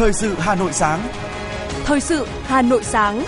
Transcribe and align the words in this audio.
Thời 0.00 0.12
sự 0.12 0.34
Hà 0.38 0.54
Nội 0.54 0.72
sáng. 0.72 1.08
Thời 1.84 2.00
sự 2.00 2.26
Hà 2.42 2.62
Nội 2.62 2.84
sáng. 2.84 3.24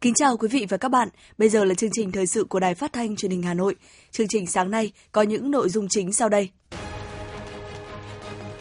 Kính 0.00 0.14
chào 0.14 0.36
quý 0.36 0.48
vị 0.48 0.66
và 0.68 0.76
các 0.76 0.88
bạn. 0.88 1.08
Bây 1.38 1.48
giờ 1.48 1.64
là 1.64 1.74
chương 1.74 1.90
trình 1.92 2.12
thời 2.12 2.26
sự 2.26 2.44
của 2.44 2.60
Đài 2.60 2.74
Phát 2.74 2.92
thanh 2.92 3.16
Truyền 3.16 3.30
hình 3.30 3.42
Hà 3.42 3.54
Nội. 3.54 3.76
Chương 4.10 4.28
trình 4.28 4.46
sáng 4.46 4.70
nay 4.70 4.92
có 5.12 5.22
những 5.22 5.50
nội 5.50 5.68
dung 5.68 5.88
chính 5.88 6.12
sau 6.12 6.28
đây. 6.28 6.50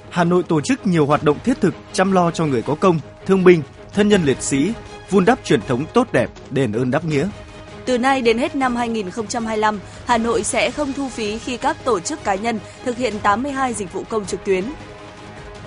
Hà 0.10 0.24
Nội 0.24 0.44
tổ 0.44 0.62
chức 0.62 0.88
nhiều 0.88 1.06
hoạt 1.06 1.24
động 1.24 1.38
thiết 1.44 1.62
thực 1.62 1.74
chăm 1.94 2.12
lo 2.12 2.32
cho 2.32 2.46
người 2.46 2.62
có 2.62 2.76
công, 2.76 3.00
thương 3.26 3.44
binh, 3.44 3.62
thân 3.94 4.10
nhân 4.10 4.24
liệt 4.24 4.42
sĩ, 4.42 4.74
vun 5.10 5.26
đắp 5.26 5.46
truyền 5.46 5.62
thống 5.62 5.86
tốt 5.94 6.08
đẹp, 6.12 6.30
đền 6.52 6.74
ơn 6.74 6.92
đáp 6.92 7.06
nghĩa. 7.06 7.28
Từ 7.86 7.98
nay 7.98 8.22
đến 8.22 8.38
hết 8.38 8.56
năm 8.56 8.76
2025, 8.76 9.80
Hà 10.06 10.18
Nội 10.18 10.44
sẽ 10.44 10.72
không 10.72 10.94
thu 10.94 11.10
phí 11.10 11.38
khi 11.38 11.58
các 11.58 11.78
tổ 11.84 12.00
chức 12.00 12.24
cá 12.24 12.36
nhân 12.36 12.60
thực 12.86 12.98
hiện 12.98 13.14
82 13.24 13.74
dịch 13.74 13.94
vụ 13.94 14.04
công 14.10 14.26
trực 14.26 14.44
tuyến. 14.44 14.64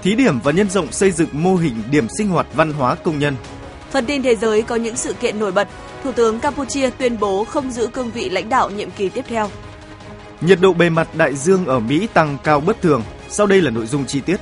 Thí 0.02 0.14
điểm 0.14 0.40
và 0.44 0.52
nhân 0.52 0.70
rộng 0.70 0.92
xây 0.92 1.10
dựng 1.10 1.28
mô 1.32 1.56
hình 1.56 1.74
điểm 1.90 2.06
sinh 2.18 2.28
hoạt 2.28 2.46
văn 2.54 2.72
hóa 2.72 2.94
công 2.94 3.18
nhân. 3.18 3.36
Phần 3.90 4.06
tin 4.06 4.22
thế 4.22 4.36
giới 4.36 4.62
có 4.62 4.76
những 4.76 4.96
sự 4.96 5.12
kiện 5.12 5.38
nổi 5.38 5.52
bật. 5.52 5.68
Thủ 6.04 6.12
tướng 6.12 6.40
Campuchia 6.40 6.90
tuyên 6.90 7.20
bố 7.20 7.44
không 7.44 7.70
giữ 7.70 7.86
cương 7.86 8.10
vị 8.10 8.28
lãnh 8.28 8.48
đạo 8.48 8.70
nhiệm 8.70 8.90
kỳ 8.90 9.08
tiếp 9.08 9.24
theo. 9.28 9.50
Nhiệt 10.40 10.60
độ 10.60 10.72
bề 10.72 10.90
mặt 10.90 11.08
đại 11.14 11.34
dương 11.34 11.66
ở 11.66 11.80
Mỹ 11.80 12.08
tăng 12.14 12.38
cao 12.44 12.60
bất 12.60 12.82
thường. 12.82 13.02
Sau 13.28 13.46
đây 13.46 13.62
là 13.62 13.70
nội 13.70 13.86
dung 13.86 14.06
chi 14.06 14.20
tiết. 14.20 14.40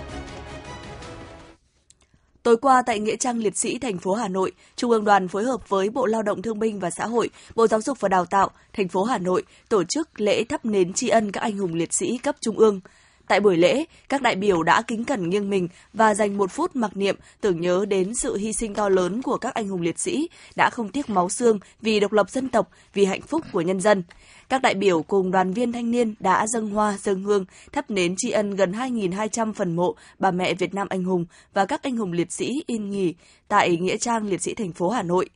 Tối 2.44 2.56
qua 2.56 2.82
tại 2.86 2.98
Nghĩa 2.98 3.16
trang 3.16 3.38
Liệt 3.38 3.56
sĩ 3.56 3.78
thành 3.78 3.98
phố 3.98 4.14
Hà 4.14 4.28
Nội, 4.28 4.52
Trung 4.76 4.90
ương 4.90 5.04
Đoàn 5.04 5.28
phối 5.28 5.44
hợp 5.44 5.68
với 5.68 5.90
Bộ 5.90 6.06
Lao 6.06 6.22
động 6.22 6.42
Thương 6.42 6.58
binh 6.58 6.78
và 6.78 6.90
Xã 6.90 7.06
hội, 7.06 7.30
Bộ 7.54 7.66
Giáo 7.66 7.80
dục 7.80 8.00
và 8.00 8.08
Đào 8.08 8.26
tạo, 8.26 8.50
thành 8.72 8.88
phố 8.88 9.04
Hà 9.04 9.18
Nội 9.18 9.42
tổ 9.68 9.84
chức 9.84 10.20
lễ 10.20 10.44
thắp 10.44 10.64
nến 10.64 10.92
tri 10.92 11.08
ân 11.08 11.32
các 11.32 11.40
anh 11.40 11.58
hùng 11.58 11.74
liệt 11.74 11.92
sĩ 11.92 12.18
cấp 12.18 12.36
trung 12.40 12.58
ương. 12.58 12.80
Tại 13.28 13.40
buổi 13.40 13.56
lễ, 13.56 13.84
các 14.08 14.22
đại 14.22 14.36
biểu 14.36 14.62
đã 14.62 14.82
kính 14.82 15.04
cẩn 15.04 15.30
nghiêng 15.30 15.50
mình 15.50 15.68
và 15.92 16.14
dành 16.14 16.36
một 16.36 16.50
phút 16.50 16.76
mặc 16.76 16.96
niệm 16.96 17.16
tưởng 17.40 17.60
nhớ 17.60 17.84
đến 17.88 18.12
sự 18.22 18.36
hy 18.36 18.52
sinh 18.52 18.74
to 18.74 18.88
lớn 18.88 19.22
của 19.22 19.36
các 19.36 19.54
anh 19.54 19.68
hùng 19.68 19.80
liệt 19.80 19.98
sĩ 19.98 20.28
đã 20.56 20.70
không 20.70 20.88
tiếc 20.88 21.10
máu 21.10 21.28
xương 21.28 21.58
vì 21.80 22.00
độc 22.00 22.12
lập 22.12 22.30
dân 22.30 22.48
tộc, 22.48 22.70
vì 22.94 23.04
hạnh 23.04 23.22
phúc 23.22 23.44
của 23.52 23.60
nhân 23.60 23.80
dân. 23.80 24.02
Các 24.48 24.62
đại 24.62 24.74
biểu 24.74 25.02
cùng 25.02 25.30
đoàn 25.30 25.52
viên 25.52 25.72
thanh 25.72 25.90
niên 25.90 26.14
đã 26.20 26.46
dâng 26.46 26.70
hoa, 26.70 26.98
dâng 27.02 27.22
hương, 27.22 27.44
thắp 27.72 27.90
nến 27.90 28.14
tri 28.16 28.30
ân 28.30 28.56
gần 28.56 28.72
2.200 28.72 29.52
phần 29.52 29.76
mộ 29.76 29.94
bà 30.18 30.30
mẹ 30.30 30.54
Việt 30.54 30.74
Nam 30.74 30.88
anh 30.90 31.04
hùng 31.04 31.26
và 31.54 31.66
các 31.66 31.82
anh 31.82 31.96
hùng 31.96 32.12
liệt 32.12 32.32
sĩ 32.32 32.62
yên 32.66 32.90
nghỉ 32.90 33.14
tại 33.48 33.76
Nghĩa 33.76 33.96
trang 33.96 34.26
Liệt 34.26 34.42
sĩ 34.42 34.54
thành 34.54 34.72
phố 34.72 34.90
Hà 34.90 35.02
Nội. 35.02 35.28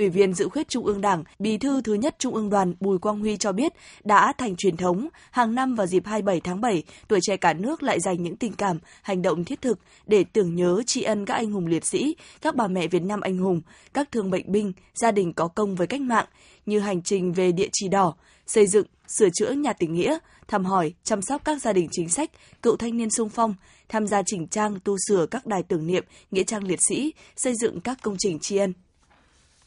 Ủy 0.00 0.08
viên 0.08 0.34
dự 0.34 0.48
khuyết 0.48 0.68
Trung 0.68 0.86
ương 0.86 1.00
Đảng, 1.00 1.24
Bí 1.38 1.58
thư 1.58 1.80
thứ 1.80 1.94
nhất 1.94 2.16
Trung 2.18 2.34
ương 2.34 2.50
Đoàn 2.50 2.74
Bùi 2.80 2.98
Quang 2.98 3.18
Huy 3.18 3.36
cho 3.36 3.52
biết 3.52 3.72
đã 4.04 4.32
thành 4.38 4.56
truyền 4.56 4.76
thống, 4.76 5.08
hàng 5.30 5.54
năm 5.54 5.74
vào 5.74 5.86
dịp 5.86 6.06
27 6.06 6.40
tháng 6.40 6.60
7, 6.60 6.82
tuổi 7.08 7.18
trẻ 7.22 7.36
cả 7.36 7.52
nước 7.52 7.82
lại 7.82 8.00
dành 8.00 8.22
những 8.22 8.36
tình 8.36 8.52
cảm, 8.52 8.78
hành 9.02 9.22
động 9.22 9.44
thiết 9.44 9.60
thực 9.60 9.78
để 10.06 10.24
tưởng 10.24 10.54
nhớ 10.54 10.82
tri 10.86 11.02
ân 11.02 11.24
các 11.24 11.34
anh 11.34 11.50
hùng 11.50 11.66
liệt 11.66 11.84
sĩ, 11.84 12.16
các 12.40 12.54
bà 12.54 12.66
mẹ 12.66 12.86
Việt 12.86 13.02
Nam 13.02 13.20
anh 13.20 13.38
hùng, 13.38 13.60
các 13.94 14.12
thương 14.12 14.30
bệnh 14.30 14.52
binh, 14.52 14.72
gia 14.94 15.12
đình 15.12 15.32
có 15.32 15.48
công 15.48 15.76
với 15.76 15.86
cách 15.86 16.00
mạng, 16.00 16.26
như 16.66 16.78
hành 16.78 17.02
trình 17.02 17.32
về 17.32 17.52
địa 17.52 17.68
chỉ 17.72 17.88
đỏ, 17.88 18.14
xây 18.46 18.66
dựng, 18.66 18.86
sửa 19.08 19.28
chữa 19.34 19.50
nhà 19.50 19.72
tình 19.72 19.92
nghĩa, 19.92 20.18
thăm 20.48 20.64
hỏi, 20.64 20.92
chăm 21.04 21.22
sóc 21.22 21.42
các 21.44 21.62
gia 21.62 21.72
đình 21.72 21.88
chính 21.92 22.08
sách, 22.08 22.30
cựu 22.62 22.76
thanh 22.76 22.96
niên 22.96 23.10
sung 23.10 23.28
phong, 23.28 23.54
tham 23.88 24.06
gia 24.06 24.22
chỉnh 24.26 24.46
trang 24.46 24.78
tu 24.84 24.96
sửa 25.08 25.26
các 25.26 25.46
đài 25.46 25.62
tưởng 25.62 25.86
niệm, 25.86 26.04
nghĩa 26.30 26.44
trang 26.44 26.64
liệt 26.64 26.80
sĩ, 26.88 27.14
xây 27.36 27.52
dựng 27.60 27.80
các 27.80 27.98
công 28.02 28.16
trình 28.18 28.38
tri 28.38 28.56
ân. 28.56 28.72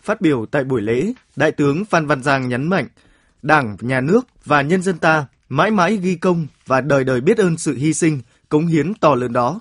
Phát 0.03 0.21
biểu 0.21 0.45
tại 0.45 0.63
buổi 0.63 0.81
lễ, 0.81 1.13
Đại 1.35 1.51
tướng 1.51 1.85
Phan 1.85 2.07
Văn 2.07 2.23
Giang 2.23 2.49
nhấn 2.49 2.69
mạnh, 2.69 2.87
Đảng, 3.41 3.77
Nhà 3.81 4.01
nước 4.01 4.27
và 4.45 4.61
nhân 4.61 4.81
dân 4.81 4.97
ta 4.97 5.25
mãi 5.49 5.71
mãi 5.71 5.97
ghi 5.97 6.15
công 6.15 6.47
và 6.65 6.81
đời 6.81 7.03
đời 7.03 7.21
biết 7.21 7.37
ơn 7.37 7.57
sự 7.57 7.75
hy 7.75 7.93
sinh, 7.93 8.21
cống 8.49 8.67
hiến 8.67 8.93
to 8.93 9.15
lớn 9.15 9.33
đó. 9.33 9.59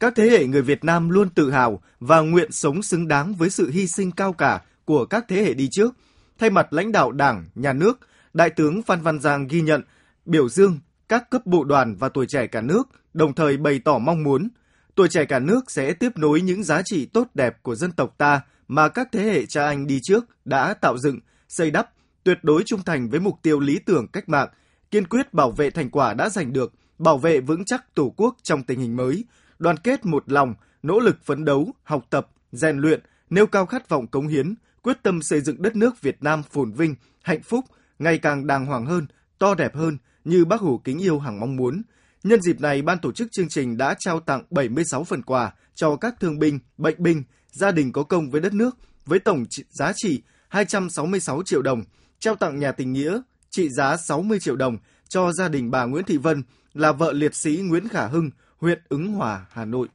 Các 0.00 0.12
thế 0.16 0.30
hệ 0.30 0.46
người 0.46 0.62
Việt 0.62 0.84
Nam 0.84 1.10
luôn 1.10 1.28
tự 1.28 1.50
hào 1.50 1.82
và 2.00 2.20
nguyện 2.20 2.52
sống 2.52 2.82
xứng 2.82 3.08
đáng 3.08 3.34
với 3.34 3.50
sự 3.50 3.70
hy 3.70 3.86
sinh 3.86 4.10
cao 4.10 4.32
cả 4.32 4.60
của 4.84 5.04
các 5.04 5.24
thế 5.28 5.42
hệ 5.42 5.54
đi 5.54 5.68
trước. 5.72 5.94
Thay 6.38 6.50
mặt 6.50 6.72
lãnh 6.72 6.92
đạo 6.92 7.12
Đảng, 7.12 7.44
Nhà 7.54 7.72
nước, 7.72 8.00
Đại 8.34 8.50
tướng 8.50 8.82
Phan 8.82 9.00
Văn 9.00 9.20
Giang 9.20 9.46
ghi 9.46 9.60
nhận, 9.60 9.82
biểu 10.24 10.48
dương 10.48 10.78
các 11.08 11.30
cấp 11.30 11.46
bộ 11.46 11.64
đoàn 11.64 11.96
và 11.98 12.08
tuổi 12.08 12.26
trẻ 12.28 12.46
cả 12.46 12.60
nước, 12.60 12.82
đồng 13.14 13.34
thời 13.34 13.56
bày 13.56 13.80
tỏ 13.84 13.98
mong 13.98 14.22
muốn 14.22 14.48
tuổi 14.94 15.08
trẻ 15.08 15.24
cả 15.24 15.38
nước 15.38 15.70
sẽ 15.70 15.92
tiếp 15.92 16.12
nối 16.16 16.40
những 16.40 16.64
giá 16.64 16.82
trị 16.84 17.06
tốt 17.06 17.28
đẹp 17.34 17.62
của 17.62 17.74
dân 17.74 17.92
tộc 17.92 18.14
ta 18.18 18.40
mà 18.72 18.88
các 18.88 19.08
thế 19.12 19.22
hệ 19.22 19.46
cha 19.46 19.66
anh 19.66 19.86
đi 19.86 20.00
trước 20.02 20.24
đã 20.44 20.74
tạo 20.74 20.98
dựng, 20.98 21.18
xây 21.48 21.70
đắp, 21.70 21.90
tuyệt 22.24 22.38
đối 22.42 22.62
trung 22.66 22.82
thành 22.82 23.10
với 23.10 23.20
mục 23.20 23.38
tiêu 23.42 23.60
lý 23.60 23.78
tưởng 23.78 24.08
cách 24.08 24.28
mạng, 24.28 24.48
kiên 24.90 25.06
quyết 25.06 25.34
bảo 25.34 25.50
vệ 25.50 25.70
thành 25.70 25.90
quả 25.90 26.14
đã 26.14 26.28
giành 26.28 26.52
được, 26.52 26.72
bảo 26.98 27.18
vệ 27.18 27.40
vững 27.40 27.64
chắc 27.64 27.94
Tổ 27.94 28.14
quốc 28.16 28.36
trong 28.42 28.62
tình 28.62 28.80
hình 28.80 28.96
mới, 28.96 29.24
đoàn 29.58 29.76
kết 29.76 30.06
một 30.06 30.32
lòng, 30.32 30.54
nỗ 30.82 31.00
lực 31.00 31.24
phấn 31.24 31.44
đấu, 31.44 31.72
học 31.82 32.06
tập, 32.10 32.28
rèn 32.52 32.78
luyện, 32.78 33.00
nêu 33.30 33.46
cao 33.46 33.66
khát 33.66 33.88
vọng 33.88 34.06
cống 34.06 34.28
hiến, 34.28 34.54
quyết 34.82 35.02
tâm 35.02 35.22
xây 35.22 35.40
dựng 35.40 35.62
đất 35.62 35.76
nước 35.76 36.02
Việt 36.02 36.22
Nam 36.22 36.42
phồn 36.42 36.72
vinh, 36.72 36.94
hạnh 37.22 37.42
phúc, 37.42 37.64
ngày 37.98 38.18
càng 38.18 38.46
đàng 38.46 38.66
hoàng 38.66 38.86
hơn, 38.86 39.06
to 39.38 39.54
đẹp 39.54 39.74
hơn 39.74 39.98
như 40.24 40.44
Bác 40.44 40.60
Hồ 40.60 40.80
kính 40.84 40.98
yêu 40.98 41.18
hằng 41.18 41.40
mong 41.40 41.56
muốn. 41.56 41.82
Nhân 42.24 42.42
dịp 42.42 42.60
này, 42.60 42.82
ban 42.82 42.98
tổ 42.98 43.12
chức 43.12 43.28
chương 43.32 43.48
trình 43.48 43.76
đã 43.76 43.94
trao 43.98 44.20
tặng 44.20 44.42
76 44.50 45.04
phần 45.04 45.22
quà 45.22 45.52
cho 45.74 45.96
các 45.96 46.14
thương 46.20 46.38
binh, 46.38 46.58
bệnh 46.78 47.02
binh, 47.02 47.22
gia 47.52 47.70
đình 47.70 47.92
có 47.92 48.02
công 48.02 48.30
với 48.30 48.40
đất 48.40 48.54
nước 48.54 48.76
với 49.06 49.18
tổng 49.18 49.44
giá 49.70 49.92
trị 49.96 50.22
266 50.48 51.42
triệu 51.42 51.62
đồng, 51.62 51.82
trao 52.18 52.36
tặng 52.36 52.58
nhà 52.58 52.72
tình 52.72 52.92
nghĩa 52.92 53.20
trị 53.50 53.68
giá 53.68 53.96
60 53.96 54.40
triệu 54.40 54.56
đồng 54.56 54.76
cho 55.08 55.32
gia 55.32 55.48
đình 55.48 55.70
bà 55.70 55.84
Nguyễn 55.84 56.04
Thị 56.04 56.16
Vân 56.16 56.42
là 56.74 56.92
vợ 56.92 57.12
liệt 57.12 57.34
sĩ 57.34 57.56
Nguyễn 57.56 57.88
Khả 57.88 58.06
Hưng, 58.06 58.30
huyện 58.58 58.82
Ứng 58.88 59.12
Hòa, 59.12 59.46
Hà 59.50 59.64
Nội. 59.64 59.88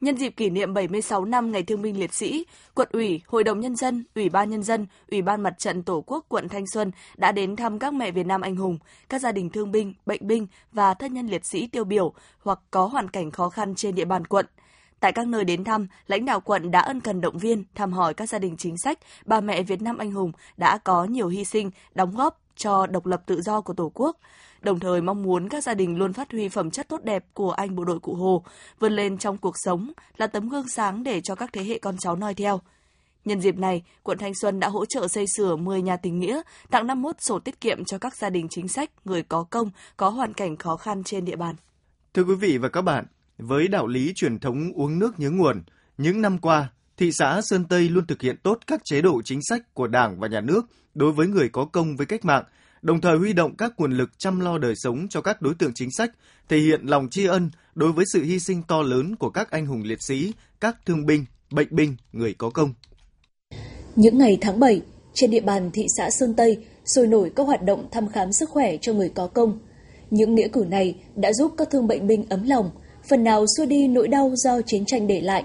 Nhân 0.00 0.16
dịp 0.16 0.30
kỷ 0.30 0.50
niệm 0.50 0.74
76 0.74 1.24
năm 1.24 1.52
Ngày 1.52 1.62
Thương 1.62 1.82
binh 1.82 2.00
Liệt 2.00 2.14
sĩ, 2.14 2.46
Quận 2.74 2.88
ủy, 2.92 3.20
Hội 3.26 3.44
đồng 3.44 3.60
Nhân 3.60 3.76
dân, 3.76 4.04
Ủy 4.14 4.28
ban 4.28 4.50
Nhân 4.50 4.62
dân, 4.62 4.86
Ủy 5.10 5.22
ban 5.22 5.42
Mặt 5.42 5.58
trận 5.58 5.82
Tổ 5.82 6.04
quốc 6.06 6.26
quận 6.28 6.48
Thanh 6.48 6.66
Xuân 6.66 6.90
đã 7.16 7.32
đến 7.32 7.56
thăm 7.56 7.78
các 7.78 7.94
mẹ 7.94 8.10
Việt 8.10 8.26
Nam 8.26 8.40
anh 8.40 8.56
hùng, 8.56 8.78
các 9.08 9.20
gia 9.20 9.32
đình 9.32 9.50
thương 9.50 9.72
binh, 9.72 9.94
bệnh 10.06 10.26
binh 10.26 10.46
và 10.72 10.94
thân 10.94 11.14
nhân 11.14 11.26
liệt 11.26 11.46
sĩ 11.46 11.66
tiêu 11.66 11.84
biểu 11.84 12.12
hoặc 12.38 12.58
có 12.70 12.86
hoàn 12.86 13.08
cảnh 13.08 13.30
khó 13.30 13.48
khăn 13.48 13.74
trên 13.74 13.94
địa 13.94 14.04
bàn 14.04 14.26
quận. 14.26 14.46
Tại 15.00 15.12
các 15.12 15.26
nơi 15.26 15.44
đến 15.44 15.64
thăm, 15.64 15.86
lãnh 16.06 16.24
đạo 16.24 16.40
quận 16.40 16.70
đã 16.70 16.80
ân 16.80 17.00
cần 17.00 17.20
động 17.20 17.38
viên, 17.38 17.64
thăm 17.74 17.92
hỏi 17.92 18.14
các 18.14 18.28
gia 18.28 18.38
đình 18.38 18.56
chính 18.56 18.78
sách, 18.78 18.98
bà 19.24 19.40
mẹ 19.40 19.62
Việt 19.62 19.82
Nam 19.82 19.98
anh 19.98 20.12
hùng 20.12 20.32
đã 20.56 20.78
có 20.78 21.04
nhiều 21.04 21.28
hy 21.28 21.44
sinh, 21.44 21.70
đóng 21.94 22.16
góp 22.16 22.40
cho 22.56 22.86
độc 22.86 23.06
lập 23.06 23.22
tự 23.26 23.42
do 23.42 23.60
của 23.60 23.74
Tổ 23.74 23.90
quốc 23.94 24.16
đồng 24.66 24.80
thời 24.80 25.00
mong 25.00 25.22
muốn 25.22 25.48
các 25.48 25.64
gia 25.64 25.74
đình 25.74 25.98
luôn 25.98 26.12
phát 26.12 26.32
huy 26.32 26.48
phẩm 26.48 26.70
chất 26.70 26.88
tốt 26.88 27.04
đẹp 27.04 27.24
của 27.34 27.50
anh 27.50 27.76
bộ 27.76 27.84
đội 27.84 27.98
Cụ 27.98 28.14
Hồ, 28.14 28.44
vươn 28.78 28.92
lên 28.92 29.18
trong 29.18 29.38
cuộc 29.38 29.54
sống, 29.64 29.92
là 30.16 30.26
tấm 30.26 30.48
gương 30.48 30.68
sáng 30.68 31.02
để 31.02 31.20
cho 31.20 31.34
các 31.34 31.50
thế 31.52 31.64
hệ 31.64 31.78
con 31.78 31.96
cháu 31.98 32.16
noi 32.16 32.34
theo. 32.34 32.60
Nhân 33.24 33.40
dịp 33.40 33.58
này, 33.58 33.82
quận 34.02 34.18
Thanh 34.18 34.34
Xuân 34.34 34.60
đã 34.60 34.68
hỗ 34.68 34.84
trợ 34.84 35.08
xây 35.08 35.24
sửa 35.36 35.56
10 35.56 35.82
nhà 35.82 35.96
tình 35.96 36.18
nghĩa, 36.18 36.40
tặng 36.70 36.86
51 36.86 37.16
sổ 37.18 37.38
tiết 37.38 37.60
kiệm 37.60 37.84
cho 37.84 37.98
các 37.98 38.16
gia 38.16 38.30
đình 38.30 38.46
chính 38.50 38.68
sách, 38.68 38.90
người 39.04 39.22
có 39.22 39.46
công, 39.50 39.70
có 39.96 40.08
hoàn 40.08 40.34
cảnh 40.34 40.56
khó 40.56 40.76
khăn 40.76 41.04
trên 41.04 41.24
địa 41.24 41.36
bàn. 41.36 41.54
Thưa 42.14 42.24
quý 42.24 42.34
vị 42.34 42.58
và 42.58 42.68
các 42.68 42.82
bạn, 42.82 43.04
với 43.38 43.68
đạo 43.68 43.86
lý 43.86 44.12
truyền 44.14 44.38
thống 44.38 44.72
uống 44.74 44.98
nước 44.98 45.20
nhớ 45.20 45.30
nguồn, 45.30 45.62
những 45.98 46.22
năm 46.22 46.38
qua, 46.38 46.68
thị 46.96 47.12
xã 47.12 47.40
Sơn 47.42 47.64
Tây 47.64 47.88
luôn 47.88 48.06
thực 48.06 48.22
hiện 48.22 48.36
tốt 48.42 48.58
các 48.66 48.80
chế 48.84 49.02
độ 49.02 49.22
chính 49.24 49.40
sách 49.42 49.74
của 49.74 49.86
Đảng 49.86 50.20
và 50.20 50.28
Nhà 50.28 50.40
nước 50.40 50.66
đối 50.94 51.12
với 51.12 51.26
người 51.26 51.48
có 51.48 51.64
công 51.64 51.96
với 51.96 52.06
cách 52.06 52.24
mạng, 52.24 52.44
đồng 52.82 53.00
thời 53.00 53.18
huy 53.18 53.32
động 53.32 53.56
các 53.56 53.72
nguồn 53.76 53.92
lực 53.92 54.18
chăm 54.18 54.40
lo 54.40 54.58
đời 54.58 54.74
sống 54.76 55.06
cho 55.08 55.20
các 55.20 55.42
đối 55.42 55.54
tượng 55.54 55.72
chính 55.74 55.90
sách, 55.90 56.10
thể 56.48 56.58
hiện 56.58 56.80
lòng 56.84 57.08
tri 57.10 57.26
ân 57.26 57.50
đối 57.74 57.92
với 57.92 58.04
sự 58.12 58.22
hy 58.22 58.38
sinh 58.40 58.62
to 58.62 58.82
lớn 58.82 59.16
của 59.16 59.30
các 59.30 59.50
anh 59.50 59.66
hùng 59.66 59.82
liệt 59.84 60.02
sĩ, 60.02 60.32
các 60.60 60.76
thương 60.86 61.06
binh, 61.06 61.24
bệnh 61.50 61.68
binh, 61.70 61.96
người 62.12 62.34
có 62.34 62.50
công. 62.50 62.74
Những 63.96 64.18
ngày 64.18 64.38
tháng 64.40 64.60
7, 64.60 64.82
trên 65.14 65.30
địa 65.30 65.40
bàn 65.40 65.70
thị 65.70 65.86
xã 65.96 66.10
Sơn 66.10 66.34
Tây 66.36 66.66
sôi 66.84 67.06
nổi 67.06 67.32
các 67.36 67.46
hoạt 67.46 67.62
động 67.62 67.88
thăm 67.92 68.08
khám 68.08 68.32
sức 68.32 68.50
khỏe 68.50 68.76
cho 68.76 68.92
người 68.92 69.08
có 69.14 69.26
công. 69.26 69.58
Những 70.10 70.34
nghĩa 70.34 70.48
cử 70.48 70.64
này 70.68 70.94
đã 71.14 71.32
giúp 71.32 71.54
các 71.58 71.68
thương 71.70 71.86
bệnh 71.86 72.06
binh 72.06 72.24
ấm 72.28 72.42
lòng, 72.46 72.70
phần 73.08 73.24
nào 73.24 73.44
xua 73.56 73.66
đi 73.66 73.88
nỗi 73.88 74.08
đau 74.08 74.32
do 74.34 74.60
chiến 74.66 74.84
tranh 74.86 75.06
để 75.06 75.20
lại. 75.20 75.44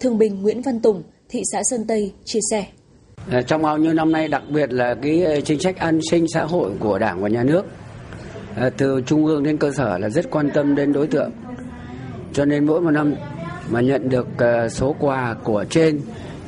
Thương 0.00 0.18
binh 0.18 0.42
Nguyễn 0.42 0.62
Văn 0.62 0.80
Tùng, 0.80 1.02
thị 1.28 1.42
xã 1.52 1.62
Sơn 1.70 1.84
Tây 1.86 2.12
chia 2.24 2.40
sẻ. 2.50 2.66
Ờ, 3.30 3.42
trong 3.42 3.62
bao 3.62 3.78
nhiêu 3.78 3.92
năm 3.92 4.12
nay 4.12 4.28
đặc 4.28 4.42
biệt 4.48 4.72
là 4.72 4.94
cái 5.02 5.24
ờ, 5.24 5.40
chính 5.40 5.60
sách 5.60 5.76
an 5.76 6.00
sinh 6.10 6.26
xã 6.28 6.44
hội 6.44 6.70
của 6.80 6.98
đảng 6.98 7.22
và 7.22 7.28
nhà 7.28 7.42
nước 7.42 7.66
ờ, 8.56 8.70
từ 8.70 9.00
trung 9.06 9.26
ương 9.26 9.42
đến 9.42 9.56
cơ 9.56 9.72
sở 9.72 9.98
là 9.98 10.08
rất 10.08 10.30
quan 10.30 10.50
tâm 10.50 10.74
đến 10.74 10.92
đối 10.92 11.06
tượng 11.06 11.30
cho 12.32 12.44
nên 12.44 12.66
mỗi 12.66 12.80
một 12.80 12.90
năm 12.90 13.14
mà 13.70 13.80
nhận 13.80 14.08
được 14.08 14.26
số 14.70 14.96
quà 15.00 15.34
của 15.44 15.64
trên 15.70 16.00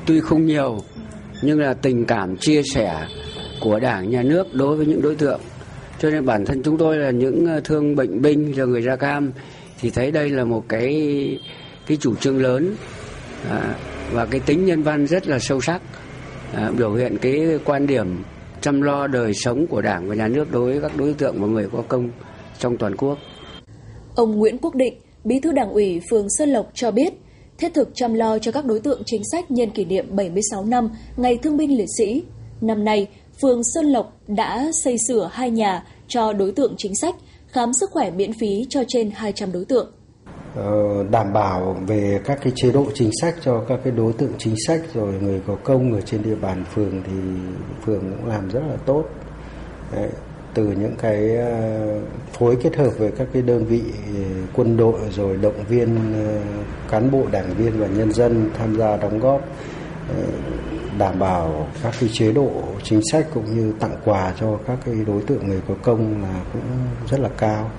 tuy 0.06 0.20
không 0.20 0.46
nhiều 0.46 0.78
nhưng 1.42 1.60
là 1.60 1.74
tình 1.74 2.04
cảm 2.04 2.36
chia 2.36 2.62
sẻ 2.74 3.06
của 3.60 3.80
đảng 3.80 4.10
nhà 4.10 4.22
nước 4.22 4.54
đối 4.54 4.76
với 4.76 4.86
những 4.86 5.02
đối 5.02 5.14
tượng 5.14 5.40
cho 5.98 6.10
nên 6.10 6.26
bản 6.26 6.44
thân 6.44 6.62
chúng 6.62 6.78
tôi 6.78 6.98
là 6.98 7.10
những 7.10 7.48
thương 7.64 7.96
bệnh 7.96 8.22
binh 8.22 8.58
là 8.58 8.64
người 8.64 8.82
da 8.82 8.96
cam 8.96 9.32
thì 9.80 9.90
thấy 9.90 10.10
đây 10.10 10.30
là 10.30 10.44
một 10.44 10.64
cái 10.68 11.38
cái 11.86 11.96
chủ 12.00 12.14
trương 12.16 12.42
lớn 12.42 12.76
à, 13.48 13.74
và 14.12 14.26
cái 14.26 14.40
tính 14.40 14.64
nhân 14.64 14.82
văn 14.82 15.06
rất 15.06 15.28
là 15.28 15.38
sâu 15.38 15.60
sắc 15.60 15.82
à, 16.54 16.70
biểu 16.78 16.94
hiện 16.94 17.18
cái 17.18 17.58
quan 17.64 17.86
điểm 17.86 18.22
chăm 18.60 18.82
lo 18.82 19.06
đời 19.06 19.34
sống 19.34 19.66
của 19.66 19.80
đảng 19.80 20.08
và 20.08 20.14
nhà 20.14 20.28
nước 20.28 20.52
đối 20.52 20.72
với 20.72 20.80
các 20.82 20.96
đối 20.96 21.14
tượng 21.14 21.40
và 21.40 21.46
người 21.46 21.68
có 21.72 21.82
công 21.88 22.10
trong 22.58 22.76
toàn 22.76 22.96
quốc. 22.96 23.18
Ông 24.14 24.38
Nguyễn 24.38 24.58
Quốc 24.58 24.74
Định, 24.74 24.94
Bí 25.24 25.40
thư 25.40 25.52
Đảng 25.52 25.70
ủy 25.70 26.00
phường 26.10 26.26
Sơn 26.38 26.48
Lộc 26.48 26.70
cho 26.74 26.90
biết, 26.90 27.12
thiết 27.58 27.74
thực 27.74 27.88
chăm 27.94 28.14
lo 28.14 28.38
cho 28.38 28.52
các 28.52 28.64
đối 28.64 28.80
tượng 28.80 29.02
chính 29.06 29.22
sách 29.32 29.50
nhân 29.50 29.70
kỷ 29.70 29.84
niệm 29.84 30.16
76 30.16 30.64
năm 30.64 30.90
Ngày 31.16 31.38
Thương 31.42 31.56
binh 31.56 31.78
Liệt 31.78 31.88
sĩ. 31.98 32.22
Năm 32.60 32.84
nay, 32.84 33.06
phường 33.42 33.64
Sơn 33.64 33.86
Lộc 33.86 34.20
đã 34.28 34.70
xây 34.84 34.96
sửa 35.08 35.30
hai 35.32 35.50
nhà 35.50 35.84
cho 36.08 36.32
đối 36.32 36.52
tượng 36.52 36.74
chính 36.78 36.92
sách, 37.00 37.14
khám 37.52 37.72
sức 37.72 37.90
khỏe 37.90 38.10
miễn 38.10 38.32
phí 38.32 38.66
cho 38.68 38.82
trên 38.88 39.10
200 39.10 39.52
đối 39.52 39.64
tượng. 39.64 39.92
Ờ, 40.56 41.04
đảm 41.10 41.32
bảo 41.32 41.76
về 41.86 42.20
các 42.24 42.38
cái 42.42 42.52
chế 42.56 42.72
độ 42.72 42.86
chính 42.94 43.10
sách 43.20 43.34
cho 43.44 43.64
các 43.68 43.80
cái 43.84 43.92
đối 43.92 44.12
tượng 44.12 44.32
chính 44.38 44.54
sách 44.66 44.80
rồi 44.94 45.14
người 45.22 45.40
có 45.46 45.56
công 45.64 45.92
ở 45.92 46.00
trên 46.00 46.22
địa 46.22 46.34
bàn 46.34 46.64
phường 46.74 47.02
thì 47.06 47.12
phường 47.84 48.00
cũng 48.00 48.28
làm 48.28 48.48
rất 48.48 48.62
là 48.68 48.76
tốt. 48.86 49.04
Đấy, 49.92 50.08
từ 50.54 50.64
những 50.64 50.94
cái 50.98 51.36
ờ, 51.36 52.00
phối 52.32 52.56
kết 52.62 52.76
hợp 52.76 52.90
với 52.98 53.10
các 53.18 53.28
cái 53.32 53.42
đơn 53.42 53.64
vị 53.64 53.82
ờ, 54.14 54.22
quân 54.54 54.76
đội 54.76 55.00
rồi 55.10 55.36
động 55.36 55.64
viên 55.68 55.96
ờ, 56.14 56.40
cán 56.90 57.10
bộ 57.10 57.22
đảng 57.32 57.54
viên 57.54 57.80
và 57.80 57.86
nhân 57.86 58.12
dân 58.12 58.50
tham 58.58 58.76
gia 58.76 58.96
đóng 58.96 59.18
góp 59.18 59.40
đảm 60.98 61.18
bảo 61.18 61.68
các 61.82 61.94
cái 62.00 62.08
chế 62.12 62.32
độ 62.32 62.50
chính 62.82 63.00
sách 63.12 63.26
cũng 63.34 63.56
như 63.56 63.72
tặng 63.80 64.00
quà 64.04 64.34
cho 64.40 64.58
các 64.66 64.78
cái 64.84 64.94
đối 65.06 65.22
tượng 65.22 65.48
người 65.48 65.60
có 65.68 65.74
công 65.82 66.22
là 66.22 66.44
cũng 66.52 66.62
rất 67.10 67.20
là 67.20 67.28
cao. 67.28 67.70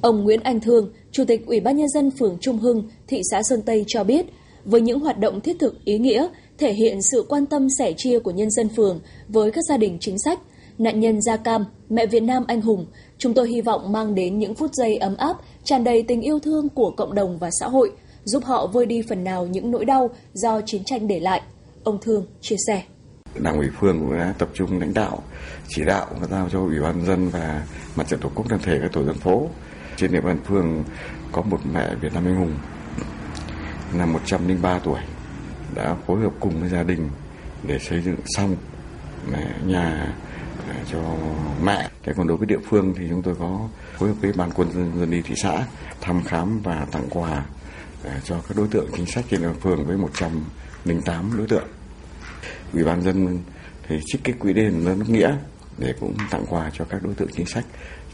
Ông 0.00 0.24
Nguyễn 0.24 0.40
Anh 0.42 0.60
Thương, 0.60 0.92
Chủ 1.12 1.24
tịch 1.24 1.46
Ủy 1.46 1.60
ban 1.60 1.76
Nhân 1.76 1.88
dân 1.88 2.10
phường 2.10 2.38
Trung 2.40 2.58
Hưng, 2.58 2.88
thị 3.06 3.20
xã 3.30 3.42
Sơn 3.42 3.62
Tây 3.62 3.84
cho 3.86 4.04
biết, 4.04 4.26
với 4.64 4.80
những 4.80 5.00
hoạt 5.00 5.18
động 5.18 5.40
thiết 5.40 5.56
thực 5.60 5.84
ý 5.84 5.98
nghĩa, 5.98 6.28
thể 6.58 6.72
hiện 6.72 7.02
sự 7.02 7.26
quan 7.28 7.46
tâm 7.46 7.66
sẻ 7.78 7.92
chia 7.96 8.18
của 8.18 8.30
nhân 8.30 8.50
dân 8.50 8.68
phường 8.68 9.00
với 9.28 9.50
các 9.50 9.64
gia 9.68 9.76
đình 9.76 9.98
chính 10.00 10.18
sách, 10.18 10.40
nạn 10.78 11.00
nhân 11.00 11.20
da 11.20 11.36
cam, 11.36 11.64
mẹ 11.88 12.06
Việt 12.06 12.22
Nam 12.22 12.44
anh 12.48 12.60
hùng, 12.60 12.86
chúng 13.18 13.34
tôi 13.34 13.48
hy 13.48 13.60
vọng 13.60 13.92
mang 13.92 14.14
đến 14.14 14.38
những 14.38 14.54
phút 14.54 14.70
giây 14.74 14.96
ấm 14.96 15.16
áp, 15.16 15.36
tràn 15.64 15.84
đầy 15.84 16.02
tình 16.02 16.20
yêu 16.20 16.38
thương 16.38 16.68
của 16.68 16.90
cộng 16.96 17.14
đồng 17.14 17.38
và 17.38 17.50
xã 17.60 17.68
hội, 17.68 17.90
giúp 18.24 18.44
họ 18.44 18.66
vơi 18.66 18.86
đi 18.86 19.02
phần 19.08 19.24
nào 19.24 19.46
những 19.46 19.70
nỗi 19.70 19.84
đau 19.84 20.10
do 20.32 20.60
chiến 20.60 20.84
tranh 20.84 21.08
để 21.08 21.20
lại. 21.20 21.42
Ông 21.88 21.98
Thương 22.02 22.26
chia 22.40 22.56
sẻ. 22.66 22.82
Đảng 23.34 23.56
ủy 23.56 23.68
phường 23.80 23.98
cũng 24.00 24.18
đã 24.18 24.34
tập 24.38 24.48
trung 24.54 24.80
lãnh 24.80 24.94
đạo, 24.94 25.22
chỉ 25.68 25.84
đạo 25.84 26.06
và 26.20 26.26
giao 26.26 26.48
cho 26.48 26.58
Ủy 26.58 26.80
ban 26.80 27.04
dân 27.06 27.28
và 27.28 27.66
mặt 27.96 28.08
trận 28.08 28.20
tổ 28.20 28.30
quốc 28.34 28.48
đoàn 28.48 28.62
thể 28.62 28.78
các 28.82 28.92
tổ 28.92 29.04
dân 29.04 29.14
phố 29.14 29.48
trên 29.96 30.12
địa 30.12 30.20
bàn 30.20 30.38
phường 30.44 30.84
có 31.32 31.42
một 31.42 31.58
mẹ 31.72 31.94
Việt 32.00 32.14
Nam 32.14 32.24
anh 32.26 32.36
hùng 32.36 32.54
là 33.94 34.06
103 34.06 34.78
tuổi 34.78 35.00
đã 35.74 35.96
phối 36.06 36.20
hợp 36.20 36.32
cùng 36.40 36.60
với 36.60 36.68
gia 36.68 36.82
đình 36.82 37.08
để 37.62 37.78
xây 37.78 38.02
dựng 38.02 38.16
xong 38.26 38.56
nhà 39.66 40.14
à, 40.68 40.74
cho 40.92 40.98
mẹ. 41.62 41.88
Thế 42.02 42.12
còn 42.16 42.26
đối 42.26 42.36
với 42.36 42.46
địa 42.46 42.60
phương 42.70 42.94
thì 42.96 43.04
chúng 43.10 43.22
tôi 43.22 43.34
có 43.38 43.68
phối 43.98 44.08
hợp 44.08 44.14
với 44.20 44.32
ban 44.32 44.50
quân 44.54 44.72
dân, 44.72 44.92
dân 44.98 45.10
đi 45.10 45.22
thị 45.22 45.34
xã 45.42 45.66
thăm 46.00 46.22
khám 46.24 46.60
và 46.60 46.86
tặng 46.92 47.06
quà 47.10 47.44
à, 48.04 48.20
cho 48.24 48.36
các 48.48 48.56
đối 48.56 48.68
tượng 48.68 48.86
chính 48.96 49.06
sách 49.06 49.24
trên 49.30 49.42
địa 49.42 49.52
phường 49.60 49.84
với 49.84 49.96
108 49.96 51.36
đối 51.36 51.46
tượng. 51.46 51.64
Ủy 52.74 52.84
ban 52.84 53.02
dân 53.02 53.38
thì 53.88 53.96
trích 54.06 54.24
cái 54.24 54.34
quỹ 54.38 54.52
đền 54.52 54.84
lớn 54.84 55.02
nghĩa 55.08 55.36
để 55.78 55.94
cũng 56.00 56.14
tặng 56.30 56.44
quà 56.50 56.70
cho 56.78 56.84
các 56.84 57.02
đối 57.02 57.14
tượng 57.14 57.28
chính 57.36 57.46
sách 57.46 57.64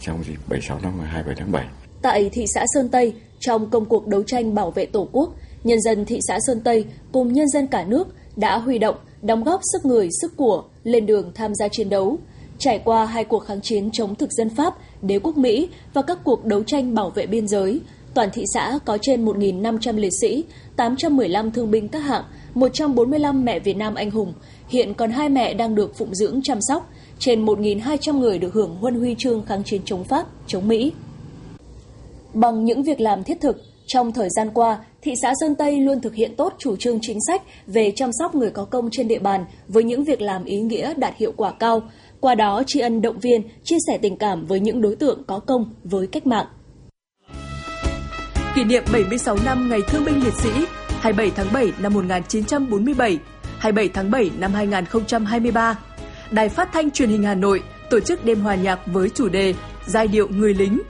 trong 0.00 0.24
dịp 0.24 0.36
76 0.48 0.80
năm 0.82 0.92
27 1.00 1.34
tháng 1.38 1.52
7. 1.52 1.66
Tại 2.02 2.30
thị 2.32 2.44
xã 2.54 2.64
Sơn 2.74 2.88
Tây, 2.88 3.14
trong 3.40 3.70
công 3.70 3.84
cuộc 3.84 4.06
đấu 4.06 4.22
tranh 4.22 4.54
bảo 4.54 4.70
vệ 4.70 4.86
Tổ 4.86 5.08
quốc, 5.12 5.34
nhân 5.64 5.80
dân 5.80 6.04
thị 6.04 6.18
xã 6.28 6.38
Sơn 6.46 6.60
Tây 6.64 6.84
cùng 7.12 7.32
nhân 7.32 7.48
dân 7.48 7.66
cả 7.66 7.84
nước 7.84 8.08
đã 8.36 8.58
huy 8.58 8.78
động, 8.78 8.96
đóng 9.22 9.44
góp 9.44 9.60
sức 9.72 9.84
người, 9.84 10.08
sức 10.20 10.36
của 10.36 10.64
lên 10.84 11.06
đường 11.06 11.32
tham 11.34 11.54
gia 11.54 11.68
chiến 11.68 11.88
đấu. 11.88 12.18
Trải 12.58 12.78
qua 12.84 13.06
hai 13.06 13.24
cuộc 13.24 13.38
kháng 13.38 13.60
chiến 13.60 13.90
chống 13.92 14.14
thực 14.14 14.32
dân 14.32 14.50
Pháp, 14.50 14.74
đế 15.02 15.18
quốc 15.18 15.36
Mỹ 15.36 15.68
và 15.92 16.02
các 16.02 16.18
cuộc 16.24 16.44
đấu 16.44 16.62
tranh 16.62 16.94
bảo 16.94 17.10
vệ 17.10 17.26
biên 17.26 17.48
giới, 17.48 17.80
toàn 18.14 18.28
thị 18.32 18.44
xã 18.54 18.78
có 18.84 18.98
trên 19.02 19.24
1.500 19.24 19.96
liệt 19.96 20.12
sĩ, 20.20 20.44
815 20.76 21.50
thương 21.50 21.70
binh 21.70 21.88
các 21.88 21.98
hạng, 21.98 22.24
145 22.54 23.44
mẹ 23.44 23.58
Việt 23.58 23.76
Nam 23.76 23.94
anh 23.94 24.10
hùng. 24.10 24.32
Hiện 24.68 24.94
còn 24.94 25.10
hai 25.10 25.28
mẹ 25.28 25.54
đang 25.54 25.74
được 25.74 25.96
phụng 25.98 26.14
dưỡng 26.14 26.40
chăm 26.42 26.58
sóc, 26.60 26.90
trên 27.18 27.44
1.200 27.44 28.18
người 28.18 28.38
được 28.38 28.54
hưởng 28.54 28.76
huân 28.76 28.94
huy 28.94 29.14
chương 29.18 29.44
kháng 29.46 29.64
chiến 29.64 29.80
chống 29.84 30.04
Pháp, 30.04 30.26
chống 30.46 30.68
Mỹ. 30.68 30.92
Bằng 32.34 32.64
những 32.64 32.82
việc 32.82 33.00
làm 33.00 33.24
thiết 33.24 33.40
thực, 33.40 33.56
trong 33.86 34.12
thời 34.12 34.28
gian 34.30 34.50
qua, 34.54 34.78
thị 35.02 35.14
xã 35.22 35.32
Sơn 35.40 35.54
Tây 35.54 35.80
luôn 35.80 36.00
thực 36.00 36.14
hiện 36.14 36.36
tốt 36.36 36.52
chủ 36.58 36.76
trương 36.76 36.98
chính 37.02 37.18
sách 37.26 37.42
về 37.66 37.92
chăm 37.96 38.10
sóc 38.18 38.34
người 38.34 38.50
có 38.50 38.64
công 38.64 38.88
trên 38.92 39.08
địa 39.08 39.18
bàn 39.18 39.44
với 39.68 39.84
những 39.84 40.04
việc 40.04 40.20
làm 40.20 40.44
ý 40.44 40.60
nghĩa 40.60 40.94
đạt 40.96 41.16
hiệu 41.16 41.32
quả 41.36 41.52
cao, 41.52 41.82
qua 42.20 42.34
đó 42.34 42.62
tri 42.66 42.80
ân 42.80 43.02
động 43.02 43.18
viên, 43.18 43.42
chia 43.64 43.76
sẻ 43.86 43.98
tình 43.98 44.16
cảm 44.16 44.46
với 44.46 44.60
những 44.60 44.82
đối 44.82 44.96
tượng 44.96 45.22
có 45.26 45.38
công 45.38 45.74
với 45.84 46.06
cách 46.06 46.26
mạng. 46.26 46.46
Kỷ 48.54 48.64
niệm 48.64 48.82
76 48.92 49.36
năm 49.44 49.68
Ngày 49.70 49.80
Thương 49.88 50.04
binh 50.04 50.24
Liệt 50.24 50.34
sĩ 50.42 50.50
27 51.04 51.32
tháng 51.36 51.52
7 51.52 51.72
năm 51.78 51.94
1947, 51.94 53.18
27 53.58 53.88
tháng 53.88 54.10
7 54.10 54.30
năm 54.38 54.52
2023. 54.52 55.78
Đài 56.30 56.48
Phát 56.48 56.68
thanh 56.72 56.90
Truyền 56.90 57.08
hình 57.08 57.22
Hà 57.22 57.34
Nội 57.34 57.62
tổ 57.90 58.00
chức 58.00 58.24
đêm 58.24 58.40
hòa 58.40 58.54
nhạc 58.54 58.78
với 58.86 59.08
chủ 59.08 59.28
đề 59.28 59.54
Giai 59.86 60.08
điệu 60.08 60.28
người 60.28 60.54
lính 60.54 60.80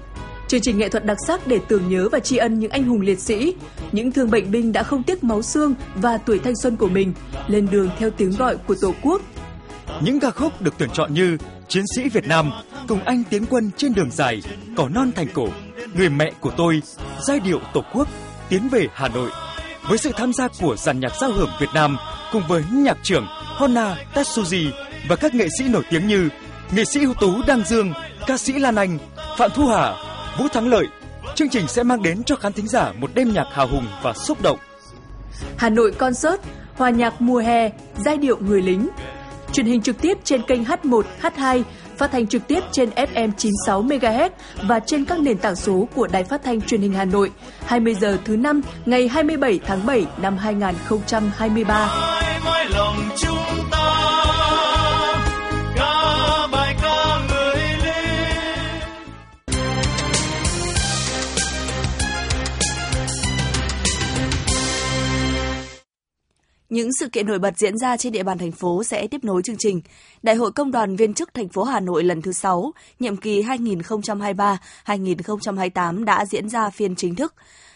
Chương 0.49 0.61
trình 0.61 0.79
nghệ 0.79 0.89
thuật 0.89 1.05
đặc 1.05 1.17
sắc 1.27 1.47
để 1.47 1.59
tưởng 1.69 1.89
nhớ 1.89 2.09
và 2.13 2.19
tri 2.19 2.37
ân 2.37 2.59
những 2.59 2.71
anh 2.71 2.85
hùng 2.85 3.01
liệt 3.01 3.19
sĩ, 3.19 3.55
những 3.93 4.13
thương 4.13 4.31
bệnh 4.31 4.51
binh 4.51 4.73
đã 4.73 4.83
không 4.83 5.03
tiếc 5.03 5.25
máu 5.25 5.43
xương 5.43 5.75
và 5.95 6.19
tuổi 6.19 6.39
thanh 6.39 6.57
xuân 6.63 6.77
của 6.77 6.89
mình 6.89 7.13
lên 7.47 7.69
đường 7.71 7.91
theo 7.99 8.11
tiếng 8.11 8.31
gọi 8.31 8.57
của 8.57 8.75
Tổ 8.81 8.95
quốc. 9.03 9.23
Những 10.01 10.21
ca 10.21 10.31
khúc 10.31 10.63
được 10.63 10.75
tuyển 10.79 10.91
chọn 10.93 11.15
như 11.15 11.37
Chiến 11.69 11.85
sĩ 11.97 12.09
Việt 12.09 12.27
Nam, 12.27 12.51
Cùng 12.89 13.01
anh 13.01 13.23
tiến 13.31 13.45
quân 13.51 13.71
trên 13.77 13.95
đường 13.95 14.11
dài, 14.11 14.43
Cỏ 14.77 14.89
non 14.89 15.13
thành 15.17 15.29
cổ, 15.35 15.49
Người 15.97 16.09
mẹ 16.09 16.33
của 16.41 16.51
tôi, 16.57 16.83
Giai 17.29 17.41
điệu 17.41 17.61
Tổ 17.75 17.85
quốc, 17.95 18.09
Tiến 18.49 18.69
về 18.69 18.87
Hà 18.95 19.09
Nội. 19.09 19.31
Với 19.89 19.99
sự 19.99 20.13
tham 20.17 20.33
gia 20.33 20.49
của 20.61 20.77
dàn 20.77 21.01
nhạc 21.01 21.13
giao 21.21 21.33
hưởng 21.33 21.51
Việt 21.61 21.71
Nam 21.75 21.97
cùng 22.33 22.43
với 22.49 22.65
nhạc 22.73 22.99
trưởng 23.03 23.27
Honna 23.31 23.97
Tetsuji 24.15 24.71
và 25.09 25.17
các 25.17 25.35
nghệ 25.35 25.49
sĩ 25.59 25.69
nổi 25.69 25.83
tiếng 25.91 26.07
như 26.07 26.29
nghệ 26.75 26.85
sĩ 26.85 27.01
ưu 27.01 27.15
tú 27.15 27.43
Đăng 27.47 27.65
Dương, 27.65 27.93
ca 28.27 28.37
sĩ 28.37 28.53
Lan 28.53 28.75
Anh, 28.75 28.99
Phạm 29.39 29.51
Thu 29.55 29.67
Hà, 29.67 29.95
Vũ 30.39 30.49
Thắng 30.49 30.69
Lợi, 30.69 30.87
chương 31.35 31.49
trình 31.49 31.69
sẽ 31.69 31.83
mang 31.83 32.03
đến 32.03 32.23
cho 32.25 32.37
khán 32.37 32.53
thính 32.53 32.69
giả 32.69 32.93
một 32.93 33.11
đêm 33.15 33.33
nhạc 33.33 33.47
hào 33.53 33.69
hùng 33.69 33.87
và 34.03 34.13
xúc 34.13 34.43
động. 34.43 34.59
Hà 35.57 35.69
Nội 35.69 35.93
Concert, 35.93 36.41
hòa 36.75 36.91
nhạc 36.91 37.21
mùa 37.21 37.39
hè, 37.39 37.71
giai 38.05 38.17
điệu 38.17 38.37
người 38.41 38.63
lính. 38.63 38.89
Truyền 39.53 39.67
hình 39.67 39.83
trực 39.83 40.01
tiếp 40.01 40.19
trên 40.25 40.43
kênh 40.43 40.65
H1, 40.65 41.03
H2, 41.23 41.63
phát 41.99 42.13
thanh 42.13 42.27
trực 42.27 42.47
tiếp 42.47 42.61
trên 42.73 42.91
FM 42.91 43.31
96 43.37 43.83
MHz 43.83 44.31
và 44.63 44.81
trên 44.81 45.05
các 45.05 45.21
nền 45.21 45.39
tảng 45.39 45.57
số 45.57 45.89
của 45.95 46.07
Đài 46.07 46.25
Phát 46.25 46.43
thanh 46.45 46.61
Truyền 46.61 46.81
hình 46.81 46.93
Hà 46.93 47.05
Nội. 47.05 47.31
20 47.67 47.95
giờ 47.95 48.19
thứ 48.25 48.37
năm, 48.37 48.61
ngày 48.87 49.09
27 49.09 49.61
tháng 49.67 49.87
7 49.87 50.07
năm 50.23 50.37
2023. 50.37 51.89
Mỗi 52.45 52.65
lòng 52.71 52.97
chúng 53.17 53.64
Những 66.75 66.89
sự 67.01 67.09
kiện 67.09 67.27
nổi 67.27 67.39
bật 67.39 67.59
diễn 67.59 67.79
ra 67.79 67.97
trên 67.97 68.13
địa 68.13 68.23
bàn 68.23 68.39
thành 68.39 68.53
phố 68.53 68.85
sẽ 68.85 69.07
tiếp 69.07 69.25
nối 69.25 69.43
chương 69.43 69.57
trình. 69.59 69.81
Đại 70.23 70.37
hội 70.37 70.53
Công 70.53 70.71
đoàn 70.71 70.97
viên 70.97 71.15
chức 71.15 71.35
thành 71.35 71.49
phố 71.49 71.65
Hà 71.65 71.81
Nội 71.81 72.05
lần 72.05 72.23
thứ 72.23 72.33
6, 72.33 72.73
nhiệm 73.01 73.17
kỳ 73.17 73.43
2023-2028 73.43 76.05
đã 76.05 76.27
diễn 76.27 76.49
ra 76.49 76.71
phiên 76.71 76.97
chính 76.97 77.15
thức. 77.15 77.35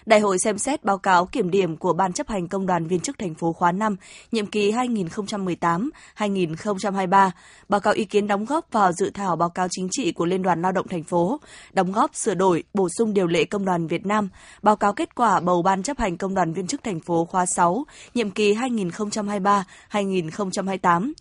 Đại 0.08 0.20
hội 0.20 0.38
xem 0.38 0.58
xét 0.58 0.84
báo 0.84 0.98
cáo 0.98 1.26
kiểm 1.26 1.50
điểm 1.50 1.76
của 1.76 1.92
Ban 1.92 2.12
chấp 2.12 2.28
hành 2.28 2.48
Công 2.48 2.66
đoàn 2.66 2.86
viên 2.86 3.00
chức 3.00 3.18
thành 3.18 3.34
phố 3.34 3.52
khóa 3.52 3.72
5, 3.72 3.96
nhiệm 4.32 4.46
kỳ 4.46 4.72
2018-2023, 4.72 7.30
báo 7.68 7.80
cáo 7.80 7.94
ý 7.94 8.04
kiến 8.04 8.26
đóng 8.26 8.44
góp 8.44 8.66
vào 8.72 8.92
dự 8.92 9.10
thảo 9.14 9.36
báo 9.36 9.50
cáo 9.50 9.66
chính 9.70 9.88
trị 9.90 10.12
của 10.12 10.26
Liên 10.26 10.42
đoàn 10.42 10.62
Lao 10.62 10.72
động 10.72 10.88
thành 10.88 11.04
phố, 11.04 11.40
đóng 11.72 11.92
góp 11.92 12.14
sửa 12.14 12.34
đổi, 12.34 12.64
bổ 12.74 12.88
sung 12.88 13.14
điều 13.14 13.26
lệ 13.26 13.44
Công 13.44 13.64
đoàn 13.64 13.86
Việt 13.86 14.06
Nam, 14.06 14.28
báo 14.62 14.76
cáo 14.76 14.92
kết 14.92 15.14
quả 15.14 15.40
bầu 15.40 15.62
Ban 15.62 15.82
chấp 15.82 15.98
hành 15.98 16.16
Công 16.16 16.34
đoàn 16.34 16.52
viên 16.52 16.66
chức 16.66 16.84
thành 16.84 17.00
phố 17.00 17.24
khóa 17.24 17.46
6, 17.46 17.84
nhiệm 18.14 18.30
kỳ 18.30 18.54
2023-2028, 18.54 21.12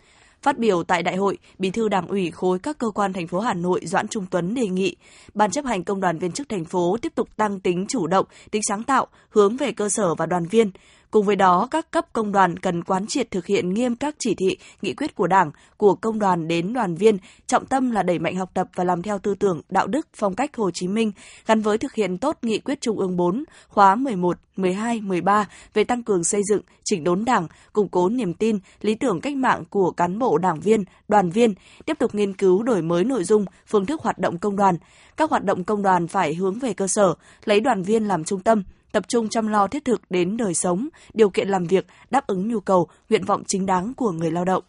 Phát 0.42 0.58
biểu 0.58 0.84
tại 0.84 1.04
đại 1.04 1.16
hội, 1.16 1.38
Bí 1.60 1.70
thư 1.70 1.90
Đảng 1.90 2.08
ủy 2.08 2.32
khối 2.32 2.60
các 2.60 2.78
cơ 2.78 2.90
quan 2.90 3.14
thành 3.14 3.28
phố 3.28 3.40
Hà 3.40 3.54
Nội 3.54 3.82
Doãn 3.86 4.08
Trung 4.08 4.26
Tuấn 4.32 4.54
đề 4.54 4.68
nghị 4.68 4.96
Ban 5.34 5.52
chấp 5.52 5.66
hành 5.66 5.84
công 5.84 6.02
đoàn 6.02 6.20
viên 6.20 6.32
chức 6.32 6.50
thành 6.50 6.66
phố 6.66 6.98
tiếp 7.02 7.16
tục 7.16 7.30
tăng 7.36 7.60
tính 7.60 7.86
chủ 7.90 8.08
động, 8.08 8.26
tính 8.52 8.62
sáng 8.68 8.84
tạo, 8.84 9.08
hướng 9.30 9.58
về 9.58 9.72
cơ 9.72 9.90
sở 9.90 10.16
và 10.16 10.26
đoàn 10.26 10.46
viên, 10.46 10.72
Cùng 11.12 11.26
với 11.26 11.36
đó, 11.36 11.68
các 11.72 11.92
cấp 11.92 12.06
công 12.14 12.32
đoàn 12.32 12.60
cần 12.60 12.84
quán 12.84 13.08
triệt 13.08 13.32
thực 13.32 13.46
hiện 13.46 13.74
nghiêm 13.74 13.96
các 13.96 14.16
chỉ 14.20 14.36
thị, 14.36 14.58
nghị 14.82 14.94
quyết 14.94 15.16
của 15.16 15.28
Đảng, 15.28 15.52
của 15.78 15.96
công 15.96 16.20
đoàn 16.20 16.48
đến 16.48 16.74
đoàn 16.74 16.96
viên, 16.96 17.18
trọng 17.48 17.66
tâm 17.66 17.92
là 17.92 18.04
đẩy 18.04 18.20
mạnh 18.20 18.36
học 18.36 18.50
tập 18.54 18.68
và 18.76 18.84
làm 18.84 19.02
theo 19.02 19.20
tư 19.20 19.36
tưởng, 19.36 19.62
đạo 19.70 19.88
đức, 19.88 20.08
phong 20.14 20.36
cách 20.36 20.56
Hồ 20.56 20.72
Chí 20.74 20.88
Minh, 20.88 21.12
gắn 21.46 21.62
với 21.62 21.78
thực 21.78 21.94
hiện 21.94 22.18
tốt 22.18 22.38
nghị 22.42 22.60
quyết 22.60 22.82
Trung 22.82 23.00
ương 23.00 23.18
4, 23.18 23.44
khóa 23.68 23.96
11, 23.96 24.38
12, 24.56 25.02
13 25.02 25.48
về 25.74 25.84
tăng 25.84 26.04
cường 26.04 26.24
xây 26.24 26.42
dựng, 26.50 26.62
chỉnh 26.84 27.04
đốn 27.04 27.26
Đảng, 27.26 27.48
củng 27.74 27.90
cố 27.90 28.10
niềm 28.10 28.34
tin, 28.34 28.60
lý 28.82 28.96
tưởng 28.96 29.22
cách 29.22 29.36
mạng 29.36 29.64
của 29.70 29.92
cán 29.92 30.20
bộ 30.20 30.38
đảng 30.38 30.60
viên, 30.60 30.84
đoàn 31.08 31.30
viên, 31.30 31.54
tiếp 31.86 32.00
tục 32.00 32.16
nghiên 32.16 32.34
cứu 32.34 32.64
đổi 32.64 32.82
mới 32.82 33.04
nội 33.04 33.24
dung, 33.24 33.46
phương 33.68 33.86
thức 33.86 34.02
hoạt 34.02 34.20
động 34.20 34.38
công 34.40 34.56
đoàn. 34.56 34.76
Các 35.18 35.30
hoạt 35.30 35.44
động 35.44 35.64
công 35.64 35.82
đoàn 35.82 36.08
phải 36.08 36.34
hướng 36.34 36.60
về 36.60 36.74
cơ 36.74 36.88
sở, 36.88 37.14
lấy 37.46 37.60
đoàn 37.60 37.84
viên 37.84 38.06
làm 38.06 38.24
trung 38.24 38.40
tâm, 38.40 38.64
tập 38.98 39.08
trung 39.08 39.30
chăm 39.30 39.48
lo 39.48 39.68
thiết 39.68 39.86
thực 39.86 40.02
đến 40.10 40.38
đời 40.38 40.54
sống, 40.54 40.90
điều 41.14 41.30
kiện 41.30 41.50
làm 41.50 41.66
việc, 41.66 41.86
đáp 42.10 42.28
ứng 42.28 42.48
nhu 42.48 42.60
cầu, 42.60 42.88
nguyện 43.10 43.26
vọng 43.26 43.44
chính 43.48 43.66
đáng 43.66 43.94
của 43.94 44.12
người 44.12 44.32
lao 44.32 44.46
động. 44.46 44.64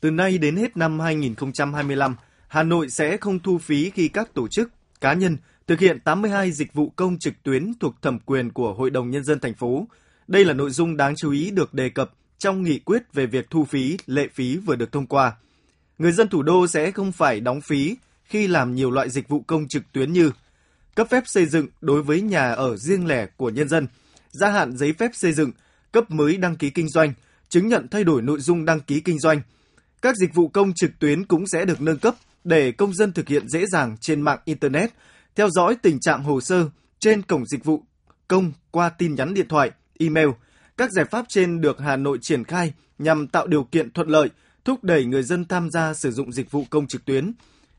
Từ 0.00 0.10
nay 0.10 0.38
đến 0.38 0.56
hết 0.56 0.76
năm 0.76 1.00
2025, 1.00 2.16
Hà 2.48 2.62
Nội 2.62 2.90
sẽ 2.90 3.16
không 3.16 3.38
thu 3.38 3.58
phí 3.58 3.90
khi 3.90 4.08
các 4.08 4.34
tổ 4.34 4.48
chức, 4.48 4.70
cá 5.00 5.12
nhân 5.12 5.36
thực 5.66 5.80
hiện 5.80 6.00
82 6.00 6.52
dịch 6.52 6.74
vụ 6.74 6.92
công 6.96 7.18
trực 7.18 7.34
tuyến 7.42 7.72
thuộc 7.80 8.02
thẩm 8.02 8.18
quyền 8.18 8.52
của 8.52 8.74
Hội 8.74 8.90
đồng 8.90 9.10
Nhân 9.10 9.24
dân 9.24 9.40
thành 9.40 9.54
phố. 9.54 9.86
Đây 10.28 10.44
là 10.44 10.52
nội 10.52 10.70
dung 10.70 10.96
đáng 10.96 11.16
chú 11.16 11.30
ý 11.30 11.50
được 11.50 11.74
đề 11.74 11.88
cập 11.88 12.10
trong 12.38 12.62
nghị 12.62 12.78
quyết 12.78 13.02
về 13.12 13.26
việc 13.26 13.50
thu 13.50 13.64
phí, 13.64 13.96
lệ 14.06 14.28
phí 14.34 14.56
vừa 14.56 14.76
được 14.76 14.92
thông 14.92 15.06
qua. 15.06 15.32
Người 15.98 16.12
dân 16.12 16.28
thủ 16.28 16.42
đô 16.42 16.66
sẽ 16.66 16.90
không 16.90 17.12
phải 17.12 17.40
đóng 17.40 17.60
phí 17.60 17.96
khi 18.24 18.46
làm 18.46 18.74
nhiều 18.74 18.90
loại 18.90 19.10
dịch 19.10 19.28
vụ 19.28 19.44
công 19.46 19.68
trực 19.68 19.82
tuyến 19.92 20.12
như 20.12 20.30
cấp 20.96 21.08
phép 21.10 21.22
xây 21.26 21.46
dựng 21.46 21.66
đối 21.80 22.02
với 22.02 22.20
nhà 22.20 22.52
ở 22.52 22.76
riêng 22.76 23.06
lẻ 23.06 23.26
của 23.36 23.50
nhân 23.50 23.68
dân, 23.68 23.86
gia 24.30 24.50
hạn 24.50 24.76
giấy 24.76 24.92
phép 24.92 25.10
xây 25.14 25.32
dựng, 25.32 25.50
cấp 25.92 26.10
mới 26.10 26.36
đăng 26.36 26.56
ký 26.56 26.70
kinh 26.70 26.88
doanh, 26.88 27.12
chứng 27.48 27.68
nhận 27.68 27.88
thay 27.88 28.04
đổi 28.04 28.22
nội 28.22 28.40
dung 28.40 28.64
đăng 28.64 28.80
ký 28.80 29.00
kinh 29.00 29.18
doanh. 29.18 29.40
Các 30.02 30.16
dịch 30.16 30.34
vụ 30.34 30.48
công 30.48 30.72
trực 30.74 30.90
tuyến 30.98 31.24
cũng 31.24 31.46
sẽ 31.46 31.64
được 31.64 31.80
nâng 31.80 31.98
cấp 31.98 32.14
để 32.44 32.72
công 32.72 32.94
dân 32.94 33.12
thực 33.12 33.28
hiện 33.28 33.48
dễ 33.48 33.66
dàng 33.66 33.96
trên 34.00 34.20
mạng 34.20 34.38
Internet, 34.44 34.90
theo 35.34 35.50
dõi 35.50 35.76
tình 35.82 36.00
trạng 36.00 36.22
hồ 36.22 36.40
sơ 36.40 36.68
trên 36.98 37.22
cổng 37.22 37.46
dịch 37.46 37.64
vụ 37.64 37.82
công 38.28 38.52
qua 38.70 38.88
tin 38.88 39.14
nhắn 39.14 39.34
điện 39.34 39.48
thoại, 39.48 39.70
email. 39.98 40.28
Các 40.76 40.90
giải 40.92 41.04
pháp 41.04 41.24
trên 41.28 41.60
được 41.60 41.80
Hà 41.80 41.96
Nội 41.96 42.18
triển 42.22 42.44
khai 42.44 42.72
nhằm 42.98 43.28
tạo 43.28 43.46
điều 43.46 43.64
kiện 43.64 43.90
thuận 43.90 44.08
lợi, 44.08 44.28
thúc 44.64 44.84
đẩy 44.84 45.04
người 45.04 45.22
dân 45.22 45.44
tham 45.44 45.70
gia 45.70 45.94
sử 45.94 46.10
dụng 46.10 46.32
dịch 46.32 46.50
vụ 46.50 46.64
công 46.70 46.86
trực 46.86 47.04
tuyến. 47.04 47.32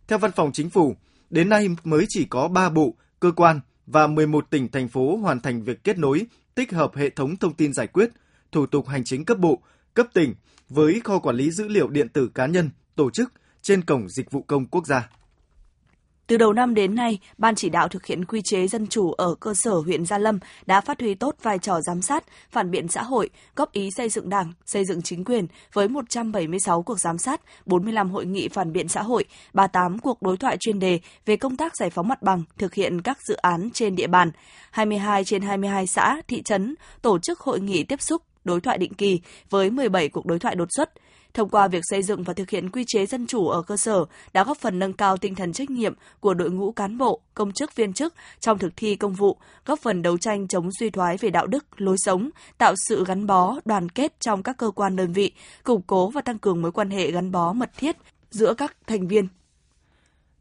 Theo 0.08 0.20
Văn 0.20 0.32
phòng 0.32 0.52
Chính 0.54 0.70
phủ, 0.70 0.96
đến 1.30 1.50
nay 1.50 1.68
mới 1.84 2.06
chỉ 2.10 2.26
có 2.26 2.48
3 2.48 2.70
bộ, 2.70 2.96
cơ 3.20 3.32
quan 3.32 3.60
và 3.86 4.08
11 4.08 4.50
tỉnh 4.50 4.72
thành 4.72 4.88
phố 4.88 5.18
hoàn 5.18 5.40
thành 5.40 5.64
việc 5.64 5.84
kết 5.84 5.98
nối, 5.98 6.26
tích 6.56 6.72
hợp 6.72 6.92
hệ 6.96 7.10
thống 7.10 7.38
thông 7.38 7.54
tin 7.54 7.74
giải 7.74 7.88
quyết, 7.88 8.10
thủ 8.52 8.66
tục 8.66 8.88
hành 8.88 9.04
chính 9.04 9.26
cấp 9.26 9.38
bộ, 9.40 9.62
cấp 9.94 10.08
tỉnh 10.14 10.36
với 10.70 11.02
kho 11.04 11.20
quản 11.20 11.36
lý 11.36 11.52
dữ 11.52 11.68
liệu 11.68 11.88
điện 11.90 12.10
tử 12.10 12.30
cá 12.34 12.46
nhân, 12.46 12.70
tổ 12.96 13.12
chức 13.12 13.34
trên 13.62 13.82
cổng 13.82 14.10
dịch 14.10 14.32
vụ 14.32 14.42
công 14.42 14.66
quốc 14.66 14.88
gia. 14.88 15.10
Từ 16.28 16.38
đầu 16.38 16.54
năm 16.54 16.74
đến 16.74 16.96
nay, 16.96 17.20
Ban 17.38 17.56
chỉ 17.56 17.70
đạo 17.70 17.88
thực 17.88 18.06
hiện 18.06 18.26
quy 18.26 18.42
chế 18.44 18.68
dân 18.68 18.88
chủ 18.88 19.12
ở 19.12 19.36
cơ 19.40 19.54
sở 19.54 19.72
huyện 19.72 20.06
Gia 20.06 20.18
Lâm 20.18 20.40
đã 20.66 20.82
phát 20.82 21.00
huy 21.00 21.14
tốt 21.14 21.36
vai 21.44 21.60
trò 21.60 21.82
giám 21.82 22.02
sát, 22.02 22.24
phản 22.52 22.72
biện 22.72 22.88
xã 22.88 23.04
hội, 23.04 23.30
góp 23.56 23.72
ý 23.72 23.90
xây 23.98 24.10
dựng 24.10 24.30
đảng, 24.30 24.54
xây 24.66 24.86
dựng 24.86 25.02
chính 25.02 25.24
quyền 25.24 25.48
với 25.74 25.88
176 25.88 26.82
cuộc 26.82 27.00
giám 27.00 27.18
sát, 27.18 27.42
45 27.66 28.10
hội 28.10 28.26
nghị 28.26 28.48
phản 28.48 28.74
biện 28.74 28.88
xã 28.88 29.02
hội, 29.02 29.26
38 29.54 30.00
cuộc 30.00 30.22
đối 30.22 30.38
thoại 30.38 30.58
chuyên 30.60 30.80
đề 30.80 31.00
về 31.26 31.38
công 31.38 31.58
tác 31.58 31.78
giải 31.78 31.90
phóng 31.90 32.08
mặt 32.08 32.22
bằng, 32.22 32.44
thực 32.58 32.74
hiện 32.74 33.02
các 33.02 33.18
dự 33.28 33.36
án 33.36 33.70
trên 33.74 33.96
địa 33.96 34.08
bàn. 34.08 34.32
22 34.72 35.24
trên 35.24 35.42
22 35.42 35.88
xã, 35.88 36.22
thị 36.28 36.42
trấn 36.42 36.76
tổ 37.02 37.20
chức 37.20 37.40
hội 37.40 37.60
nghị 37.60 37.84
tiếp 37.84 38.02
xúc, 38.02 38.22
đối 38.44 38.62
thoại 38.62 38.78
định 38.78 38.94
kỳ 38.94 39.22
với 39.50 39.70
17 39.70 40.10
cuộc 40.10 40.26
đối 40.26 40.40
thoại 40.40 40.56
đột 40.56 40.68
xuất– 40.72 40.90
Thông 41.38 41.50
qua 41.50 41.68
việc 41.68 41.82
xây 41.84 42.04
dựng 42.04 42.24
và 42.24 42.34
thực 42.34 42.50
hiện 42.50 42.70
quy 42.70 42.84
chế 42.88 43.06
dân 43.06 43.28
chủ 43.28 43.48
ở 43.48 43.62
cơ 43.62 43.78
sở 43.78 44.06
đã 44.34 44.44
góp 44.44 44.58
phần 44.58 44.80
nâng 44.80 44.94
cao 44.94 45.18
tinh 45.18 45.36
thần 45.36 45.54
trách 45.54 45.70
nhiệm 45.70 45.94
của 46.20 46.34
đội 46.34 46.50
ngũ 46.52 46.72
cán 46.72 46.98
bộ, 46.98 47.22
công 47.34 47.52
chức 47.52 47.76
viên 47.76 47.94
chức 47.94 48.14
trong 48.40 48.58
thực 48.58 48.74
thi 48.76 48.96
công 48.96 49.14
vụ, 49.14 49.38
góp 49.66 49.80
phần 49.80 50.02
đấu 50.02 50.18
tranh 50.18 50.48
chống 50.48 50.70
suy 50.80 50.90
thoái 50.90 51.18
về 51.18 51.30
đạo 51.30 51.48
đức, 51.48 51.66
lối 51.82 51.96
sống, 51.98 52.30
tạo 52.58 52.74
sự 52.88 53.06
gắn 53.06 53.28
bó, 53.28 53.60
đoàn 53.66 53.90
kết 53.90 54.20
trong 54.20 54.44
các 54.44 54.58
cơ 54.58 54.72
quan 54.72 54.96
đơn 54.96 55.14
vị, 55.14 55.32
củng 55.64 55.82
cố 55.82 56.10
và 56.10 56.22
tăng 56.22 56.40
cường 56.40 56.62
mối 56.62 56.72
quan 56.72 56.90
hệ 56.90 57.12
gắn 57.12 57.32
bó 57.32 57.54
mật 57.54 57.72
thiết 57.78 57.96
giữa 58.30 58.54
các 58.54 58.78
thành 58.88 59.08
viên 59.08 59.28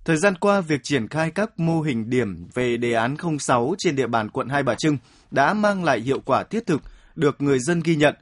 Thời 0.04 0.16
gian 0.16 0.34
qua, 0.34 0.60
việc 0.60 0.80
triển 0.82 1.08
khai 1.08 1.30
các 1.30 1.60
mô 1.60 1.80
hình 1.80 2.10
điểm 2.10 2.48
về 2.54 2.76
đề 2.76 2.92
án 2.92 3.16
06 3.38 3.74
trên 3.78 3.96
địa 3.96 4.06
bàn 4.06 4.30
quận 4.30 4.48
Hai 4.48 4.62
Bà 4.62 4.74
Trưng 4.74 4.98
đã 5.30 5.54
mang 5.54 5.84
lại 5.84 6.00
hiệu 6.00 6.20
quả 6.24 6.44
thiết 6.44 6.66
thực, 6.66 6.82
được 7.14 7.42
người 7.42 7.58
dân 7.58 7.80
ghi 7.84 7.96
nhận. 7.96 8.14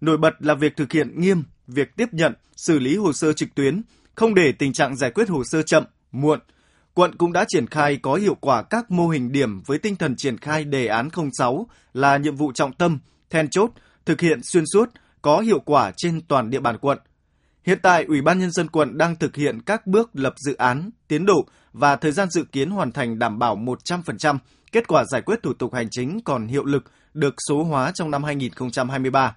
Nổi 0.00 0.18
bật 0.18 0.34
là 0.38 0.54
việc 0.54 0.76
thực 0.76 0.92
hiện 0.92 1.20
nghiêm 1.20 1.42
việc 1.66 1.96
tiếp 1.96 2.08
nhận, 2.12 2.34
xử 2.56 2.78
lý 2.78 2.96
hồ 2.96 3.12
sơ 3.12 3.32
trực 3.32 3.54
tuyến, 3.54 3.82
không 4.14 4.34
để 4.34 4.52
tình 4.52 4.72
trạng 4.72 4.96
giải 4.96 5.10
quyết 5.10 5.28
hồ 5.28 5.42
sơ 5.44 5.62
chậm, 5.62 5.84
muộn. 6.12 6.40
Quận 6.94 7.16
cũng 7.16 7.32
đã 7.32 7.44
triển 7.48 7.66
khai 7.66 7.98
có 8.02 8.14
hiệu 8.14 8.34
quả 8.34 8.62
các 8.62 8.90
mô 8.90 9.08
hình 9.08 9.32
điểm 9.32 9.62
với 9.66 9.78
tinh 9.78 9.96
thần 9.96 10.16
triển 10.16 10.38
khai 10.38 10.64
đề 10.64 10.86
án 10.86 11.08
06 11.38 11.66
là 11.94 12.16
nhiệm 12.16 12.36
vụ 12.36 12.52
trọng 12.52 12.72
tâm, 12.72 12.98
then 13.30 13.48
chốt, 13.48 13.70
thực 14.06 14.20
hiện 14.20 14.40
xuyên 14.42 14.64
suốt, 14.72 14.90
có 15.22 15.40
hiệu 15.40 15.60
quả 15.60 15.92
trên 15.96 16.20
toàn 16.20 16.50
địa 16.50 16.60
bàn 16.60 16.78
quận. 16.78 16.98
Hiện 17.64 17.78
tại, 17.82 18.04
Ủy 18.04 18.22
ban 18.22 18.38
Nhân 18.38 18.50
dân 18.50 18.68
quận 18.68 18.98
đang 18.98 19.16
thực 19.16 19.36
hiện 19.36 19.62
các 19.62 19.86
bước 19.86 20.10
lập 20.12 20.34
dự 20.36 20.54
án, 20.54 20.90
tiến 21.08 21.26
độ 21.26 21.46
và 21.72 21.96
thời 21.96 22.12
gian 22.12 22.30
dự 22.30 22.44
kiến 22.44 22.70
hoàn 22.70 22.92
thành 22.92 23.18
đảm 23.18 23.38
bảo 23.38 23.56
100%, 23.56 24.38
kết 24.72 24.88
quả 24.88 25.04
giải 25.04 25.22
quyết 25.22 25.42
thủ 25.42 25.52
tục 25.52 25.74
hành 25.74 25.88
chính 25.90 26.20
còn 26.24 26.46
hiệu 26.46 26.64
lực 26.64 26.84
được 27.14 27.34
số 27.48 27.64
hóa 27.64 27.92
trong 27.94 28.10
năm 28.10 28.24
2023. 28.24 29.36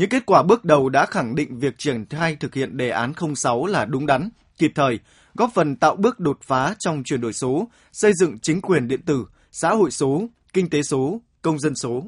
Những 0.00 0.08
kết 0.08 0.26
quả 0.26 0.42
bước 0.42 0.64
đầu 0.64 0.88
đã 0.88 1.06
khẳng 1.06 1.34
định 1.34 1.58
việc 1.58 1.78
triển 1.78 2.04
khai 2.10 2.36
thực 2.40 2.54
hiện 2.54 2.76
đề 2.76 2.90
án 2.90 3.12
06 3.36 3.66
là 3.66 3.84
đúng 3.84 4.06
đắn, 4.06 4.28
kịp 4.58 4.72
thời, 4.74 4.98
góp 5.34 5.50
phần 5.54 5.76
tạo 5.76 5.96
bước 5.96 6.20
đột 6.20 6.38
phá 6.42 6.74
trong 6.78 7.02
chuyển 7.04 7.20
đổi 7.20 7.32
số, 7.32 7.68
xây 7.92 8.12
dựng 8.20 8.38
chính 8.38 8.60
quyền 8.60 8.88
điện 8.88 9.02
tử, 9.06 9.26
xã 9.52 9.70
hội 9.70 9.90
số, 9.90 10.22
kinh 10.52 10.70
tế 10.70 10.82
số, 10.82 11.20
công 11.42 11.58
dân 11.58 11.74
số. 11.74 12.02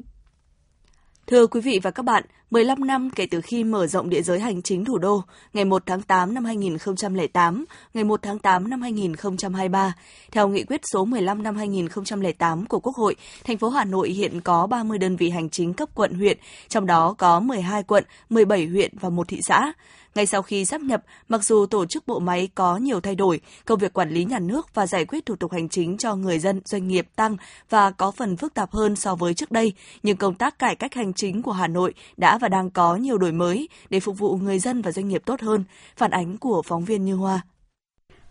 Thưa 1.27 1.47
quý 1.47 1.61
vị 1.61 1.79
và 1.83 1.91
các 1.91 2.05
bạn, 2.05 2.23
15 2.53 2.87
năm 2.87 3.09
kể 3.09 3.25
từ 3.25 3.41
khi 3.41 3.63
mở 3.63 3.87
rộng 3.87 4.09
địa 4.09 4.21
giới 4.21 4.39
hành 4.39 4.61
chính 4.61 4.85
thủ 4.85 4.97
đô, 4.97 5.23
ngày 5.53 5.65
1 5.65 5.83
tháng 5.85 6.01
8 6.01 6.33
năm 6.33 6.45
2008, 6.45 7.65
ngày 7.93 8.03
1 8.03 8.21
tháng 8.21 8.39
8 8.39 8.69
năm 8.69 8.81
2023, 8.81 9.93
theo 10.31 10.47
nghị 10.47 10.63
quyết 10.63 10.81
số 10.93 11.05
15 11.05 11.43
năm 11.43 11.55
2008 11.55 12.65
của 12.65 12.79
Quốc 12.79 12.95
hội, 12.95 13.15
thành 13.43 13.57
phố 13.57 13.69
Hà 13.69 13.85
Nội 13.85 14.09
hiện 14.09 14.41
có 14.41 14.67
30 14.67 14.97
đơn 14.97 15.15
vị 15.15 15.29
hành 15.29 15.49
chính 15.49 15.73
cấp 15.73 15.89
quận 15.95 16.13
huyện, 16.13 16.37
trong 16.67 16.85
đó 16.85 17.15
có 17.17 17.39
12 17.39 17.83
quận, 17.83 18.03
17 18.29 18.65
huyện 18.65 18.91
và 18.99 19.09
một 19.09 19.27
thị 19.27 19.39
xã. 19.47 19.73
Ngay 20.15 20.25
sau 20.25 20.41
khi 20.41 20.65
sắp 20.65 20.81
nhập, 20.81 21.03
mặc 21.29 21.43
dù 21.43 21.65
tổ 21.65 21.85
chức 21.85 22.07
bộ 22.07 22.19
máy 22.19 22.49
có 22.55 22.77
nhiều 22.77 23.01
thay 23.01 23.15
đổi, 23.15 23.41
công 23.65 23.79
việc 23.79 23.93
quản 23.93 24.09
lý 24.09 24.25
nhà 24.25 24.39
nước 24.39 24.73
và 24.73 24.87
giải 24.87 25.05
quyết 25.05 25.25
thủ 25.25 25.35
tục 25.35 25.51
hành 25.51 25.69
chính 25.69 25.97
cho 25.97 26.15
người 26.15 26.39
dân, 26.39 26.61
doanh 26.65 26.87
nghiệp 26.87 27.07
tăng 27.15 27.37
và 27.69 27.91
có 27.91 28.11
phần 28.11 28.37
phức 28.37 28.53
tạp 28.53 28.71
hơn 28.71 28.95
so 28.95 29.15
với 29.15 29.33
trước 29.33 29.51
đây, 29.51 29.73
nhưng 30.03 30.17
công 30.17 30.35
tác 30.35 30.59
cải 30.59 30.75
cách 30.75 30.93
hành 30.93 31.13
chính 31.13 31.41
của 31.41 31.51
Hà 31.51 31.67
Nội 31.67 31.93
đã 32.17 32.37
và 32.43 32.49
đang 32.49 32.69
có 32.69 32.95
nhiều 32.95 33.17
đổi 33.17 33.31
mới 33.31 33.69
để 33.89 33.99
phục 33.99 34.17
vụ 34.17 34.37
người 34.37 34.59
dân 34.59 34.81
và 34.81 34.91
doanh 34.91 35.07
nghiệp 35.07 35.21
tốt 35.25 35.41
hơn. 35.41 35.63
Phản 35.97 36.11
ánh 36.11 36.37
của 36.37 36.61
phóng 36.61 36.85
viên 36.85 37.05
Như 37.05 37.15
Hoa. 37.15 37.41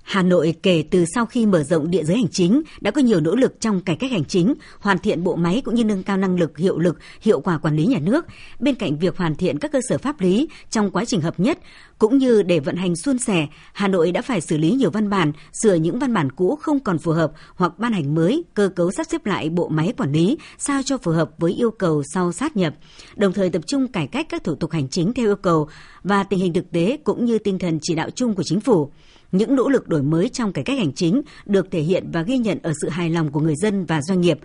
Hà 0.02 0.22
Nội 0.22 0.54
kể 0.62 0.84
từ 0.90 1.04
sau 1.14 1.26
khi 1.26 1.46
mở 1.46 1.62
rộng 1.62 1.90
địa 1.90 2.04
giới 2.04 2.16
hành 2.16 2.28
chính 2.28 2.62
đã 2.80 2.90
có 2.90 3.00
nhiều 3.00 3.20
nỗ 3.20 3.34
lực 3.34 3.60
trong 3.60 3.80
cải 3.80 3.96
cách 3.96 4.10
hành 4.10 4.24
chính, 4.24 4.54
hoàn 4.78 4.98
thiện 4.98 5.24
bộ 5.24 5.36
máy 5.36 5.62
cũng 5.64 5.74
như 5.74 5.84
nâng 5.84 6.02
cao 6.02 6.16
năng 6.16 6.38
lực, 6.38 6.58
hiệu 6.58 6.78
lực, 6.78 6.98
hiệu 7.20 7.40
quả 7.40 7.58
quản 7.58 7.76
lý 7.76 7.86
nhà 7.86 7.98
nước. 7.98 8.26
Bên 8.60 8.74
cạnh 8.74 8.98
việc 8.98 9.16
hoàn 9.16 9.34
thiện 9.34 9.58
các 9.58 9.72
cơ 9.72 9.80
sở 9.88 9.98
pháp 9.98 10.20
lý 10.20 10.48
trong 10.70 10.90
quá 10.90 11.04
trình 11.04 11.20
hợp 11.20 11.40
nhất, 11.40 11.58
cũng 11.98 12.18
như 12.18 12.42
để 12.42 12.60
vận 12.60 12.76
hành 12.76 12.96
suôn 12.96 13.18
sẻ, 13.18 13.46
Hà 13.72 13.88
Nội 13.88 14.12
đã 14.12 14.22
phải 14.22 14.40
xử 14.40 14.58
lý 14.58 14.70
nhiều 14.70 14.90
văn 14.90 15.10
bản, 15.10 15.32
sửa 15.62 15.74
những 15.74 15.98
văn 15.98 16.14
bản 16.14 16.32
cũ 16.32 16.58
không 16.62 16.80
còn 16.80 16.98
phù 16.98 17.12
hợp 17.12 17.32
hoặc 17.54 17.78
ban 17.78 17.92
hành 17.92 18.14
mới, 18.14 18.44
cơ 18.54 18.68
cấu 18.68 18.90
sắp 18.90 19.06
xếp 19.10 19.26
lại 19.26 19.50
bộ 19.50 19.68
máy 19.68 19.94
quản 19.96 20.12
lý 20.12 20.38
sao 20.58 20.82
cho 20.84 20.98
phù 20.98 21.12
hợp 21.12 21.30
với 21.38 21.52
yêu 21.52 21.70
cầu 21.70 22.02
sau 22.14 22.32
sát 22.32 22.56
nhập, 22.56 22.74
đồng 23.16 23.32
thời 23.32 23.50
tập 23.50 23.62
trung 23.66 23.88
cải 23.88 24.06
cách 24.06 24.26
các 24.28 24.44
thủ 24.44 24.54
tục 24.54 24.70
hành 24.70 24.88
chính 24.88 25.12
theo 25.12 25.26
yêu 25.26 25.36
cầu 25.36 25.68
và 26.02 26.24
tình 26.24 26.38
hình 26.38 26.52
thực 26.52 26.70
tế 26.70 26.96
cũng 27.04 27.24
như 27.24 27.38
tinh 27.38 27.58
thần 27.58 27.78
chỉ 27.82 27.94
đạo 27.94 28.10
chung 28.10 28.34
của 28.34 28.42
chính 28.42 28.60
phủ. 28.60 28.90
Những 29.32 29.56
nỗ 29.56 29.68
lực 29.68 29.88
đổi 29.88 30.02
mới 30.02 30.28
trong 30.28 30.52
cải 30.52 30.64
cách 30.64 30.78
hành 30.78 30.92
chính 30.92 31.22
được 31.46 31.70
thể 31.70 31.80
hiện 31.80 32.10
và 32.12 32.22
ghi 32.22 32.38
nhận 32.38 32.58
ở 32.62 32.72
sự 32.82 32.88
hài 32.88 33.10
lòng 33.10 33.32
của 33.32 33.40
người 33.40 33.56
dân 33.56 33.84
và 33.84 34.02
doanh 34.02 34.20
nghiệp. 34.20 34.38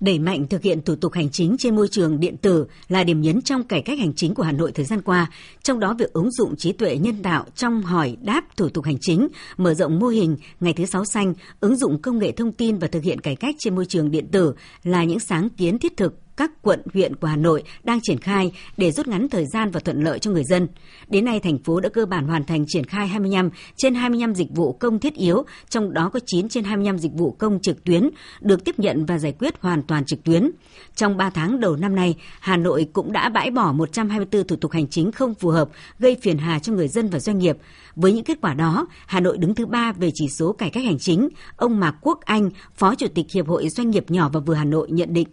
Đẩy 0.00 0.18
mạnh 0.18 0.46
thực 0.46 0.62
hiện 0.62 0.82
thủ 0.82 0.96
tục 0.96 1.12
hành 1.12 1.30
chính 1.30 1.56
trên 1.58 1.76
môi 1.76 1.88
trường 1.88 2.20
điện 2.20 2.36
tử 2.36 2.66
là 2.88 3.04
điểm 3.04 3.20
nhấn 3.20 3.42
trong 3.42 3.64
cải 3.64 3.82
cách 3.82 3.98
hành 3.98 4.14
chính 4.14 4.34
của 4.34 4.42
Hà 4.42 4.52
Nội 4.52 4.72
thời 4.72 4.84
gian 4.84 5.02
qua, 5.02 5.30
trong 5.62 5.80
đó 5.80 5.94
việc 5.98 6.12
ứng 6.12 6.30
dụng 6.30 6.56
trí 6.56 6.72
tuệ 6.72 6.96
nhân 6.96 7.22
tạo 7.22 7.44
trong 7.54 7.82
hỏi 7.82 8.16
đáp 8.22 8.56
thủ 8.56 8.68
tục 8.68 8.84
hành 8.84 8.98
chính, 9.00 9.28
mở 9.56 9.74
rộng 9.74 9.98
mô 9.98 10.06
hình 10.06 10.36
ngày 10.60 10.72
thứ 10.72 10.86
sáu 10.86 11.04
xanh, 11.04 11.34
ứng 11.60 11.76
dụng 11.76 12.02
công 12.02 12.18
nghệ 12.18 12.32
thông 12.32 12.52
tin 12.52 12.78
và 12.78 12.88
thực 12.88 13.02
hiện 13.02 13.20
cải 13.20 13.36
cách 13.36 13.54
trên 13.58 13.74
môi 13.74 13.86
trường 13.86 14.10
điện 14.10 14.26
tử 14.32 14.54
là 14.84 15.04
những 15.04 15.20
sáng 15.20 15.48
kiến 15.48 15.78
thiết 15.78 15.96
thực 15.96 16.14
các 16.36 16.50
quận, 16.62 16.82
huyện 16.94 17.16
của 17.16 17.26
Hà 17.26 17.36
Nội 17.36 17.62
đang 17.84 18.00
triển 18.02 18.18
khai 18.18 18.52
để 18.76 18.90
rút 18.90 19.08
ngắn 19.08 19.28
thời 19.28 19.46
gian 19.46 19.70
và 19.70 19.80
thuận 19.80 20.02
lợi 20.02 20.18
cho 20.18 20.30
người 20.30 20.44
dân. 20.44 20.68
Đến 21.08 21.24
nay, 21.24 21.40
thành 21.40 21.58
phố 21.58 21.80
đã 21.80 21.88
cơ 21.88 22.06
bản 22.06 22.26
hoàn 22.26 22.44
thành 22.44 22.64
triển 22.68 22.84
khai 22.84 23.08
25 23.08 23.50
trên 23.76 23.94
25 23.94 24.34
dịch 24.34 24.48
vụ 24.54 24.72
công 24.72 24.98
thiết 24.98 25.14
yếu, 25.14 25.44
trong 25.68 25.92
đó 25.92 26.10
có 26.12 26.20
9 26.26 26.48
trên 26.48 26.64
25 26.64 26.98
dịch 26.98 27.12
vụ 27.12 27.30
công 27.30 27.58
trực 27.62 27.84
tuyến 27.84 28.10
được 28.40 28.64
tiếp 28.64 28.78
nhận 28.78 29.06
và 29.06 29.18
giải 29.18 29.32
quyết 29.38 29.54
hoàn 29.60 29.82
toàn 29.82 30.04
trực 30.04 30.24
tuyến. 30.24 30.50
Trong 30.94 31.16
3 31.16 31.30
tháng 31.30 31.60
đầu 31.60 31.76
năm 31.76 31.94
nay, 31.94 32.14
Hà 32.40 32.56
Nội 32.56 32.88
cũng 32.92 33.12
đã 33.12 33.28
bãi 33.28 33.50
bỏ 33.50 33.72
124 33.72 34.46
thủ 34.46 34.56
tục 34.56 34.72
hành 34.72 34.88
chính 34.88 35.12
không 35.12 35.34
phù 35.34 35.48
hợp, 35.48 35.68
gây 35.98 36.16
phiền 36.22 36.38
hà 36.38 36.58
cho 36.58 36.72
người 36.72 36.88
dân 36.88 37.08
và 37.08 37.18
doanh 37.18 37.38
nghiệp. 37.38 37.56
Với 37.96 38.12
những 38.12 38.24
kết 38.24 38.38
quả 38.40 38.54
đó, 38.54 38.86
Hà 39.06 39.20
Nội 39.20 39.38
đứng 39.38 39.54
thứ 39.54 39.66
ba 39.66 39.92
về 39.92 40.10
chỉ 40.14 40.28
số 40.28 40.52
cải 40.52 40.70
cách 40.70 40.84
hành 40.84 40.98
chính. 40.98 41.28
Ông 41.56 41.80
Mạc 41.80 41.94
Quốc 42.00 42.20
Anh, 42.24 42.50
Phó 42.74 42.94
Chủ 42.94 43.06
tịch 43.14 43.26
Hiệp 43.34 43.48
hội 43.48 43.68
Doanh 43.68 43.90
nghiệp 43.90 44.10
nhỏ 44.10 44.30
và 44.32 44.40
vừa 44.40 44.54
Hà 44.54 44.64
Nội 44.64 44.88
nhận 44.90 45.12
định. 45.12 45.28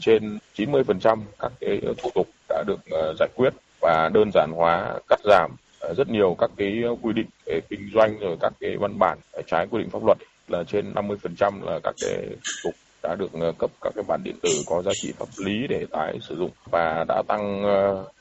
Trên 0.00 0.38
90% 0.56 1.18
các 1.38 1.52
cái 1.60 1.80
thủ 2.02 2.10
tục 2.14 2.28
đã 2.48 2.64
được 2.66 2.80
ờ, 2.90 3.14
giải 3.18 3.28
quyết 3.36 3.50
và 3.80 4.10
đơn 4.14 4.30
giản 4.34 4.50
hóa, 4.56 4.94
cắt 5.08 5.20
giảm 5.24 5.50
ờ, 5.80 5.94
rất 5.94 6.08
nhiều 6.08 6.36
các 6.38 6.50
cái 6.56 6.82
quy 7.02 7.12
định 7.12 7.26
về 7.46 7.60
kinh 7.68 7.90
doanh 7.94 8.18
rồi 8.18 8.36
các 8.40 8.52
cái 8.60 8.76
văn 8.76 8.98
bản 8.98 9.18
trái 9.46 9.66
quy 9.70 9.78
định 9.78 9.90
pháp 9.90 10.04
luật 10.04 10.18
là 10.48 10.64
trên 10.64 10.92
50% 10.94 11.64
là 11.64 11.80
các 11.82 11.94
cái 12.00 12.26
thủ 12.28 12.70
tục 12.70 12.74
đã 13.02 13.14
được 13.14 13.32
ờ, 13.32 13.52
cấp 13.58 13.70
các 13.80 13.92
cái 13.96 14.04
bản 14.08 14.20
điện 14.24 14.36
tử 14.42 14.50
có 14.66 14.82
giá 14.82 14.92
trị 14.94 15.12
pháp 15.18 15.28
lý 15.36 15.66
để 15.68 15.86
tái 15.90 16.18
sử 16.28 16.36
dụng 16.36 16.50
và 16.70 17.04
đã 17.08 17.22
tăng 17.28 17.64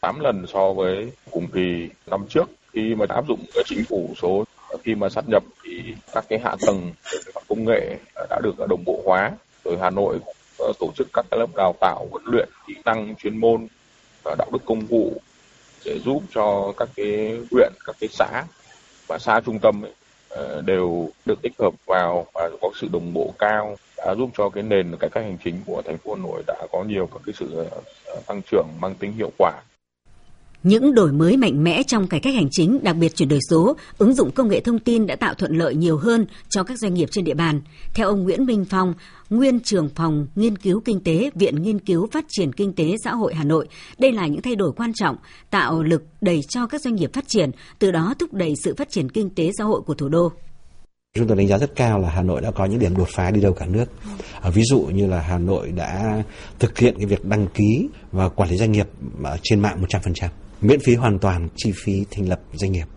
8 0.01 0.19
lần 0.19 0.45
so 0.47 0.73
với 0.73 1.11
cùng 1.31 1.47
kỳ 1.47 1.89
năm 2.07 2.25
trước. 2.29 2.45
Khi 2.73 2.95
mà 2.95 3.05
áp 3.09 3.27
dụng 3.27 3.39
cái 3.53 3.63
chính 3.67 3.83
phủ 3.89 4.13
số 4.21 4.43
khi 4.83 4.95
mà 4.95 5.09
sát 5.09 5.23
nhập 5.27 5.43
thì 5.63 5.95
các 6.13 6.25
cái 6.29 6.39
hạ 6.39 6.55
tầng 6.67 6.91
công 7.49 7.65
nghệ 7.65 7.97
đã 8.29 8.39
được 8.43 8.55
đồng 8.69 8.83
bộ 8.85 9.01
hóa. 9.05 9.31
Rồi 9.63 9.77
Hà 9.81 9.89
Nội 9.89 10.19
Ờ, 10.61 10.73
tổ 10.79 10.91
chức 10.95 11.07
các 11.13 11.25
lớp 11.31 11.47
đào 11.55 11.75
tạo 11.79 12.07
huấn 12.11 12.23
luyện 12.25 12.49
kỹ 12.67 12.75
năng 12.85 13.15
chuyên 13.15 13.37
môn 13.37 13.67
và 14.23 14.35
đạo 14.37 14.47
đức 14.51 14.59
công 14.65 14.79
vụ 14.79 15.11
để 15.85 15.99
giúp 16.05 16.23
cho 16.33 16.73
các 16.77 16.89
cái 16.95 17.37
huyện 17.51 17.73
các 17.85 17.95
cái 17.99 18.09
xã 18.11 18.43
và 19.07 19.19
xã 19.19 19.41
trung 19.45 19.59
tâm 19.59 19.85
ấy, 19.85 19.91
ờ, 20.29 20.61
đều 20.61 21.09
được 21.25 21.41
tích 21.41 21.53
hợp 21.59 21.73
vào 21.85 22.25
và 22.33 22.49
có 22.61 22.69
sự 22.81 22.87
đồng 22.93 23.13
bộ 23.13 23.33
cao 23.39 23.75
đã 23.97 24.15
giúp 24.17 24.29
cho 24.37 24.49
cái 24.49 24.63
nền 24.63 24.97
cải 24.99 25.09
cách 25.09 25.23
hành 25.23 25.37
chính 25.43 25.61
của 25.65 25.81
thành 25.85 25.97
phố 25.97 26.13
Hà 26.13 26.21
Nội 26.23 26.43
đã 26.47 26.67
có 26.71 26.83
nhiều 26.83 27.09
các 27.13 27.21
cái 27.25 27.33
sự 27.39 27.65
ờ, 28.05 28.21
tăng 28.27 28.41
trưởng 28.51 28.67
mang 28.79 28.95
tính 28.95 29.13
hiệu 29.13 29.31
quả 29.37 29.51
những 30.63 30.93
đổi 30.93 31.11
mới 31.11 31.37
mạnh 31.37 31.63
mẽ 31.63 31.83
trong 31.83 32.07
cải 32.07 32.19
cách 32.19 32.35
hành 32.35 32.47
chính, 32.51 32.79
đặc 32.83 32.95
biệt 32.95 33.15
chuyển 33.15 33.29
đổi 33.29 33.39
số, 33.49 33.75
ứng 33.97 34.13
dụng 34.13 34.31
công 34.31 34.47
nghệ 34.47 34.59
thông 34.59 34.79
tin 34.79 35.07
đã 35.07 35.15
tạo 35.15 35.33
thuận 35.33 35.57
lợi 35.57 35.75
nhiều 35.75 35.97
hơn 35.97 36.25
cho 36.49 36.63
các 36.63 36.79
doanh 36.79 36.93
nghiệp 36.93 37.09
trên 37.11 37.25
địa 37.25 37.33
bàn. 37.33 37.61
Theo 37.93 38.07
ông 38.07 38.23
Nguyễn 38.23 38.45
Minh 38.45 38.65
Phong, 38.69 38.93
nguyên 39.29 39.59
trưởng 39.59 39.89
phòng 39.89 40.27
nghiên 40.35 40.57
cứu 40.57 40.81
kinh 40.85 41.03
tế, 41.03 41.29
Viện 41.35 41.61
Nghiên 41.61 41.79
cứu 41.79 42.07
Phát 42.11 42.25
triển 42.29 42.53
Kinh 42.53 42.73
tế 42.73 42.95
Xã 43.03 43.13
hội 43.13 43.33
Hà 43.33 43.43
Nội, 43.43 43.67
đây 43.97 44.11
là 44.11 44.27
những 44.27 44.41
thay 44.41 44.55
đổi 44.55 44.71
quan 44.77 44.91
trọng, 44.93 45.15
tạo 45.49 45.83
lực 45.83 46.03
đẩy 46.21 46.41
cho 46.49 46.67
các 46.67 46.81
doanh 46.81 46.95
nghiệp 46.95 47.13
phát 47.13 47.27
triển, 47.27 47.51
từ 47.79 47.91
đó 47.91 48.13
thúc 48.19 48.33
đẩy 48.33 48.53
sự 48.63 48.75
phát 48.77 48.89
triển 48.89 49.09
kinh 49.09 49.29
tế 49.29 49.51
xã 49.57 49.63
hội 49.63 49.81
của 49.81 49.93
thủ 49.93 50.09
đô. 50.09 50.31
Chúng 51.15 51.27
tôi 51.27 51.37
đánh 51.37 51.47
giá 51.47 51.57
rất 51.57 51.75
cao 51.75 51.99
là 51.99 52.09
Hà 52.09 52.21
Nội 52.21 52.41
đã 52.41 52.51
có 52.51 52.65
những 52.65 52.79
điểm 52.79 52.97
đột 52.97 53.07
phá 53.11 53.31
đi 53.31 53.41
đâu 53.41 53.53
cả 53.53 53.65
nước. 53.65 53.85
À, 54.41 54.49
ví 54.49 54.61
dụ 54.65 54.79
như 54.79 55.07
là 55.07 55.21
Hà 55.21 55.37
Nội 55.37 55.71
đã 55.71 56.23
thực 56.59 56.77
hiện 56.77 56.95
cái 56.97 57.05
việc 57.05 57.25
đăng 57.25 57.47
ký 57.47 57.87
và 58.11 58.29
quản 58.29 58.49
lý 58.49 58.57
doanh 58.57 58.71
nghiệp 58.71 58.87
trên 59.43 59.59
mạng 59.59 59.83
100% 59.89 60.27
miễn 60.61 60.79
phí 60.79 60.95
hoàn 60.95 61.19
toàn 61.19 61.47
chi 61.55 61.71
phí 61.83 62.05
thành 62.11 62.29
lập 62.29 62.41
doanh 62.53 62.71
nghiệp, 62.71 62.87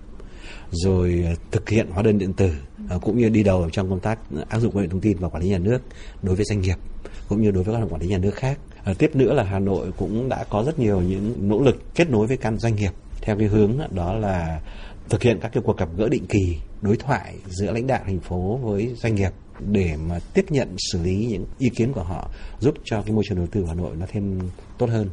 rồi 0.70 1.24
ờ, 1.26 1.34
thực 1.50 1.68
hiện 1.68 1.90
hóa 1.90 2.02
đơn 2.02 2.18
điện 2.18 2.32
tử 2.32 2.52
ờ, 2.88 2.98
cũng 3.02 3.18
như 3.18 3.28
đi 3.28 3.42
đầu 3.42 3.70
trong 3.72 3.90
công 3.90 4.00
tác 4.00 4.18
ờ, 4.36 4.44
áp 4.48 4.60
dụng 4.60 4.72
công 4.72 4.82
nghệ 4.82 4.88
thông 4.88 5.00
tin 5.00 5.18
và 5.18 5.28
quản 5.28 5.42
lý 5.42 5.48
nhà 5.48 5.58
nước 5.58 5.78
đối 6.22 6.36
với 6.36 6.44
doanh 6.44 6.60
nghiệp, 6.60 6.76
cũng 7.28 7.42
như 7.42 7.50
đối 7.50 7.64
với 7.64 7.74
các 7.74 7.86
quản 7.90 8.00
lý 8.00 8.08
nhà 8.08 8.18
nước 8.18 8.34
khác 8.34 8.58
tiếp 8.98 9.16
nữa 9.16 9.34
là 9.34 9.42
Hà 9.42 9.58
Nội 9.58 9.92
cũng 9.96 10.28
đã 10.28 10.44
có 10.50 10.62
rất 10.66 10.78
nhiều 10.78 11.00
những 11.00 11.48
nỗ 11.48 11.60
lực 11.60 11.94
kết 11.94 12.10
nối 12.10 12.26
với 12.26 12.36
các 12.36 12.52
doanh 12.58 12.76
nghiệp 12.76 12.90
theo 13.22 13.38
cái 13.38 13.48
hướng 13.48 13.78
đó 13.90 14.14
là 14.14 14.60
thực 15.08 15.22
hiện 15.22 15.38
các 15.40 15.50
cái 15.54 15.62
cuộc 15.66 15.78
gặp 15.78 15.88
gỡ 15.96 16.08
định 16.08 16.26
kỳ, 16.26 16.56
đối 16.82 16.96
thoại 16.96 17.34
giữa 17.46 17.72
lãnh 17.72 17.86
đạo 17.86 18.00
thành 18.06 18.20
phố 18.20 18.56
với 18.62 18.94
doanh 18.96 19.14
nghiệp 19.14 19.30
để 19.60 19.96
mà 20.08 20.18
tiếp 20.34 20.44
nhận 20.48 20.76
xử 20.92 21.02
lý 21.02 21.26
những 21.30 21.46
ý 21.58 21.68
kiến 21.68 21.92
của 21.92 22.02
họ, 22.02 22.30
giúp 22.60 22.74
cho 22.84 23.02
cái 23.02 23.12
môi 23.14 23.24
trường 23.28 23.38
đầu 23.38 23.46
tư 23.46 23.60
của 23.60 23.68
Hà 23.68 23.74
Nội 23.74 23.96
nó 23.96 24.06
thêm 24.08 24.40
tốt 24.78 24.90
hơn. 24.90 25.08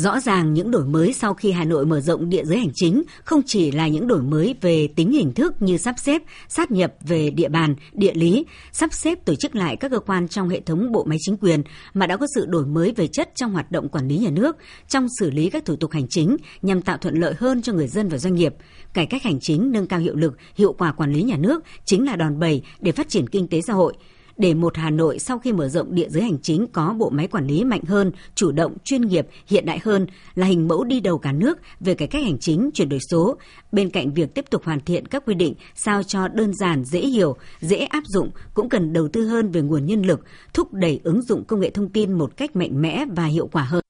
Rõ 0.00 0.20
ràng 0.20 0.54
những 0.54 0.70
đổi 0.70 0.84
mới 0.84 1.12
sau 1.12 1.34
khi 1.34 1.52
Hà 1.52 1.64
Nội 1.64 1.86
mở 1.86 2.00
rộng 2.00 2.30
địa 2.30 2.44
giới 2.44 2.58
hành 2.58 2.70
chính 2.74 3.02
không 3.24 3.42
chỉ 3.46 3.70
là 3.70 3.88
những 3.88 4.06
đổi 4.06 4.22
mới 4.22 4.54
về 4.60 4.88
tính 4.96 5.12
hình 5.12 5.32
thức 5.32 5.62
như 5.62 5.76
sắp 5.76 5.94
xếp, 5.98 6.22
sát 6.48 6.70
nhập 6.70 6.94
về 7.00 7.30
địa 7.30 7.48
bàn, 7.48 7.74
địa 7.92 8.14
lý, 8.14 8.46
sắp 8.72 8.92
xếp 8.92 9.24
tổ 9.24 9.34
chức 9.34 9.56
lại 9.56 9.76
các 9.76 9.90
cơ 9.90 9.98
quan 9.98 10.28
trong 10.28 10.48
hệ 10.48 10.60
thống 10.60 10.92
bộ 10.92 11.04
máy 11.04 11.18
chính 11.20 11.36
quyền, 11.36 11.62
mà 11.94 12.06
đã 12.06 12.16
có 12.16 12.26
sự 12.34 12.46
đổi 12.46 12.66
mới 12.66 12.92
về 12.92 13.06
chất 13.06 13.30
trong 13.34 13.52
hoạt 13.52 13.72
động 13.72 13.88
quản 13.88 14.08
lý 14.08 14.18
nhà 14.18 14.30
nước, 14.30 14.56
trong 14.88 15.06
xử 15.20 15.30
lý 15.30 15.50
các 15.50 15.64
thủ 15.64 15.76
tục 15.76 15.90
hành 15.92 16.06
chính 16.08 16.36
nhằm 16.62 16.82
tạo 16.82 16.96
thuận 16.96 17.14
lợi 17.14 17.34
hơn 17.38 17.62
cho 17.62 17.72
người 17.72 17.88
dân 17.88 18.08
và 18.08 18.18
doanh 18.18 18.34
nghiệp. 18.34 18.54
Cải 18.94 19.06
cách 19.06 19.22
hành 19.22 19.40
chính 19.40 19.72
nâng 19.72 19.86
cao 19.86 20.00
hiệu 20.00 20.14
lực, 20.16 20.36
hiệu 20.54 20.72
quả 20.72 20.92
quản 20.92 21.12
lý 21.12 21.22
nhà 21.22 21.36
nước 21.36 21.62
chính 21.84 22.06
là 22.06 22.16
đòn 22.16 22.38
bẩy 22.38 22.62
để 22.80 22.92
phát 22.92 23.08
triển 23.08 23.28
kinh 23.28 23.48
tế 23.48 23.60
xã 23.66 23.72
hội 23.72 23.94
để 24.36 24.54
một 24.54 24.76
Hà 24.76 24.90
Nội 24.90 25.18
sau 25.18 25.38
khi 25.38 25.52
mở 25.52 25.68
rộng 25.68 25.94
địa 25.94 26.08
giới 26.08 26.22
hành 26.22 26.38
chính 26.42 26.66
có 26.72 26.94
bộ 26.98 27.10
máy 27.10 27.26
quản 27.26 27.46
lý 27.46 27.64
mạnh 27.64 27.82
hơn, 27.84 28.12
chủ 28.34 28.52
động, 28.52 28.76
chuyên 28.84 29.02
nghiệp, 29.02 29.26
hiện 29.46 29.66
đại 29.66 29.78
hơn 29.84 30.06
là 30.34 30.46
hình 30.46 30.68
mẫu 30.68 30.84
đi 30.84 31.00
đầu 31.00 31.18
cả 31.18 31.32
nước 31.32 31.58
về 31.80 31.94
cải 31.94 32.08
cách 32.08 32.22
hành 32.22 32.38
chính 32.38 32.70
chuyển 32.74 32.88
đổi 32.88 33.00
số. 33.10 33.36
Bên 33.72 33.90
cạnh 33.90 34.14
việc 34.14 34.34
tiếp 34.34 34.44
tục 34.50 34.64
hoàn 34.64 34.80
thiện 34.80 35.06
các 35.06 35.22
quy 35.26 35.34
định 35.34 35.54
sao 35.74 36.02
cho 36.02 36.28
đơn 36.28 36.54
giản, 36.54 36.84
dễ 36.84 37.00
hiểu, 37.00 37.36
dễ 37.60 37.76
áp 37.76 38.02
dụng 38.06 38.30
cũng 38.54 38.68
cần 38.68 38.92
đầu 38.92 39.08
tư 39.08 39.26
hơn 39.26 39.50
về 39.50 39.60
nguồn 39.60 39.86
nhân 39.86 40.02
lực, 40.02 40.20
thúc 40.54 40.72
đẩy 40.72 41.00
ứng 41.04 41.22
dụng 41.22 41.44
công 41.44 41.60
nghệ 41.60 41.70
thông 41.70 41.88
tin 41.88 42.12
một 42.12 42.36
cách 42.36 42.56
mạnh 42.56 42.82
mẽ 42.82 43.04
và 43.16 43.24
hiệu 43.24 43.48
quả 43.52 43.62
hơn. 43.62 43.82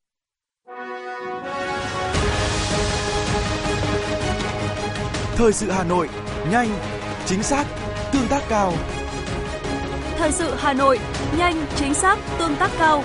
Thời 5.37 5.53
sự 5.53 5.71
Hà 5.71 5.85
Nội, 5.85 6.09
nhanh, 6.51 6.69
chính 7.27 7.43
xác, 7.43 7.67
tương 8.13 8.29
tác 8.29 8.43
cao. 8.49 8.73
Thời 10.21 10.33
sự 10.33 10.55
Hà 10.59 10.73
Nội, 10.73 10.99
nhanh, 11.39 11.67
chính 11.77 11.95
xác, 11.95 12.19
tương 12.39 12.57
tác 12.57 12.71
cao. 12.79 13.05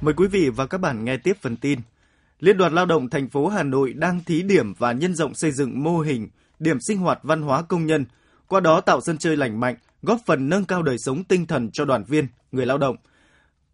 Mời 0.00 0.14
quý 0.14 0.26
vị 0.26 0.50
và 0.56 0.66
các 0.66 0.78
bạn 0.78 1.04
nghe 1.04 1.16
tiếp 1.16 1.36
phần 1.40 1.56
tin. 1.56 1.78
Liên 2.40 2.58
đoàn 2.58 2.74
Lao 2.74 2.86
động 2.86 3.10
thành 3.10 3.28
phố 3.28 3.48
Hà 3.48 3.62
Nội 3.62 3.92
đang 3.92 4.20
thí 4.24 4.42
điểm 4.42 4.74
và 4.74 4.92
nhân 4.92 5.14
rộng 5.14 5.34
xây 5.34 5.52
dựng 5.52 5.82
mô 5.82 6.00
hình 6.00 6.28
điểm 6.58 6.80
sinh 6.80 6.98
hoạt 6.98 7.18
văn 7.22 7.42
hóa 7.42 7.62
công 7.62 7.86
nhân, 7.86 8.04
qua 8.48 8.60
đó 8.60 8.80
tạo 8.80 9.00
sân 9.00 9.18
chơi 9.18 9.36
lành 9.36 9.60
mạnh, 9.60 9.76
góp 10.02 10.20
phần 10.26 10.48
nâng 10.48 10.64
cao 10.64 10.82
đời 10.82 10.98
sống 10.98 11.24
tinh 11.24 11.46
thần 11.46 11.70
cho 11.72 11.84
đoàn 11.84 12.04
viên, 12.04 12.26
người 12.52 12.66
lao 12.66 12.78
động. 12.78 12.96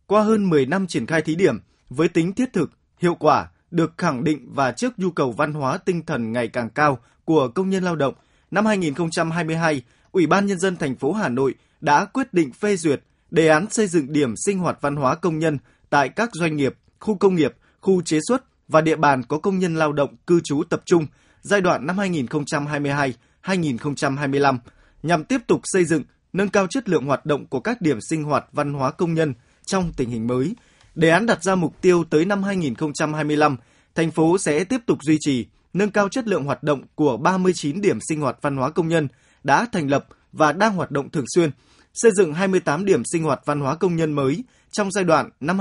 Qua 0.06 0.22
hơn 0.22 0.50
10 0.50 0.66
năm 0.66 0.86
triển 0.86 1.06
khai 1.06 1.22
thí 1.22 1.34
điểm, 1.34 1.60
với 1.88 2.08
tính 2.08 2.32
thiết 2.32 2.52
thực, 2.52 2.70
hiệu 2.98 3.14
quả, 3.14 3.48
được 3.70 3.92
khẳng 3.98 4.24
định 4.24 4.48
và 4.54 4.72
trước 4.72 4.98
nhu 4.98 5.10
cầu 5.10 5.32
văn 5.32 5.52
hóa 5.52 5.78
tinh 5.78 6.06
thần 6.06 6.32
ngày 6.32 6.48
càng 6.48 6.70
cao 6.70 6.98
của 7.24 7.48
công 7.48 7.70
nhân 7.70 7.84
lao 7.84 7.96
động, 7.96 8.14
năm 8.50 8.66
2022, 8.66 9.82
Ủy 10.12 10.26
ban 10.26 10.46
Nhân 10.46 10.58
dân 10.58 10.76
thành 10.76 10.96
phố 10.96 11.12
Hà 11.12 11.28
Nội 11.28 11.54
đã 11.80 12.04
quyết 12.04 12.34
định 12.34 12.52
phê 12.52 12.76
duyệt 12.76 13.00
đề 13.30 13.48
án 13.48 13.70
xây 13.70 13.86
dựng 13.86 14.12
điểm 14.12 14.34
sinh 14.46 14.58
hoạt 14.58 14.78
văn 14.80 14.96
hóa 14.96 15.14
công 15.14 15.38
nhân 15.38 15.58
tại 15.90 16.08
các 16.08 16.30
doanh 16.32 16.56
nghiệp, 16.56 16.74
khu 17.00 17.14
công 17.14 17.34
nghiệp, 17.34 17.54
khu 17.80 18.02
chế 18.02 18.18
xuất 18.28 18.44
và 18.68 18.80
địa 18.80 18.96
bàn 18.96 19.22
có 19.22 19.38
công 19.38 19.58
nhân 19.58 19.76
lao 19.76 19.92
động 19.92 20.16
cư 20.26 20.40
trú 20.44 20.62
tập 20.70 20.82
trung 20.84 21.06
giai 21.40 21.60
đoạn 21.60 21.86
năm 21.86 21.96
2022-2025 21.96 24.58
nhằm 25.04 25.24
tiếp 25.24 25.40
tục 25.46 25.60
xây 25.64 25.84
dựng, 25.84 26.02
nâng 26.32 26.48
cao 26.48 26.66
chất 26.70 26.88
lượng 26.88 27.06
hoạt 27.06 27.26
động 27.26 27.46
của 27.46 27.60
các 27.60 27.80
điểm 27.80 27.98
sinh 28.10 28.24
hoạt 28.24 28.46
văn 28.52 28.74
hóa 28.74 28.90
công 28.90 29.14
nhân 29.14 29.34
trong 29.66 29.92
tình 29.96 30.10
hình 30.10 30.26
mới. 30.26 30.54
Đề 30.94 31.10
án 31.10 31.26
đặt 31.26 31.42
ra 31.42 31.54
mục 31.54 31.80
tiêu 31.80 32.04
tới 32.10 32.24
năm 32.24 32.42
2025, 32.42 33.56
thành 33.94 34.10
phố 34.10 34.38
sẽ 34.38 34.64
tiếp 34.64 34.80
tục 34.86 34.98
duy 35.02 35.16
trì, 35.20 35.46
nâng 35.72 35.90
cao 35.90 36.08
chất 36.08 36.28
lượng 36.28 36.44
hoạt 36.44 36.62
động 36.62 36.82
của 36.94 37.16
39 37.16 37.80
điểm 37.80 37.98
sinh 38.08 38.20
hoạt 38.20 38.38
văn 38.42 38.56
hóa 38.56 38.70
công 38.70 38.88
nhân 38.88 39.08
đã 39.44 39.66
thành 39.72 39.90
lập 39.90 40.06
và 40.32 40.52
đang 40.52 40.74
hoạt 40.74 40.90
động 40.90 41.10
thường 41.10 41.24
xuyên, 41.34 41.50
xây 41.94 42.12
dựng 42.16 42.34
28 42.34 42.84
điểm 42.84 43.02
sinh 43.12 43.22
hoạt 43.22 43.40
văn 43.44 43.60
hóa 43.60 43.74
công 43.74 43.96
nhân 43.96 44.12
mới 44.12 44.44
trong 44.72 44.92
giai 44.92 45.04
đoạn 45.04 45.30
năm 45.40 45.58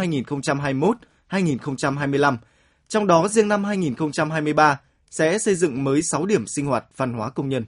2021-2025. 1.30 2.38
Trong 2.88 3.08
đó 3.08 3.28
riêng 3.28 3.48
năm 3.48 3.64
2023 3.64 4.80
sẽ 5.12 5.40
xây 5.40 5.56
dựng 5.56 5.84
mới 5.84 6.02
6 6.12 6.26
điểm 6.26 6.46
sinh 6.56 6.66
hoạt 6.66 6.86
văn 6.98 7.14
hóa 7.14 7.30
công 7.30 7.50
nhân. 7.50 7.66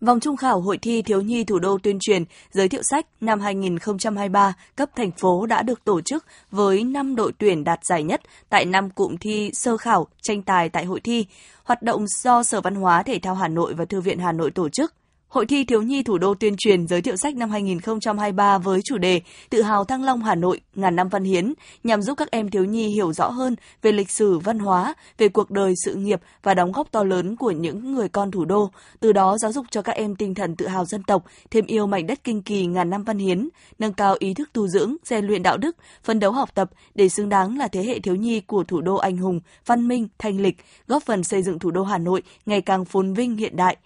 Vòng 0.00 0.20
trung 0.20 0.36
khảo 0.36 0.60
Hội 0.60 0.78
thi 0.78 1.02
Thiếu 1.02 1.20
nhi 1.20 1.44
Thủ 1.44 1.58
đô 1.58 1.78
tuyên 1.82 1.98
truyền 2.00 2.24
giới 2.50 2.68
thiệu 2.68 2.82
sách 2.82 3.06
năm 3.20 3.40
2023 3.40 4.54
cấp 4.76 4.90
thành 4.96 5.10
phố 5.10 5.46
đã 5.46 5.62
được 5.62 5.84
tổ 5.84 6.00
chức 6.00 6.24
với 6.50 6.84
5 6.84 7.16
đội 7.16 7.32
tuyển 7.38 7.64
đạt 7.64 7.80
giải 7.84 8.02
nhất 8.02 8.20
tại 8.48 8.64
năm 8.64 8.90
cụm 8.90 9.16
thi 9.16 9.50
sơ 9.54 9.76
khảo 9.76 10.06
tranh 10.22 10.42
tài 10.42 10.68
tại 10.68 10.84
hội 10.84 11.00
thi. 11.00 11.26
Hoạt 11.64 11.82
động 11.82 12.06
do 12.22 12.42
Sở 12.42 12.60
Văn 12.60 12.74
hóa 12.74 13.02
Thể 13.02 13.18
thao 13.18 13.34
Hà 13.34 13.48
Nội 13.48 13.74
và 13.74 13.84
Thư 13.84 14.00
viện 14.00 14.18
Hà 14.18 14.32
Nội 14.32 14.50
tổ 14.50 14.68
chức. 14.68 14.94
Hội 15.28 15.46
thi 15.46 15.64
thiếu 15.64 15.82
nhi 15.82 16.02
thủ 16.02 16.18
đô 16.18 16.34
tuyên 16.34 16.54
truyền 16.58 16.86
giới 16.86 17.02
thiệu 17.02 17.16
sách 17.16 17.36
năm 17.36 17.50
2023 17.50 18.58
với 18.58 18.80
chủ 18.84 18.98
đề 18.98 19.20
Tự 19.50 19.62
hào 19.62 19.84
Thăng 19.84 20.04
Long 20.04 20.22
Hà 20.22 20.34
Nội 20.34 20.60
ngàn 20.74 20.96
năm 20.96 21.08
văn 21.08 21.24
hiến 21.24 21.54
nhằm 21.84 22.02
giúp 22.02 22.14
các 22.14 22.30
em 22.30 22.50
thiếu 22.50 22.64
nhi 22.64 22.88
hiểu 22.88 23.12
rõ 23.12 23.28
hơn 23.28 23.56
về 23.82 23.92
lịch 23.92 24.10
sử, 24.10 24.38
văn 24.38 24.58
hóa, 24.58 24.94
về 25.18 25.28
cuộc 25.28 25.50
đời, 25.50 25.74
sự 25.84 25.94
nghiệp 25.94 26.20
và 26.42 26.54
đóng 26.54 26.72
góp 26.72 26.92
to 26.92 27.04
lớn 27.04 27.36
của 27.36 27.50
những 27.50 27.94
người 27.94 28.08
con 28.08 28.30
thủ 28.30 28.44
đô, 28.44 28.70
từ 29.00 29.12
đó 29.12 29.38
giáo 29.38 29.52
dục 29.52 29.66
cho 29.70 29.82
các 29.82 29.96
em 29.96 30.16
tinh 30.16 30.34
thần 30.34 30.56
tự 30.56 30.68
hào 30.68 30.84
dân 30.84 31.02
tộc, 31.02 31.24
thêm 31.50 31.66
yêu 31.66 31.86
mảnh 31.86 32.06
đất 32.06 32.24
kinh 32.24 32.42
kỳ 32.42 32.66
ngàn 32.66 32.90
năm 32.90 33.04
văn 33.04 33.18
hiến, 33.18 33.48
nâng 33.78 33.92
cao 33.92 34.16
ý 34.18 34.34
thức 34.34 34.50
tu 34.52 34.68
dưỡng, 34.68 34.96
rèn 35.04 35.26
luyện 35.26 35.42
đạo 35.42 35.56
đức, 35.56 35.76
phấn 36.04 36.20
đấu 36.20 36.32
học 36.32 36.54
tập 36.54 36.70
để 36.94 37.08
xứng 37.08 37.28
đáng 37.28 37.58
là 37.58 37.68
thế 37.68 37.84
hệ 37.84 38.00
thiếu 38.00 38.14
nhi 38.14 38.40
của 38.40 38.64
thủ 38.64 38.80
đô 38.80 38.96
anh 38.96 39.16
hùng, 39.16 39.40
văn 39.66 39.88
minh, 39.88 40.08
thanh 40.18 40.40
lịch, 40.40 40.56
góp 40.86 41.02
phần 41.02 41.24
xây 41.24 41.42
dựng 41.42 41.58
thủ 41.58 41.70
đô 41.70 41.82
Hà 41.82 41.98
Nội 41.98 42.22
ngày 42.46 42.60
càng 42.60 42.84
phồn 42.84 43.14
vinh 43.14 43.36
hiện 43.36 43.56
đại. 43.56 43.76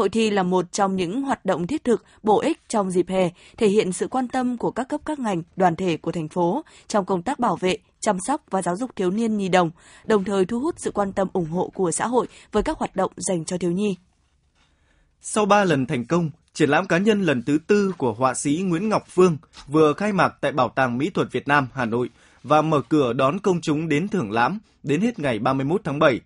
Hội 0.00 0.08
thi 0.08 0.30
là 0.30 0.42
một 0.42 0.72
trong 0.72 0.96
những 0.96 1.22
hoạt 1.22 1.44
động 1.44 1.66
thiết 1.66 1.84
thực, 1.84 2.04
bổ 2.22 2.40
ích 2.40 2.60
trong 2.68 2.90
dịp 2.90 3.08
hè, 3.08 3.30
thể 3.56 3.68
hiện 3.68 3.92
sự 3.92 4.08
quan 4.08 4.28
tâm 4.28 4.56
của 4.56 4.70
các 4.70 4.88
cấp 4.88 5.00
các 5.04 5.18
ngành, 5.18 5.42
đoàn 5.56 5.76
thể 5.76 5.96
của 5.96 6.12
thành 6.12 6.28
phố 6.28 6.64
trong 6.88 7.04
công 7.04 7.22
tác 7.22 7.38
bảo 7.38 7.56
vệ, 7.56 7.76
chăm 8.00 8.18
sóc 8.26 8.42
và 8.50 8.62
giáo 8.62 8.76
dục 8.76 8.90
thiếu 8.96 9.10
niên 9.10 9.36
nhi 9.36 9.48
đồng, 9.48 9.70
đồng 10.04 10.24
thời 10.24 10.44
thu 10.44 10.60
hút 10.60 10.74
sự 10.78 10.90
quan 10.90 11.12
tâm 11.12 11.28
ủng 11.32 11.50
hộ 11.50 11.70
của 11.74 11.90
xã 11.90 12.06
hội 12.06 12.26
với 12.52 12.62
các 12.62 12.78
hoạt 12.78 12.96
động 12.96 13.12
dành 13.16 13.44
cho 13.44 13.58
thiếu 13.58 13.72
nhi. 13.72 13.96
Sau 15.20 15.46
3 15.46 15.64
lần 15.64 15.86
thành 15.86 16.04
công, 16.04 16.30
triển 16.52 16.70
lãm 16.70 16.86
cá 16.86 16.98
nhân 16.98 17.22
lần 17.22 17.42
thứ 17.42 17.58
tư 17.66 17.92
của 17.98 18.12
họa 18.12 18.34
sĩ 18.34 18.62
Nguyễn 18.64 18.88
Ngọc 18.88 19.04
Phương 19.08 19.36
vừa 19.66 19.92
khai 19.92 20.12
mạc 20.12 20.34
tại 20.40 20.52
Bảo 20.52 20.68
tàng 20.68 20.98
Mỹ 20.98 21.10
thuật 21.10 21.32
Việt 21.32 21.48
Nam, 21.48 21.68
Hà 21.74 21.84
Nội 21.84 22.10
và 22.42 22.62
mở 22.62 22.82
cửa 22.88 23.12
đón 23.12 23.38
công 23.38 23.60
chúng 23.60 23.88
đến 23.88 24.08
thưởng 24.08 24.30
lãm 24.30 24.58
đến 24.82 25.00
hết 25.00 25.18
ngày 25.18 25.38
31 25.38 25.80
tháng 25.84 25.98
7. 25.98 26.20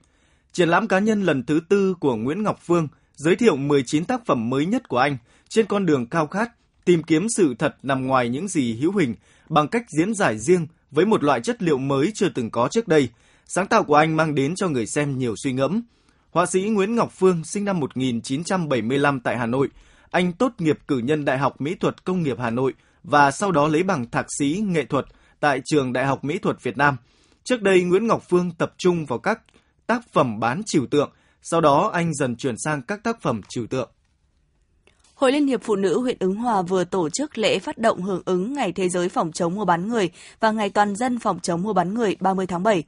Triển 0.53 0.69
lãm 0.69 0.89
cá 0.89 0.99
nhân 0.99 1.23
lần 1.23 1.43
thứ 1.43 1.61
tư 1.69 1.95
của 2.01 2.17
Nguyễn 2.17 2.43
Ngọc 2.43 2.59
Phương– 2.63 2.89
giới 3.17 3.37
thiệu 3.37 3.57
19 3.57 4.05
tác 4.05 4.27
phẩm 4.27 4.51
mới 4.51 4.67
nhất 4.67 4.89
của 4.89 4.99
anh 4.99 5.17
trên 5.49 5.67
con 5.67 5.87
đường 5.87 6.07
cao 6.07 6.27
khát, 6.27 6.51
tìm 6.85 7.03
kiếm 7.03 7.27
sự 7.37 7.55
thật 7.59 7.77
nằm 7.83 8.07
ngoài 8.07 8.29
những 8.29 8.49
gì 8.49 8.75
hữu 8.75 8.97
hình 8.97 9.15
bằng 9.49 9.69
cách 9.69 9.85
diễn 9.99 10.15
giải 10.15 10.39
riêng 10.39 10.67
với 10.91 11.07
một 11.07 11.25
loại 11.25 11.41
chất 11.41 11.63
liệu 11.63 11.79
mới 11.79 12.13
chưa 12.15 12.29
từng 12.29 12.51
có 12.51 12.69
trước 12.71 12.89
đây. 12.89 13.09
Sáng 13.47 13.67
tạo 13.67 13.85
của 13.85 13.95
anh 13.95 14.17
mang 14.17 14.35
đến 14.35 14.55
cho 14.55 14.69
người 14.69 14.87
xem 14.87 15.19
nhiều 15.19 15.35
suy 15.37 15.53
ngẫm. 15.53 15.83
Họa 16.31 16.47
sĩ 16.47 16.63
Nguyễn 16.63 16.95
Ngọc 16.95 17.13
Phương 17.13 17.45
sinh 17.45 17.65
năm 17.65 17.81
1975 17.81 19.21
tại 19.21 19.39
Hà 19.39 19.47
Nội. 19.47 19.69
Anh 20.11 20.33
tốt 20.33 20.53
nghiệp 20.59 20.79
cử 20.89 20.99
nhân 20.99 21.25
Đại 21.25 21.39
học 21.39 21.61
Mỹ 21.61 21.75
thuật 21.75 22.05
Công 22.05 22.23
nghiệp 22.23 22.39
Hà 22.39 22.51
Nội 22.51 22.75
và 23.05 23.31
sau 23.31 23.53
đó 23.53 23.69
lấy 23.69 23.83
bằng 23.83 24.11
thạc 24.11 24.27
sĩ 24.39 24.63
nghệ 24.67 24.85
thuật 24.85 25.07
tại 25.41 25.61
Trường 25.65 25.93
Đại 25.93 26.07
học 26.07 26.25
Mỹ 26.25 26.39
thuật 26.39 26.63
Việt 26.63 26.77
Nam. 26.77 26.97
Trước 27.45 27.63
đây, 27.63 27.83
Nguyễn 27.83 28.07
Ngọc 28.07 28.23
Phương 28.29 28.51
tập 28.59 28.75
trung 28.79 29.07
vào 29.07 29.19
các 29.19 29.41
tác 29.87 30.13
phẩm 30.13 30.41
bán 30.41 30.63
trừu 30.67 30.87
tượng– 30.87 31.11
sau 31.47 31.61
đó, 31.61 31.91
anh 31.93 32.15
dần 32.15 32.37
chuyển 32.37 32.55
sang 32.59 32.83
các 32.83 33.03
tác 33.03 33.23
phẩm 33.23 33.41
trừu 33.49 33.67
tượng. 33.67 33.91
Hội 35.15 35.33
Liên 35.33 35.47
hiệp 35.47 35.63
Phụ 35.63 35.77
nữ 35.77 36.01
huyện 36.01 36.17
Ứng 36.21 36.35
Hòa 36.35 36.63
vừa 36.63 36.85
tổ 36.85 37.09
chức 37.11 37.39
lễ 37.39 37.59
phát 37.59 37.79
động 37.79 38.03
hưởng 38.03 38.23
ứng 38.25 38.53
Ngày 38.53 38.73
Thế 38.73 38.89
giới 38.89 39.09
phòng 39.09 39.33
chống 39.33 39.55
mua 39.55 39.65
bán 39.65 39.89
người 39.89 40.11
và 40.41 40.51
Ngày 40.51 40.71
Toàn 40.71 40.97
dân 40.97 41.19
phòng 41.19 41.41
chống 41.41 41.63
mua 41.63 41.73
bán 41.73 41.95
người 41.95 42.17
30 42.21 42.47
tháng 42.47 42.63
7. 42.63 42.85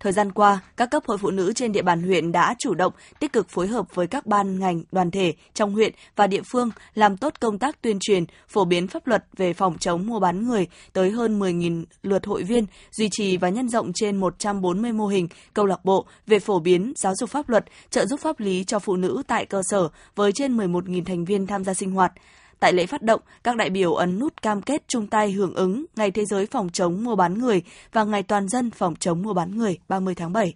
Thời 0.00 0.12
gian 0.12 0.32
qua, 0.32 0.60
các 0.76 0.90
cấp 0.90 1.02
hội 1.06 1.18
phụ 1.18 1.30
nữ 1.30 1.52
trên 1.52 1.72
địa 1.72 1.82
bàn 1.82 2.02
huyện 2.02 2.32
đã 2.32 2.54
chủ 2.58 2.74
động, 2.74 2.92
tích 3.18 3.32
cực 3.32 3.48
phối 3.48 3.66
hợp 3.66 3.94
với 3.94 4.06
các 4.06 4.26
ban 4.26 4.58
ngành, 4.58 4.82
đoàn 4.92 5.10
thể 5.10 5.34
trong 5.54 5.72
huyện 5.72 5.92
và 6.16 6.26
địa 6.26 6.42
phương 6.52 6.70
làm 6.94 7.16
tốt 7.16 7.34
công 7.40 7.58
tác 7.58 7.82
tuyên 7.82 7.98
truyền, 8.00 8.24
phổ 8.48 8.64
biến 8.64 8.88
pháp 8.88 9.06
luật 9.06 9.24
về 9.36 9.52
phòng 9.52 9.78
chống 9.78 10.06
mua 10.06 10.20
bán 10.20 10.48
người 10.48 10.66
tới 10.92 11.10
hơn 11.10 11.40
10.000 11.40 11.84
lượt 12.02 12.26
hội 12.26 12.42
viên, 12.42 12.66
duy 12.92 13.08
trì 13.12 13.36
và 13.36 13.48
nhân 13.48 13.68
rộng 13.68 13.92
trên 13.94 14.16
140 14.16 14.92
mô 14.92 15.06
hình, 15.06 15.28
câu 15.54 15.66
lạc 15.66 15.84
bộ 15.84 16.06
về 16.26 16.38
phổ 16.38 16.58
biến 16.58 16.92
giáo 16.96 17.14
dục 17.14 17.30
pháp 17.30 17.48
luật, 17.48 17.64
trợ 17.90 18.06
giúp 18.06 18.20
pháp 18.20 18.40
lý 18.40 18.64
cho 18.64 18.78
phụ 18.78 18.96
nữ 18.96 19.22
tại 19.26 19.46
cơ 19.46 19.62
sở 19.70 19.88
với 20.16 20.32
trên 20.32 20.56
11.000 20.56 21.04
thành 21.04 21.24
viên 21.24 21.46
tham 21.46 21.64
gia 21.64 21.74
sinh 21.74 21.90
hoạt. 21.90 22.12
Tại 22.60 22.72
lễ 22.72 22.86
phát 22.86 23.02
động, 23.02 23.20
các 23.44 23.56
đại 23.56 23.70
biểu 23.70 23.94
ấn 23.94 24.18
nút 24.18 24.42
cam 24.42 24.62
kết 24.62 24.82
chung 24.88 25.06
tay 25.06 25.32
hưởng 25.32 25.54
ứng 25.54 25.84
Ngày 25.96 26.10
Thế 26.10 26.24
giới 26.24 26.46
phòng 26.46 26.68
chống 26.72 27.04
mua 27.04 27.16
bán 27.16 27.38
người 27.38 27.62
và 27.92 28.04
Ngày 28.04 28.22
Toàn 28.22 28.48
dân 28.48 28.70
phòng 28.70 28.96
chống 28.96 29.22
mua 29.22 29.34
bán 29.34 29.58
người 29.58 29.78
30 29.88 30.14
tháng 30.14 30.32
7. 30.32 30.54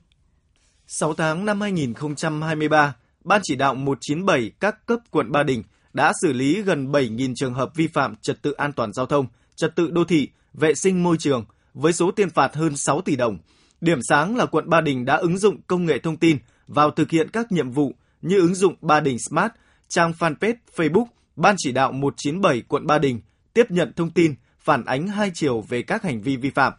6 0.87 1.15
tháng 1.15 1.45
năm 1.45 1.61
2023, 1.61 2.97
Ban 3.25 3.41
chỉ 3.45 3.57
đạo 3.57 3.75
197 3.75 4.51
các 4.61 4.87
cấp 4.87 4.99
quận 5.11 5.33
Ba 5.33 5.43
Đình 5.43 5.63
đã 5.93 6.13
xử 6.23 6.33
lý 6.33 6.63
gần 6.63 6.93
7.000 6.93 7.33
trường 7.37 7.55
hợp 7.55 7.71
vi 7.75 7.87
phạm 7.87 8.17
trật 8.17 8.43
tự 8.43 8.53
an 8.53 8.73
toàn 8.73 8.93
giao 8.93 9.07
thông, 9.07 9.27
trật 9.57 9.77
tự 9.77 9.91
đô 9.91 10.05
thị, 10.05 10.29
vệ 10.55 10.75
sinh 10.75 11.03
môi 11.03 11.17
trường 11.19 11.45
với 11.75 11.93
số 11.93 12.11
tiền 12.11 12.31
phạt 12.31 12.55
hơn 12.55 12.77
6 12.77 13.01
tỷ 13.01 13.17
đồng. 13.17 13.39
Điểm 13.81 13.99
sáng 14.03 14.37
là 14.37 14.47
quận 14.47 14.71
Ba 14.71 14.81
Đình 14.81 15.05
đã 15.05 15.17
ứng 15.17 15.39
dụng 15.39 15.63
công 15.67 15.85
nghệ 15.85 15.99
thông 15.99 16.17
tin 16.17 16.39
vào 16.67 16.91
thực 16.91 17.11
hiện 17.11 17.29
các 17.31 17.53
nhiệm 17.53 17.71
vụ 17.71 17.93
như 18.23 18.39
ứng 18.39 18.55
dụng 18.55 18.75
Ba 18.81 19.01
Đình 19.01 19.19
Smart, 19.19 19.53
trang 19.89 20.13
fanpage 20.19 20.55
Facebook 20.77 21.07
Ban 21.37 21.55
chỉ 21.59 21.73
đạo 21.73 21.93
197 21.93 22.63
quận 22.69 22.87
Ba 22.87 22.99
Đình 22.99 23.21
tiếp 23.55 23.71
nhận 23.71 23.93
thông 23.97 24.11
tin 24.11 24.35
phản 24.61 24.85
ánh 24.85 25.09
hai 25.09 25.31
chiều 25.35 25.61
về 25.61 25.83
các 25.83 26.03
hành 26.03 26.21
vi 26.23 26.37
vi 26.37 26.51
phạm. 26.51 26.73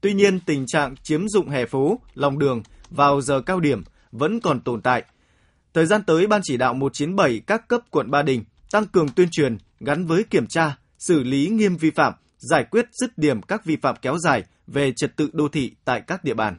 Tuy 0.00 0.14
nhiên, 0.14 0.40
tình 0.40 0.66
trạng 0.66 0.94
chiếm 1.02 1.28
dụng 1.28 1.48
hè 1.48 1.66
phố, 1.66 2.00
lòng 2.14 2.38
đường 2.38 2.62
vào 2.90 3.20
giờ 3.20 3.40
cao 3.40 3.60
điểm 3.60 3.82
vẫn 4.12 4.40
còn 4.40 4.60
tồn 4.60 4.82
tại. 4.82 5.04
Thời 5.74 5.86
gian 5.86 6.02
tới, 6.02 6.26
Ban 6.26 6.40
chỉ 6.44 6.56
đạo 6.56 6.74
197 6.74 7.40
các 7.46 7.68
cấp 7.68 7.80
quận 7.90 8.10
Ba 8.10 8.22
Đình 8.22 8.44
tăng 8.70 8.86
cường 8.86 9.08
tuyên 9.08 9.28
truyền 9.30 9.58
gắn 9.80 10.06
với 10.06 10.24
kiểm 10.24 10.46
tra, 10.46 10.78
xử 10.98 11.22
lý 11.22 11.48
nghiêm 11.48 11.76
vi 11.76 11.90
phạm, 11.90 12.12
giải 12.38 12.64
quyết 12.64 12.86
dứt 12.92 13.18
điểm 13.18 13.42
các 13.42 13.64
vi 13.64 13.76
phạm 13.76 13.96
kéo 14.02 14.18
dài 14.18 14.44
về 14.66 14.92
trật 14.96 15.16
tự 15.16 15.30
đô 15.32 15.48
thị 15.48 15.72
tại 15.84 16.00
các 16.06 16.24
địa 16.24 16.34
bàn. 16.34 16.58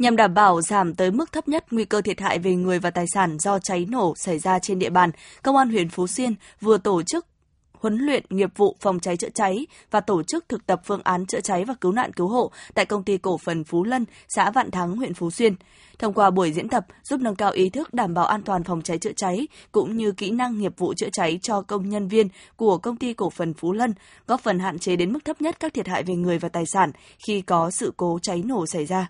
Nhằm 0.00 0.16
đảm 0.16 0.34
bảo 0.34 0.60
giảm 0.62 0.94
tới 0.94 1.10
mức 1.10 1.32
thấp 1.32 1.48
nhất 1.48 1.64
nguy 1.70 1.84
cơ 1.84 2.00
thiệt 2.00 2.20
hại 2.20 2.38
về 2.38 2.54
người 2.54 2.78
và 2.78 2.90
tài 2.90 3.04
sản 3.14 3.38
do 3.38 3.58
cháy 3.58 3.86
nổ 3.90 4.14
xảy 4.16 4.38
ra 4.38 4.58
trên 4.58 4.78
địa 4.78 4.90
bàn, 4.90 5.10
Công 5.42 5.56
an 5.56 5.70
huyện 5.70 5.88
Phú 5.88 6.06
Xuyên 6.06 6.34
vừa 6.60 6.78
tổ 6.78 7.02
chức 7.02 7.26
huấn 7.72 7.98
luyện 7.98 8.24
nghiệp 8.30 8.50
vụ 8.56 8.76
phòng 8.80 9.00
cháy 9.00 9.16
chữa 9.16 9.28
cháy 9.34 9.66
và 9.90 10.00
tổ 10.00 10.22
chức 10.22 10.44
thực 10.48 10.66
tập 10.66 10.80
phương 10.84 11.00
án 11.04 11.26
chữa 11.26 11.40
cháy 11.40 11.64
và 11.64 11.74
cứu 11.80 11.92
nạn 11.92 12.12
cứu 12.12 12.28
hộ 12.28 12.50
tại 12.74 12.86
công 12.86 13.04
ty 13.04 13.18
cổ 13.18 13.38
phần 13.38 13.64
Phú 13.64 13.84
Lân, 13.84 14.04
xã 14.28 14.50
Vạn 14.50 14.70
Thắng, 14.70 14.96
huyện 14.96 15.14
Phú 15.14 15.30
Xuyên. 15.30 15.54
Thông 15.98 16.14
qua 16.14 16.30
buổi 16.30 16.52
diễn 16.52 16.68
tập 16.68 16.86
giúp 17.02 17.20
nâng 17.20 17.36
cao 17.36 17.50
ý 17.50 17.70
thức 17.70 17.94
đảm 17.94 18.14
bảo 18.14 18.26
an 18.26 18.42
toàn 18.42 18.64
phòng 18.64 18.82
cháy 18.82 18.98
chữa 18.98 19.12
cháy 19.16 19.48
cũng 19.72 19.96
như 19.96 20.12
kỹ 20.12 20.30
năng 20.30 20.58
nghiệp 20.58 20.72
vụ 20.78 20.94
chữa 20.96 21.10
cháy 21.12 21.38
cho 21.42 21.62
công 21.62 21.88
nhân 21.88 22.08
viên 22.08 22.28
của 22.56 22.78
công 22.78 22.96
ty 22.96 23.14
cổ 23.14 23.30
phần 23.30 23.54
Phú 23.54 23.72
Lân, 23.72 23.94
góp 24.26 24.40
phần 24.40 24.58
hạn 24.58 24.78
chế 24.78 24.96
đến 24.96 25.12
mức 25.12 25.24
thấp 25.24 25.42
nhất 25.42 25.60
các 25.60 25.74
thiệt 25.74 25.88
hại 25.88 26.02
về 26.02 26.14
người 26.14 26.38
và 26.38 26.48
tài 26.48 26.64
sản 26.66 26.90
khi 27.26 27.40
có 27.40 27.70
sự 27.70 27.92
cố 27.96 28.18
cháy 28.22 28.42
nổ 28.46 28.66
xảy 28.66 28.86
ra. 28.86 29.08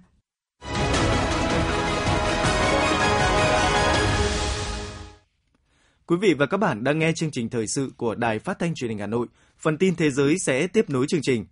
Quý 6.06 6.16
vị 6.20 6.34
và 6.34 6.46
các 6.46 6.56
bạn 6.56 6.84
đang 6.84 6.98
nghe 6.98 7.12
chương 7.12 7.30
trình 7.30 7.48
thời 7.48 7.66
sự 7.66 7.92
của 7.96 8.14
Đài 8.14 8.38
Phát 8.38 8.58
thanh 8.58 8.74
Truyền 8.74 8.88
hình 8.88 8.98
Hà 8.98 9.06
Nội. 9.06 9.26
Phần 9.58 9.78
tin 9.78 9.94
thế 9.94 10.10
giới 10.10 10.36
sẽ 10.38 10.66
tiếp 10.66 10.90
nối 10.90 11.06
chương 11.08 11.22
trình. 11.22 11.46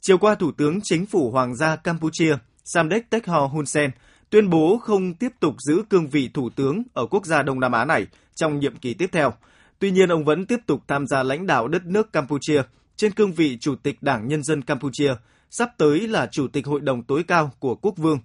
Chiều 0.00 0.18
qua, 0.18 0.34
Thủ 0.34 0.52
tướng 0.52 0.80
Chính 0.82 1.06
phủ 1.06 1.30
Hoàng 1.30 1.56
gia 1.56 1.76
Campuchia 1.76 2.36
Samdech 2.64 3.10
Techo 3.10 3.46
Hun 3.46 3.66
Sen 3.66 3.90
tuyên 4.30 4.50
bố 4.50 4.78
không 4.78 5.14
tiếp 5.14 5.32
tục 5.40 5.54
giữ 5.58 5.82
cương 5.90 6.08
vị 6.08 6.30
thủ 6.34 6.50
tướng 6.50 6.82
ở 6.94 7.06
quốc 7.06 7.26
gia 7.26 7.42
Đông 7.42 7.60
Nam 7.60 7.72
Á 7.72 7.84
này 7.84 8.06
trong 8.34 8.58
nhiệm 8.58 8.76
kỳ 8.76 8.94
tiếp 8.94 9.08
theo. 9.12 9.32
Tuy 9.78 9.90
nhiên, 9.90 10.08
ông 10.08 10.24
vẫn 10.24 10.46
tiếp 10.46 10.58
tục 10.66 10.82
tham 10.88 11.06
gia 11.06 11.22
lãnh 11.22 11.46
đạo 11.46 11.68
đất 11.68 11.86
nước 11.86 12.12
Campuchia 12.12 12.62
trên 12.96 13.12
cương 13.12 13.32
vị 13.32 13.58
Chủ 13.60 13.74
tịch 13.82 14.02
Đảng 14.02 14.28
Nhân 14.28 14.42
dân 14.42 14.62
Campuchia, 14.62 15.14
sắp 15.50 15.70
tới 15.78 16.08
là 16.08 16.26
Chủ 16.26 16.48
tịch 16.48 16.66
Hội 16.66 16.80
đồng 16.80 17.02
tối 17.02 17.24
cao 17.28 17.52
của 17.58 17.74
quốc 17.74 17.96
vương, 17.96 18.18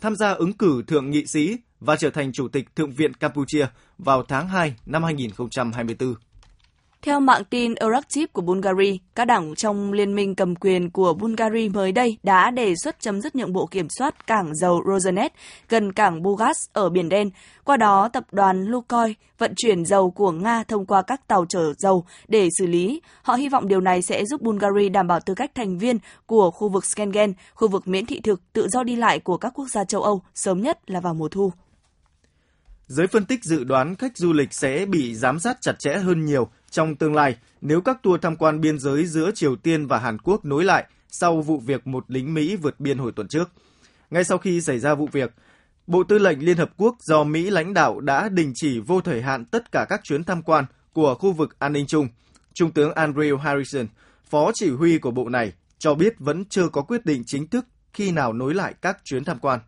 tham 0.00 0.16
gia 0.16 0.32
ứng 0.32 0.52
cử 0.52 0.82
thượng 0.86 1.10
nghị 1.10 1.26
sĩ 1.26 1.56
và 1.80 1.96
trở 1.96 2.10
thành 2.10 2.32
Chủ 2.32 2.48
tịch 2.48 2.76
Thượng 2.76 2.92
viện 2.92 3.14
Campuchia 3.14 3.66
vào 3.98 4.22
tháng 4.22 4.48
2 4.48 4.74
năm 4.86 5.04
2024. 5.04 6.14
Theo 7.06 7.20
mạng 7.20 7.42
tin 7.50 7.74
Euractiv 7.74 8.26
của 8.32 8.42
Bulgaria, 8.42 8.96
các 9.14 9.24
đảng 9.24 9.54
trong 9.54 9.92
liên 9.92 10.14
minh 10.14 10.34
cầm 10.34 10.54
quyền 10.54 10.90
của 10.90 11.14
Bulgaria 11.14 11.68
mới 11.68 11.92
đây 11.92 12.18
đã 12.22 12.50
đề 12.50 12.74
xuất 12.82 13.00
chấm 13.00 13.20
dứt 13.20 13.36
nhượng 13.36 13.52
bộ 13.52 13.66
kiểm 13.66 13.88
soát 13.88 14.26
cảng 14.26 14.54
dầu 14.54 14.82
Rosneft 14.86 15.30
gần 15.68 15.92
cảng 15.92 16.22
Bugas 16.22 16.56
ở 16.72 16.88
Biển 16.88 17.08
Đen. 17.08 17.30
Qua 17.64 17.76
đó, 17.76 18.08
tập 18.08 18.24
đoàn 18.32 18.62
Lukoil 18.62 19.12
vận 19.38 19.52
chuyển 19.56 19.84
dầu 19.84 20.10
của 20.10 20.32
Nga 20.32 20.64
thông 20.64 20.86
qua 20.86 21.02
các 21.02 21.28
tàu 21.28 21.46
chở 21.48 21.72
dầu 21.78 22.04
để 22.28 22.48
xử 22.58 22.66
lý. 22.66 23.00
Họ 23.22 23.34
hy 23.34 23.48
vọng 23.48 23.68
điều 23.68 23.80
này 23.80 24.02
sẽ 24.02 24.24
giúp 24.24 24.40
Bulgaria 24.40 24.88
đảm 24.88 25.06
bảo 25.06 25.20
tư 25.20 25.34
cách 25.34 25.50
thành 25.54 25.78
viên 25.78 25.98
của 26.26 26.50
khu 26.50 26.68
vực 26.68 26.84
Schengen, 26.84 27.32
khu 27.54 27.68
vực 27.68 27.88
miễn 27.88 28.06
thị 28.06 28.20
thực 28.20 28.52
tự 28.52 28.68
do 28.68 28.82
đi 28.82 28.96
lại 28.96 29.18
của 29.18 29.36
các 29.36 29.52
quốc 29.54 29.68
gia 29.68 29.84
châu 29.84 30.02
Âu, 30.02 30.22
sớm 30.34 30.62
nhất 30.62 30.90
là 30.90 31.00
vào 31.00 31.14
mùa 31.14 31.28
thu. 31.28 31.52
Giới 32.86 33.06
phân 33.06 33.24
tích 33.24 33.44
dự 33.44 33.64
đoán 33.64 33.94
khách 33.96 34.16
du 34.16 34.32
lịch 34.32 34.52
sẽ 34.52 34.86
bị 34.86 35.14
giám 35.14 35.38
sát 35.40 35.56
chặt 35.60 35.78
chẽ 35.78 35.96
hơn 35.96 36.24
nhiều 36.24 36.48
trong 36.76 36.96
tương 36.96 37.14
lai 37.14 37.36
nếu 37.60 37.80
các 37.80 38.02
tour 38.02 38.20
tham 38.22 38.36
quan 38.36 38.60
biên 38.60 38.78
giới 38.78 39.06
giữa 39.06 39.30
Triều 39.34 39.56
Tiên 39.56 39.86
và 39.86 39.98
Hàn 39.98 40.18
Quốc 40.18 40.44
nối 40.44 40.64
lại 40.64 40.84
sau 41.08 41.40
vụ 41.40 41.58
việc 41.58 41.86
một 41.86 42.04
lính 42.08 42.34
Mỹ 42.34 42.56
vượt 42.56 42.80
biên 42.80 42.98
hồi 42.98 43.12
tuần 43.16 43.28
trước. 43.28 43.50
Ngay 44.10 44.24
sau 44.24 44.38
khi 44.38 44.60
xảy 44.60 44.78
ra 44.78 44.94
vụ 44.94 45.08
việc, 45.12 45.34
Bộ 45.86 46.02
Tư 46.02 46.18
lệnh 46.18 46.44
Liên 46.44 46.56
Hợp 46.56 46.70
Quốc 46.76 46.96
do 47.00 47.24
Mỹ 47.24 47.50
lãnh 47.50 47.74
đạo 47.74 48.00
đã 48.00 48.28
đình 48.28 48.52
chỉ 48.54 48.80
vô 48.80 49.00
thời 49.00 49.22
hạn 49.22 49.44
tất 49.44 49.72
cả 49.72 49.86
các 49.88 50.00
chuyến 50.04 50.24
tham 50.24 50.42
quan 50.42 50.64
của 50.92 51.14
khu 51.14 51.32
vực 51.32 51.58
an 51.58 51.72
ninh 51.72 51.86
chung. 51.86 52.08
Trung 52.54 52.70
tướng 52.70 52.92
Andrew 52.92 53.36
Harrison, 53.36 53.86
phó 54.30 54.50
chỉ 54.54 54.70
huy 54.70 54.98
của 54.98 55.10
bộ 55.10 55.28
này, 55.28 55.52
cho 55.78 55.94
biết 55.94 56.14
vẫn 56.18 56.44
chưa 56.44 56.68
có 56.68 56.82
quyết 56.82 57.06
định 57.06 57.22
chính 57.26 57.46
thức 57.46 57.66
khi 57.92 58.10
nào 58.10 58.32
nối 58.32 58.54
lại 58.54 58.74
các 58.82 58.98
chuyến 59.04 59.24
tham 59.24 59.38
quan. 59.38 59.60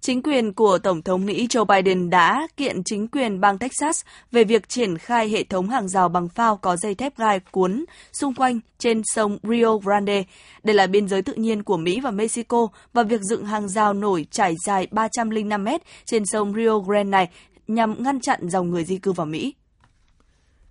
Chính 0.00 0.22
quyền 0.22 0.52
của 0.52 0.78
Tổng 0.78 1.02
thống 1.02 1.26
Mỹ 1.26 1.46
Joe 1.46 1.64
Biden 1.64 2.10
đã 2.10 2.46
kiện 2.56 2.84
chính 2.84 3.08
quyền 3.08 3.40
bang 3.40 3.58
Texas 3.58 4.04
về 4.32 4.44
việc 4.44 4.68
triển 4.68 4.98
khai 4.98 5.28
hệ 5.28 5.44
thống 5.44 5.68
hàng 5.68 5.88
rào 5.88 6.08
bằng 6.08 6.28
phao 6.28 6.56
có 6.56 6.76
dây 6.76 6.94
thép 6.94 7.18
gai 7.18 7.40
cuốn 7.50 7.84
xung 8.12 8.34
quanh 8.34 8.60
trên 8.78 9.02
sông 9.04 9.38
Rio 9.42 9.76
Grande. 9.76 10.24
Đây 10.64 10.74
là 10.74 10.86
biên 10.86 11.08
giới 11.08 11.22
tự 11.22 11.34
nhiên 11.34 11.62
của 11.62 11.76
Mỹ 11.76 12.00
và 12.00 12.10
Mexico 12.10 12.66
và 12.92 13.02
việc 13.02 13.20
dựng 13.20 13.44
hàng 13.44 13.68
rào 13.68 13.92
nổi 13.92 14.26
trải 14.30 14.54
dài 14.66 14.86
305 14.90 15.64
mét 15.64 15.82
trên 16.04 16.22
sông 16.26 16.54
Rio 16.54 16.78
Grande 16.78 17.10
này 17.10 17.28
nhằm 17.68 18.02
ngăn 18.02 18.20
chặn 18.20 18.48
dòng 18.48 18.70
người 18.70 18.84
di 18.84 18.98
cư 18.98 19.12
vào 19.12 19.26
Mỹ. 19.26 19.54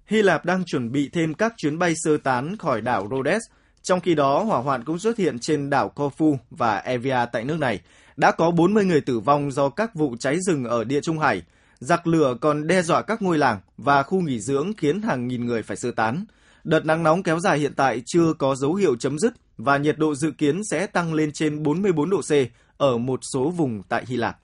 Hy 0.06 0.22
Lạp 0.22 0.46
đang 0.46 0.64
chuẩn 0.66 0.92
bị 0.92 1.10
thêm 1.14 1.34
các 1.34 1.54
chuyến 1.58 1.80
bay 1.80 1.94
sơ 1.96 2.18
tán 2.18 2.58
khỏi 2.58 2.82
đảo 2.82 3.08
Rhodes, 3.12 3.42
trong 3.84 4.00
khi 4.00 4.16
đó 4.16 4.44
hỏa 4.44 4.60
hoạn 4.60 4.84
cũng 4.84 5.00
xuất 5.00 5.18
hiện 5.18 5.40
trên 5.40 5.70
đảo 5.70 5.92
Corfu 5.96 6.38
và 6.50 6.78
Evia 6.78 7.26
tại 7.32 7.44
nước 7.44 7.60
này. 7.60 7.80
Đã 8.18 8.32
có 8.32 8.52
40 8.52 8.86
người 8.86 9.02
tử 9.02 9.20
vong 9.20 9.52
do 9.52 9.70
các 9.70 9.96
vụ 9.96 10.16
cháy 10.20 10.38
rừng 10.42 10.66
ở 10.66 10.84
Địa 10.84 11.02
Trung 11.02 11.20
Hải. 11.20 11.42
Giặc 11.80 12.08
lửa 12.08 12.38
còn 12.42 12.68
đe 12.68 12.82
dọa 12.82 13.02
các 13.02 13.22
ngôi 13.22 13.38
làng 13.38 13.60
và 13.78 14.04
khu 14.04 14.22
nghỉ 14.22 14.40
dưỡng 14.40 14.74
khiến 14.78 15.02
hàng 15.02 15.28
nghìn 15.28 15.46
người 15.46 15.64
phải 15.64 15.78
sơ 15.78 15.92
tán. 15.92 16.26
Đợt 16.64 16.86
nắng 16.86 17.04
nóng 17.04 17.24
kéo 17.24 17.40
dài 17.40 17.60
hiện 17.60 17.74
tại 17.74 18.02
chưa 18.06 18.34
có 18.34 18.56
dấu 18.56 18.74
hiệu 18.74 18.96
chấm 18.96 19.20
dứt 19.20 19.34
và 19.58 19.78
nhiệt 19.78 19.98
độ 19.98 20.16
dự 20.16 20.32
kiến 20.32 20.62
sẽ 20.64 20.88
tăng 20.88 21.14
lên 21.14 21.32
trên 21.32 21.64
44 21.64 22.10
độ 22.10 22.22
C 22.22 22.32
ở 22.78 22.98
một 22.98 23.20
số 23.34 23.50
vùng 23.50 23.84
tại 23.90 24.04
Hy 24.08 24.18
Lạp. 24.18 24.40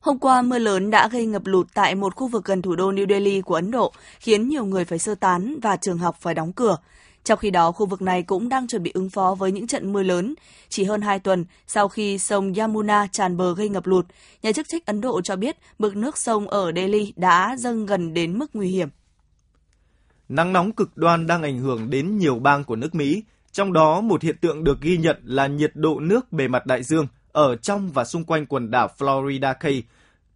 Hôm 0.00 0.18
qua, 0.18 0.42
mưa 0.42 0.58
lớn 0.58 0.90
đã 0.90 1.08
gây 1.08 1.26
ngập 1.26 1.46
lụt 1.46 1.66
tại 1.74 1.94
một 1.94 2.14
khu 2.14 2.28
vực 2.28 2.44
gần 2.44 2.62
thủ 2.62 2.76
đô 2.76 2.92
New 2.92 3.08
Delhi 3.08 3.40
của 3.40 3.54
Ấn 3.54 3.70
Độ, 3.70 3.92
khiến 4.20 4.48
nhiều 4.48 4.64
người 4.64 4.84
phải 4.84 4.98
sơ 4.98 5.14
tán 5.14 5.58
và 5.62 5.76
trường 5.76 5.98
học 5.98 6.16
phải 6.20 6.34
đóng 6.34 6.52
cửa. 6.52 6.76
Trong 7.24 7.38
khi 7.38 7.50
đó, 7.50 7.72
khu 7.72 7.86
vực 7.86 8.02
này 8.02 8.22
cũng 8.22 8.48
đang 8.48 8.68
chuẩn 8.68 8.82
bị 8.82 8.90
ứng 8.94 9.10
phó 9.10 9.34
với 9.34 9.52
những 9.52 9.66
trận 9.66 9.92
mưa 9.92 10.02
lớn. 10.02 10.34
Chỉ 10.68 10.84
hơn 10.84 11.00
2 11.00 11.18
tuần 11.18 11.44
sau 11.66 11.88
khi 11.88 12.18
sông 12.18 12.54
Yamuna 12.54 13.06
tràn 13.12 13.36
bờ 13.36 13.54
gây 13.54 13.68
ngập 13.68 13.86
lụt, 13.86 14.06
nhà 14.42 14.52
chức 14.52 14.68
trách 14.68 14.86
Ấn 14.86 15.00
Độ 15.00 15.20
cho 15.20 15.36
biết 15.36 15.56
mực 15.78 15.96
nước 15.96 16.18
sông 16.18 16.48
ở 16.48 16.72
Delhi 16.76 17.12
đã 17.16 17.56
dâng 17.58 17.86
gần 17.86 18.14
đến 18.14 18.38
mức 18.38 18.50
nguy 18.54 18.68
hiểm. 18.68 18.88
Nắng 20.28 20.52
nóng 20.52 20.72
cực 20.72 20.96
đoan 20.96 21.26
đang 21.26 21.42
ảnh 21.42 21.58
hưởng 21.58 21.90
đến 21.90 22.18
nhiều 22.18 22.38
bang 22.38 22.64
của 22.64 22.76
nước 22.76 22.94
Mỹ, 22.94 23.22
trong 23.52 23.72
đó 23.72 24.00
một 24.00 24.22
hiện 24.22 24.36
tượng 24.40 24.64
được 24.64 24.80
ghi 24.80 24.96
nhận 24.96 25.16
là 25.24 25.46
nhiệt 25.46 25.72
độ 25.74 26.00
nước 26.00 26.32
bề 26.32 26.48
mặt 26.48 26.66
đại 26.66 26.82
dương 26.82 27.06
ở 27.32 27.56
trong 27.56 27.90
và 27.90 28.04
xung 28.04 28.24
quanh 28.24 28.46
quần 28.46 28.70
đảo 28.70 28.88
Florida 28.98 29.54
Key, 29.54 29.82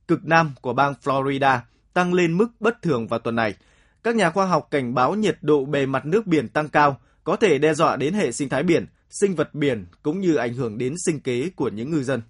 cực 0.08 0.24
nam 0.24 0.54
của 0.60 0.72
bang 0.72 0.94
Florida, 1.04 1.58
tăng 1.92 2.14
lên 2.14 2.38
mức 2.38 2.48
bất 2.60 2.82
thường 2.82 3.06
vào 3.06 3.18
tuần 3.18 3.36
này. 3.36 3.54
Các 4.06 4.16
nhà 4.16 4.30
khoa 4.30 4.46
học 4.46 4.68
cảnh 4.70 4.94
báo 4.94 5.14
nhiệt 5.14 5.38
độ 5.40 5.64
bề 5.64 5.86
mặt 5.86 6.06
nước 6.06 6.26
biển 6.26 6.48
tăng 6.48 6.68
cao 6.68 6.96
có 7.24 7.36
thể 7.36 7.58
đe 7.58 7.74
dọa 7.74 7.96
đến 7.96 8.14
hệ 8.14 8.32
sinh 8.32 8.48
thái 8.48 8.62
biển, 8.62 8.86
sinh 9.10 9.34
vật 9.34 9.54
biển 9.54 9.86
cũng 10.02 10.20
như 10.20 10.34
ảnh 10.34 10.54
hưởng 10.54 10.78
đến 10.78 10.94
sinh 11.06 11.20
kế 11.20 11.50
của 11.56 11.68
những 11.68 11.90
ngư 11.90 12.02
dân. 12.02 12.22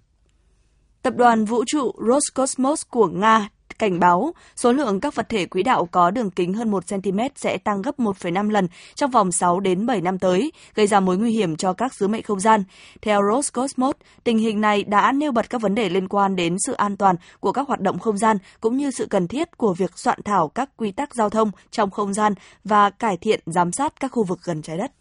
Tập 1.01 1.13
đoàn 1.17 1.45
vũ 1.45 1.63
trụ 1.67 1.91
Roscosmos 2.07 2.81
của 2.89 3.07
Nga 3.07 3.49
cảnh 3.79 3.99
báo 3.99 4.33
số 4.55 4.71
lượng 4.71 4.99
các 4.99 5.15
vật 5.15 5.29
thể 5.29 5.45
quỹ 5.45 5.63
đạo 5.63 5.87
có 5.91 6.11
đường 6.11 6.31
kính 6.31 6.53
hơn 6.53 6.71
1 6.71 6.83
cm 6.89 7.19
sẽ 7.35 7.57
tăng 7.57 7.81
gấp 7.81 7.99
1,5 7.99 8.49
lần 8.49 8.67
trong 8.95 9.11
vòng 9.11 9.31
6 9.31 9.59
đến 9.59 9.85
7 9.85 10.01
năm 10.01 10.19
tới, 10.19 10.51
gây 10.75 10.87
ra 10.87 10.99
mối 10.99 11.17
nguy 11.17 11.31
hiểm 11.31 11.55
cho 11.55 11.73
các 11.73 11.93
sứ 11.93 12.07
mệnh 12.07 12.23
không 12.23 12.39
gian. 12.39 12.63
Theo 13.01 13.21
Roscosmos, 13.31 13.95
tình 14.23 14.37
hình 14.37 14.61
này 14.61 14.83
đã 14.83 15.11
nêu 15.11 15.31
bật 15.31 15.49
các 15.49 15.61
vấn 15.61 15.75
đề 15.75 15.89
liên 15.89 16.07
quan 16.07 16.35
đến 16.35 16.55
sự 16.65 16.73
an 16.73 16.97
toàn 16.97 17.15
của 17.39 17.51
các 17.51 17.67
hoạt 17.67 17.81
động 17.81 17.99
không 17.99 18.17
gian 18.17 18.37
cũng 18.61 18.77
như 18.77 18.91
sự 18.91 19.07
cần 19.09 19.27
thiết 19.27 19.57
của 19.57 19.73
việc 19.73 19.91
soạn 19.95 20.19
thảo 20.25 20.47
các 20.47 20.69
quy 20.77 20.91
tắc 20.91 21.15
giao 21.15 21.29
thông 21.29 21.51
trong 21.71 21.91
không 21.91 22.13
gian 22.13 22.33
và 22.63 22.89
cải 22.89 23.17
thiện 23.17 23.39
giám 23.45 23.71
sát 23.71 23.99
các 23.99 24.11
khu 24.11 24.23
vực 24.23 24.39
gần 24.43 24.61
trái 24.61 24.77
đất. 24.77 24.91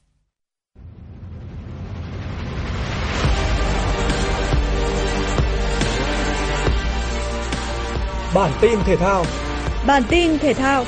Bản 8.37 8.51
tin 8.61 8.79
thể 8.85 8.97
thao. 8.97 9.25
Bản 9.87 10.03
tin 10.09 10.39
thể 10.39 10.55
thao. 10.55 10.85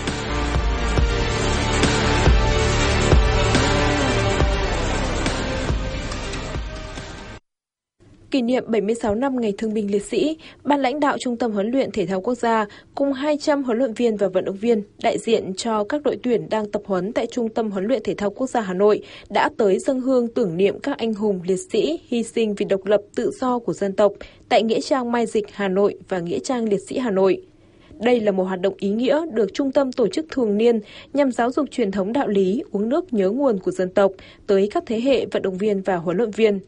Kỷ 8.30 8.42
niệm 8.42 8.64
76 8.66 9.14
năm 9.14 9.40
Ngày 9.40 9.52
Thương 9.58 9.74
binh 9.74 9.90
Liệt 9.90 10.04
sĩ, 10.04 10.36
Ban 10.64 10.80
lãnh 10.80 11.00
đạo 11.00 11.16
Trung 11.20 11.36
tâm 11.36 11.52
huấn 11.52 11.70
luyện 11.70 11.90
thể 11.90 12.06
thao 12.06 12.20
quốc 12.20 12.34
gia 12.34 12.66
cùng 12.94 13.12
200 13.12 13.64
huấn 13.64 13.78
luyện 13.78 13.92
viên 13.94 14.16
và 14.16 14.28
vận 14.28 14.44
động 14.44 14.56
viên 14.56 14.82
đại 15.02 15.18
diện 15.18 15.54
cho 15.54 15.84
các 15.84 16.02
đội 16.02 16.18
tuyển 16.22 16.48
đang 16.50 16.70
tập 16.70 16.82
huấn 16.84 17.12
tại 17.12 17.26
Trung 17.26 17.48
tâm 17.48 17.70
huấn 17.70 17.84
luyện 17.84 18.02
thể 18.04 18.14
thao 18.14 18.30
quốc 18.30 18.46
gia 18.46 18.60
Hà 18.60 18.74
Nội 18.74 19.02
đã 19.30 19.50
tới 19.56 19.78
dân 19.78 20.00
hương 20.00 20.28
tưởng 20.28 20.56
niệm 20.56 20.80
các 20.80 20.98
anh 20.98 21.14
hùng 21.14 21.40
liệt 21.46 21.56
sĩ 21.70 22.00
hy 22.08 22.22
sinh 22.22 22.54
vì 22.54 22.66
độc 22.66 22.86
lập 22.86 23.00
tự 23.14 23.30
do 23.40 23.58
của 23.58 23.72
dân 23.72 23.92
tộc 23.92 24.12
tại 24.48 24.62
Nghĩa 24.62 24.80
trang 24.80 25.12
Mai 25.12 25.26
Dịch 25.26 25.46
Hà 25.52 25.68
Nội 25.68 25.94
và 26.08 26.18
Nghĩa 26.18 26.38
trang 26.38 26.68
Liệt 26.68 26.80
sĩ 26.88 26.98
Hà 26.98 27.10
Nội. 27.10 27.42
Đây 28.00 28.20
là 28.20 28.32
một 28.32 28.44
hoạt 28.44 28.60
động 28.60 28.74
ý 28.78 28.90
nghĩa 28.90 29.20
được 29.32 29.54
trung 29.54 29.72
tâm 29.72 29.92
tổ 29.92 30.08
chức 30.08 30.26
thường 30.30 30.56
niên 30.56 30.80
nhằm 31.12 31.32
giáo 31.32 31.50
dục 31.50 31.70
truyền 31.70 31.90
thống 31.90 32.12
đạo 32.12 32.28
lý 32.28 32.62
uống 32.70 32.88
nước 32.88 33.12
nhớ 33.12 33.30
nguồn 33.30 33.58
của 33.58 33.70
dân 33.70 33.90
tộc 33.90 34.12
tới 34.46 34.68
các 34.72 34.82
thế 34.86 35.00
hệ 35.00 35.26
vận 35.26 35.42
động 35.42 35.58
viên 35.58 35.82
và 35.82 35.96
huấn 35.96 36.16
luyện 36.16 36.30
viên. 36.30 36.60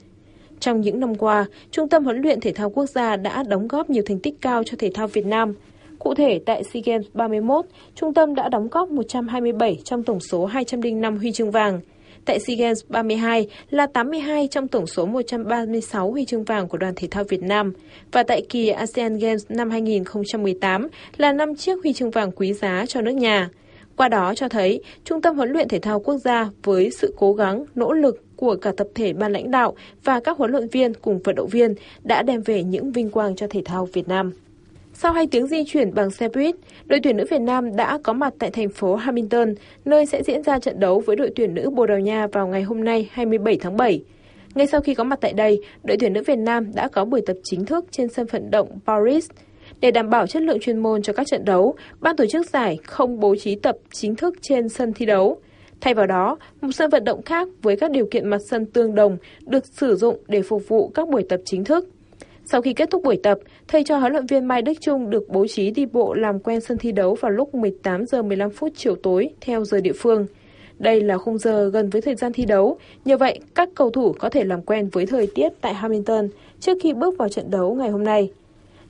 Trong 0.61 0.81
những 0.81 1.01
năm 1.01 1.14
qua, 1.14 1.46
Trung 1.70 1.88
tâm 1.88 2.05
huấn 2.05 2.20
luyện 2.20 2.40
thể 2.40 2.53
thao 2.53 2.70
quốc 2.70 2.87
gia 2.87 3.16
đã 3.16 3.42
đóng 3.49 3.68
góp 3.68 3.90
nhiều 3.90 4.03
thành 4.07 4.18
tích 4.18 4.35
cao 4.40 4.62
cho 4.66 4.77
thể 4.79 4.90
thao 4.94 5.07
Việt 5.07 5.27
Nam. 5.27 5.55
Cụ 5.99 6.14
thể, 6.14 6.40
tại 6.46 6.64
SEA 6.64 6.83
Games 6.87 7.07
31, 7.14 7.64
trung 7.94 8.14
tâm 8.14 8.35
đã 8.35 8.49
đóng 8.49 8.68
góp 8.70 8.90
127 8.90 9.79
trong 9.85 10.03
tổng 10.03 10.20
số 10.20 10.46
205 10.46 11.18
huy 11.18 11.33
chương 11.33 11.51
vàng. 11.51 11.81
Tại 12.25 12.40
SEA 12.40 12.57
Games 12.57 12.79
32 12.88 13.49
là 13.70 13.87
82 13.87 14.49
trong 14.49 14.68
tổng 14.68 14.87
số 14.87 15.07
136 15.07 16.11
huy 16.11 16.25
chương 16.25 16.44
vàng 16.44 16.68
của 16.68 16.79
đoàn 16.79 16.92
thể 16.96 17.09
thao 17.11 17.25
Việt 17.25 17.42
Nam. 17.42 17.73
Và 18.12 18.23
tại 18.23 18.42
kỳ 18.49 18.68
ASEAN 18.68 19.18
Games 19.18 19.42
năm 19.49 19.70
2018 19.70 20.88
là 21.16 21.33
5 21.33 21.55
chiếc 21.55 21.79
huy 21.83 21.92
chương 21.92 22.11
vàng 22.11 22.31
quý 22.33 22.53
giá 22.53 22.85
cho 22.88 23.01
nước 23.01 23.14
nhà. 23.14 23.49
Qua 24.01 24.09
đó 24.09 24.35
cho 24.35 24.49
thấy, 24.49 24.81
Trung 25.05 25.23
tâm 25.23 25.37
huấn 25.37 25.51
luyện 25.51 25.69
thể 25.69 25.79
thao 25.79 26.01
quốc 26.01 26.19
gia 26.19 26.49
với 26.63 26.91
sự 26.91 27.15
cố 27.17 27.33
gắng, 27.33 27.65
nỗ 27.75 27.93
lực 27.93 28.25
của 28.37 28.57
cả 28.57 28.73
tập 28.77 28.87
thể 28.95 29.13
ban 29.13 29.33
lãnh 29.33 29.51
đạo 29.51 29.75
và 30.05 30.21
các 30.21 30.37
huấn 30.37 30.51
luyện 30.51 30.69
viên 30.69 30.95
cùng 30.95 31.19
vận 31.25 31.35
động 31.35 31.49
viên 31.49 31.75
đã 32.03 32.23
đem 32.23 32.43
về 32.43 32.63
những 32.63 32.93
vinh 32.93 33.11
quang 33.11 33.37
cho 33.37 33.47
thể 33.51 33.63
thao 33.65 33.89
Việt 33.93 34.09
Nam. 34.09 34.33
Sau 34.95 35.13
hai 35.13 35.27
tiếng 35.27 35.47
di 35.47 35.65
chuyển 35.65 35.95
bằng 35.95 36.11
xe 36.11 36.29
buýt, 36.29 36.55
đội 36.87 37.01
tuyển 37.03 37.17
nữ 37.17 37.25
Việt 37.31 37.41
Nam 37.41 37.77
đã 37.77 37.99
có 38.03 38.13
mặt 38.13 38.35
tại 38.39 38.51
thành 38.51 38.69
phố 38.69 38.95
Hamilton, 38.95 39.55
nơi 39.85 40.07
sẽ 40.07 40.23
diễn 40.23 40.43
ra 40.43 40.59
trận 40.59 40.81
đấu 40.81 41.03
với 41.07 41.17
đội 41.17 41.31
tuyển 41.37 41.55
nữ 41.55 41.71
Bồ 41.71 41.87
Đào 41.87 41.99
Nha 41.99 42.27
vào 42.27 42.47
ngày 42.47 42.63
hôm 42.63 42.85
nay 42.85 43.09
27 43.13 43.57
tháng 43.61 43.77
7. 43.77 44.03
Ngay 44.55 44.67
sau 44.67 44.81
khi 44.81 44.95
có 44.95 45.05
mặt 45.05 45.19
tại 45.21 45.33
đây, 45.33 45.61
đội 45.85 45.97
tuyển 46.01 46.13
nữ 46.13 46.23
Việt 46.27 46.39
Nam 46.39 46.75
đã 46.75 46.89
có 46.89 47.05
buổi 47.05 47.21
tập 47.27 47.37
chính 47.43 47.65
thức 47.65 47.85
trên 47.91 48.09
sân 48.09 48.27
vận 48.27 48.51
động 48.51 48.79
Paris. 48.87 49.29
Để 49.81 49.90
đảm 49.90 50.11
bảo 50.11 50.27
chất 50.27 50.43
lượng 50.43 50.61
chuyên 50.61 50.79
môn 50.79 51.03
cho 51.03 51.12
các 51.12 51.27
trận 51.27 51.45
đấu, 51.45 51.75
ban 52.01 52.16
tổ 52.16 52.27
chức 52.27 52.51
giải 52.51 52.79
không 52.87 53.21
bố 53.21 53.37
trí 53.37 53.55
tập 53.55 53.77
chính 53.93 54.14
thức 54.14 54.35
trên 54.43 54.69
sân 54.69 54.93
thi 54.93 55.07
đấu. 55.07 55.40
Thay 55.81 55.95
vào 55.95 56.07
đó, 56.07 56.38
một 56.61 56.73
sân 56.73 56.90
vận 56.90 57.05
động 57.05 57.23
khác 57.23 57.49
với 57.62 57.77
các 57.77 57.90
điều 57.90 58.07
kiện 58.11 58.29
mặt 58.29 58.38
sân 58.51 58.66
tương 58.66 58.95
đồng 58.95 59.16
được 59.47 59.66
sử 59.66 59.97
dụng 59.97 60.16
để 60.29 60.43
phục 60.43 60.69
vụ 60.69 60.88
các 60.88 61.09
buổi 61.09 61.23
tập 61.29 61.40
chính 61.45 61.64
thức. 61.64 61.88
Sau 62.45 62.62
khi 62.62 62.73
kết 62.73 62.90
thúc 62.90 63.03
buổi 63.05 63.21
tập, 63.23 63.38
thầy 63.69 63.85
trò 63.85 63.99
huấn 63.99 64.12
luyện 64.12 64.27
viên 64.27 64.45
Mai 64.45 64.62
Đức 64.62 64.73
Trung 64.81 65.11
được 65.11 65.29
bố 65.29 65.47
trí 65.47 65.71
đi 65.71 65.87
bộ 65.87 66.14
làm 66.14 66.38
quen 66.38 66.61
sân 66.61 66.79
thi 66.79 66.93
đấu 66.93 67.14
vào 67.21 67.31
lúc 67.31 67.55
18 67.55 68.07
giờ 68.07 68.23
15 68.23 68.51
phút 68.51 68.73
chiều 68.77 68.97
tối 69.03 69.29
theo 69.40 69.64
giờ 69.64 69.81
địa 69.81 69.93
phương. 69.93 70.27
Đây 70.79 71.01
là 71.01 71.19
khung 71.19 71.38
giờ 71.38 71.71
gần 71.73 71.90
với 71.90 72.03
thời 72.03 72.14
gian 72.14 72.33
thi 72.33 72.45
đấu, 72.45 72.79
nhờ 73.05 73.16
vậy 73.16 73.40
các 73.55 73.69
cầu 73.75 73.90
thủ 73.90 74.12
có 74.19 74.29
thể 74.29 74.45
làm 74.45 74.62
quen 74.62 74.88
với 74.93 75.07
thời 75.07 75.29
tiết 75.35 75.49
tại 75.61 75.75
Hamilton 75.75 76.29
trước 76.61 76.79
khi 76.83 76.93
bước 76.93 77.19
vào 77.19 77.29
trận 77.29 77.51
đấu 77.51 77.75
ngày 77.75 77.88
hôm 77.88 78.05
nay. 78.05 78.31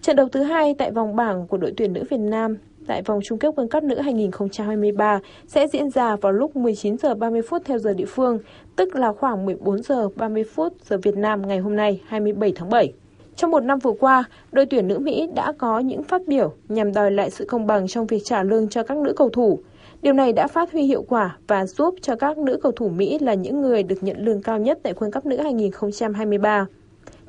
Trận 0.02 0.16
đấu 0.16 0.28
thứ 0.28 0.42
hai 0.42 0.74
tại 0.78 0.90
vòng 0.90 1.16
bảng 1.16 1.46
của 1.46 1.56
đội 1.56 1.72
tuyển 1.76 1.92
nữ 1.92 2.04
Việt 2.10 2.20
Nam 2.20 2.56
tại 2.86 3.02
vòng 3.02 3.20
chung 3.24 3.38
kết 3.38 3.54
World 3.54 3.68
Cup 3.68 3.82
nữ 3.82 4.00
2023 4.00 5.20
sẽ 5.46 5.68
diễn 5.68 5.90
ra 5.90 6.16
vào 6.16 6.32
lúc 6.32 6.56
19 6.56 6.98
giờ 6.98 7.14
30 7.14 7.42
phút 7.42 7.62
theo 7.64 7.78
giờ 7.78 7.94
địa 7.94 8.04
phương, 8.04 8.38
tức 8.76 8.94
là 8.94 9.12
khoảng 9.12 9.46
14 9.46 9.82
giờ 9.82 10.08
30 10.16 10.44
phút 10.54 10.72
giờ 10.84 10.98
Việt 11.02 11.16
Nam 11.16 11.48
ngày 11.48 11.58
hôm 11.58 11.76
nay 11.76 12.00
27 12.06 12.52
tháng 12.56 12.70
7. 12.70 12.92
Trong 13.36 13.50
một 13.50 13.60
năm 13.60 13.78
vừa 13.78 13.92
qua, 14.00 14.24
đội 14.52 14.66
tuyển 14.66 14.88
nữ 14.88 14.98
Mỹ 14.98 15.28
đã 15.34 15.52
có 15.58 15.78
những 15.78 16.02
phát 16.02 16.22
biểu 16.26 16.52
nhằm 16.68 16.92
đòi 16.92 17.10
lại 17.10 17.30
sự 17.30 17.44
công 17.44 17.66
bằng 17.66 17.88
trong 17.88 18.06
việc 18.06 18.22
trả 18.24 18.42
lương 18.42 18.68
cho 18.68 18.82
các 18.82 18.96
nữ 18.96 19.12
cầu 19.16 19.28
thủ. 19.28 19.60
Điều 20.02 20.12
này 20.12 20.32
đã 20.32 20.46
phát 20.46 20.72
huy 20.72 20.82
hiệu 20.82 21.02
quả 21.08 21.36
và 21.48 21.66
giúp 21.66 21.94
cho 22.02 22.16
các 22.16 22.38
nữ 22.38 22.58
cầu 22.62 22.72
thủ 22.72 22.88
Mỹ 22.88 23.18
là 23.18 23.34
những 23.34 23.60
người 23.60 23.82
được 23.82 24.02
nhận 24.02 24.16
lương 24.24 24.42
cao 24.42 24.58
nhất 24.58 24.78
tại 24.82 24.92
World 24.94 25.10
Cup 25.10 25.26
nữ 25.26 25.36
2023. 25.42 26.66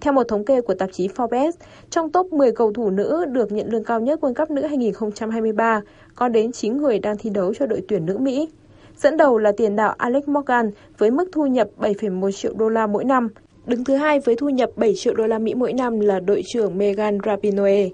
Theo 0.02 0.14
một 0.14 0.28
thống 0.28 0.46
kê 0.46 0.62
của 0.62 0.74
tạp 0.74 0.90
chí 0.92 1.08
Forbes, 1.08 1.52
trong 1.90 2.12
top 2.12 2.34
10 2.34 2.52
cầu 2.52 2.74
thủ 2.74 2.90
nữ 2.90 3.26
được 3.26 3.52
nhận 3.52 3.68
lương 3.70 3.84
cao 3.84 4.00
nhất 4.00 4.20
World 4.22 4.34
Cup 4.34 4.52
nữ 4.52 4.62
2023, 4.62 5.82
có 6.16 6.28
đến 6.28 6.52
9 6.52 6.78
người 6.78 7.00
đang 7.00 7.18
thi 7.18 7.30
đấu 7.30 7.54
cho 7.54 7.66
đội 7.66 7.82
tuyển 7.88 8.06
nữ 8.06 8.18
Mỹ. 8.18 8.50
Dẫn 8.98 9.18
đầu 9.18 9.38
là 9.38 9.52
tiền 9.58 9.76
đạo 9.76 9.96
Alex 9.98 10.24
Morgan 10.28 10.72
với 10.98 11.12
mức 11.12 11.30
thu 11.32 11.46
nhập 11.46 11.68
7,1 11.78 12.32
triệu 12.32 12.54
đô 12.54 12.70
la 12.70 12.88
mỗi 12.88 13.04
năm. 13.04 13.28
Đứng 13.66 13.84
thứ 13.84 13.96
hai 13.96 14.20
với 14.20 14.36
thu 14.36 14.50
nhập 14.50 14.70
7 14.76 14.94
triệu 14.96 15.14
đô 15.14 15.28
la 15.28 15.40
Mỹ 15.40 15.54
mỗi 15.54 15.74
năm 15.74 16.00
là 16.00 16.20
đội 16.20 16.44
trưởng 16.54 16.78
Megan 16.78 17.18
Rapinoe. 17.26 17.90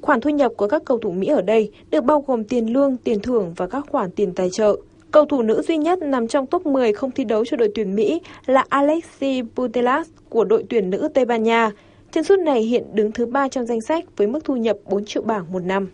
Khoản 0.00 0.20
thu 0.20 0.30
nhập 0.30 0.52
của 0.56 0.68
các 0.68 0.82
cầu 0.84 0.98
thủ 0.98 1.10
Mỹ 1.10 1.26
ở 1.26 1.42
đây 1.42 1.70
được 1.90 2.04
bao 2.04 2.24
gồm 2.26 2.44
tiền 2.44 2.72
lương, 2.72 2.96
tiền 2.96 3.20
thưởng 3.20 3.52
và 3.56 3.66
các 3.66 3.84
khoản 3.90 4.10
tiền 4.10 4.32
tài 4.34 4.50
trợ. 4.50 4.76
Cầu 5.10 5.26
thủ 5.26 5.42
nữ 5.42 5.62
duy 5.62 5.76
nhất 5.76 6.02
nằm 6.02 6.28
trong 6.28 6.46
top 6.46 6.66
10 6.66 6.92
không 6.92 7.10
thi 7.10 7.24
đấu 7.24 7.44
cho 7.44 7.56
đội 7.56 7.70
tuyển 7.74 7.94
Mỹ 7.94 8.20
là 8.46 8.64
Alexi 8.68 9.42
Putelas 9.54 10.08
của 10.28 10.44
đội 10.44 10.64
tuyển 10.68 10.90
nữ 10.90 11.08
Tây 11.14 11.24
Ban 11.24 11.42
Nha. 11.42 11.70
Chân 12.12 12.24
sút 12.24 12.38
này 12.38 12.62
hiện 12.62 12.84
đứng 12.92 13.12
thứ 13.12 13.26
ba 13.26 13.48
trong 13.48 13.66
danh 13.66 13.80
sách 13.80 14.04
với 14.16 14.26
mức 14.26 14.44
thu 14.44 14.56
nhập 14.56 14.76
4 14.84 15.04
triệu 15.04 15.22
bảng 15.22 15.52
một 15.52 15.62
năm. 15.62 15.88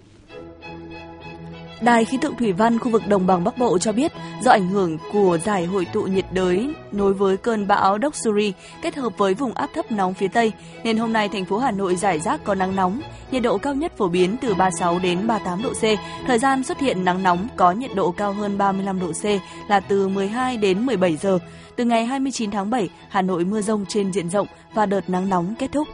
Đài 1.82 2.04
khí 2.04 2.18
tượng 2.20 2.36
thủy 2.36 2.52
văn 2.52 2.78
khu 2.78 2.90
vực 2.90 3.02
đồng 3.08 3.26
bằng 3.26 3.44
Bắc 3.44 3.58
Bộ 3.58 3.78
cho 3.78 3.92
biết, 3.92 4.12
do 4.42 4.50
ảnh 4.50 4.68
hưởng 4.68 4.98
của 5.12 5.38
giải 5.44 5.66
hội 5.66 5.86
tụ 5.92 6.02
nhiệt 6.02 6.24
đới 6.32 6.74
nối 6.92 7.14
với 7.14 7.36
cơn 7.36 7.66
bão 7.66 7.98
Doksuri 8.02 8.52
kết 8.82 8.96
hợp 8.96 9.18
với 9.18 9.34
vùng 9.34 9.52
áp 9.52 9.70
thấp 9.74 9.92
nóng 9.92 10.14
phía 10.14 10.28
Tây, 10.28 10.52
nên 10.84 10.96
hôm 10.96 11.12
nay 11.12 11.28
thành 11.28 11.44
phố 11.44 11.58
Hà 11.58 11.70
Nội 11.70 11.96
giải 11.96 12.20
rác 12.20 12.44
có 12.44 12.54
nắng 12.54 12.76
nóng, 12.76 13.00
nhiệt 13.30 13.42
độ 13.42 13.58
cao 13.58 13.74
nhất 13.74 13.92
phổ 13.96 14.08
biến 14.08 14.36
từ 14.40 14.54
36 14.54 14.98
đến 14.98 15.26
38 15.26 15.62
độ 15.62 15.72
C. 15.72 15.82
Thời 16.26 16.38
gian 16.38 16.64
xuất 16.64 16.80
hiện 16.80 17.04
nắng 17.04 17.22
nóng 17.22 17.48
có 17.56 17.72
nhiệt 17.72 17.90
độ 17.94 18.10
cao 18.10 18.32
hơn 18.32 18.58
35 18.58 19.00
độ 19.00 19.12
C 19.12 19.24
là 19.68 19.80
từ 19.80 20.08
12 20.08 20.56
đến 20.56 20.86
17 20.86 21.16
giờ. 21.16 21.38
Từ 21.76 21.84
ngày 21.84 22.06
29 22.06 22.50
tháng 22.50 22.70
7, 22.70 22.88
Hà 23.08 23.22
Nội 23.22 23.44
mưa 23.44 23.60
rông 23.60 23.86
trên 23.88 24.12
diện 24.12 24.30
rộng 24.30 24.46
và 24.74 24.86
đợt 24.86 25.10
nắng 25.10 25.28
nóng 25.28 25.54
kết 25.58 25.72
thúc. 25.72 25.88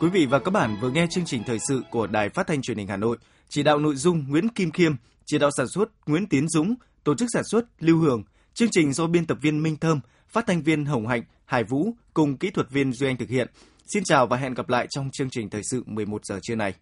Quý 0.00 0.08
vị 0.08 0.26
và 0.26 0.38
các 0.38 0.50
bạn 0.50 0.76
vừa 0.80 0.90
nghe 0.90 1.06
chương 1.10 1.24
trình 1.24 1.42
thời 1.46 1.58
sự 1.58 1.82
của 1.90 2.06
Đài 2.06 2.28
Phát 2.28 2.46
thanh 2.46 2.62
Truyền 2.62 2.76
hình 2.76 2.88
Hà 2.88 2.96
Nội. 2.96 3.16
Chỉ 3.54 3.62
đạo 3.62 3.78
nội 3.78 3.96
dung 3.96 4.24
Nguyễn 4.28 4.48
Kim 4.48 4.70
Khiêm, 4.70 4.92
chỉ 5.26 5.38
đạo 5.38 5.50
sản 5.56 5.68
xuất 5.68 5.88
Nguyễn 6.06 6.26
Tiến 6.26 6.48
Dũng, 6.48 6.74
tổ 7.04 7.14
chức 7.14 7.28
sản 7.32 7.44
xuất 7.50 7.64
Lưu 7.78 7.98
Hường. 7.98 8.22
Chương 8.54 8.68
trình 8.72 8.92
do 8.92 9.06
biên 9.06 9.26
tập 9.26 9.38
viên 9.40 9.62
Minh 9.62 9.76
Thơm, 9.76 10.00
phát 10.28 10.46
thanh 10.46 10.62
viên 10.62 10.84
Hồng 10.84 11.06
Hạnh, 11.06 11.22
Hải 11.44 11.64
Vũ 11.64 11.94
cùng 12.14 12.36
kỹ 12.36 12.50
thuật 12.50 12.70
viên 12.70 12.92
Duy 12.92 13.06
Anh 13.06 13.16
thực 13.16 13.28
hiện. 13.28 13.48
Xin 13.86 14.04
chào 14.04 14.26
và 14.26 14.36
hẹn 14.36 14.54
gặp 14.54 14.68
lại 14.68 14.86
trong 14.90 15.10
chương 15.12 15.30
trình 15.30 15.50
thời 15.50 15.62
sự 15.70 15.82
11 15.86 16.24
giờ 16.24 16.38
trưa 16.42 16.54
này. 16.54 16.74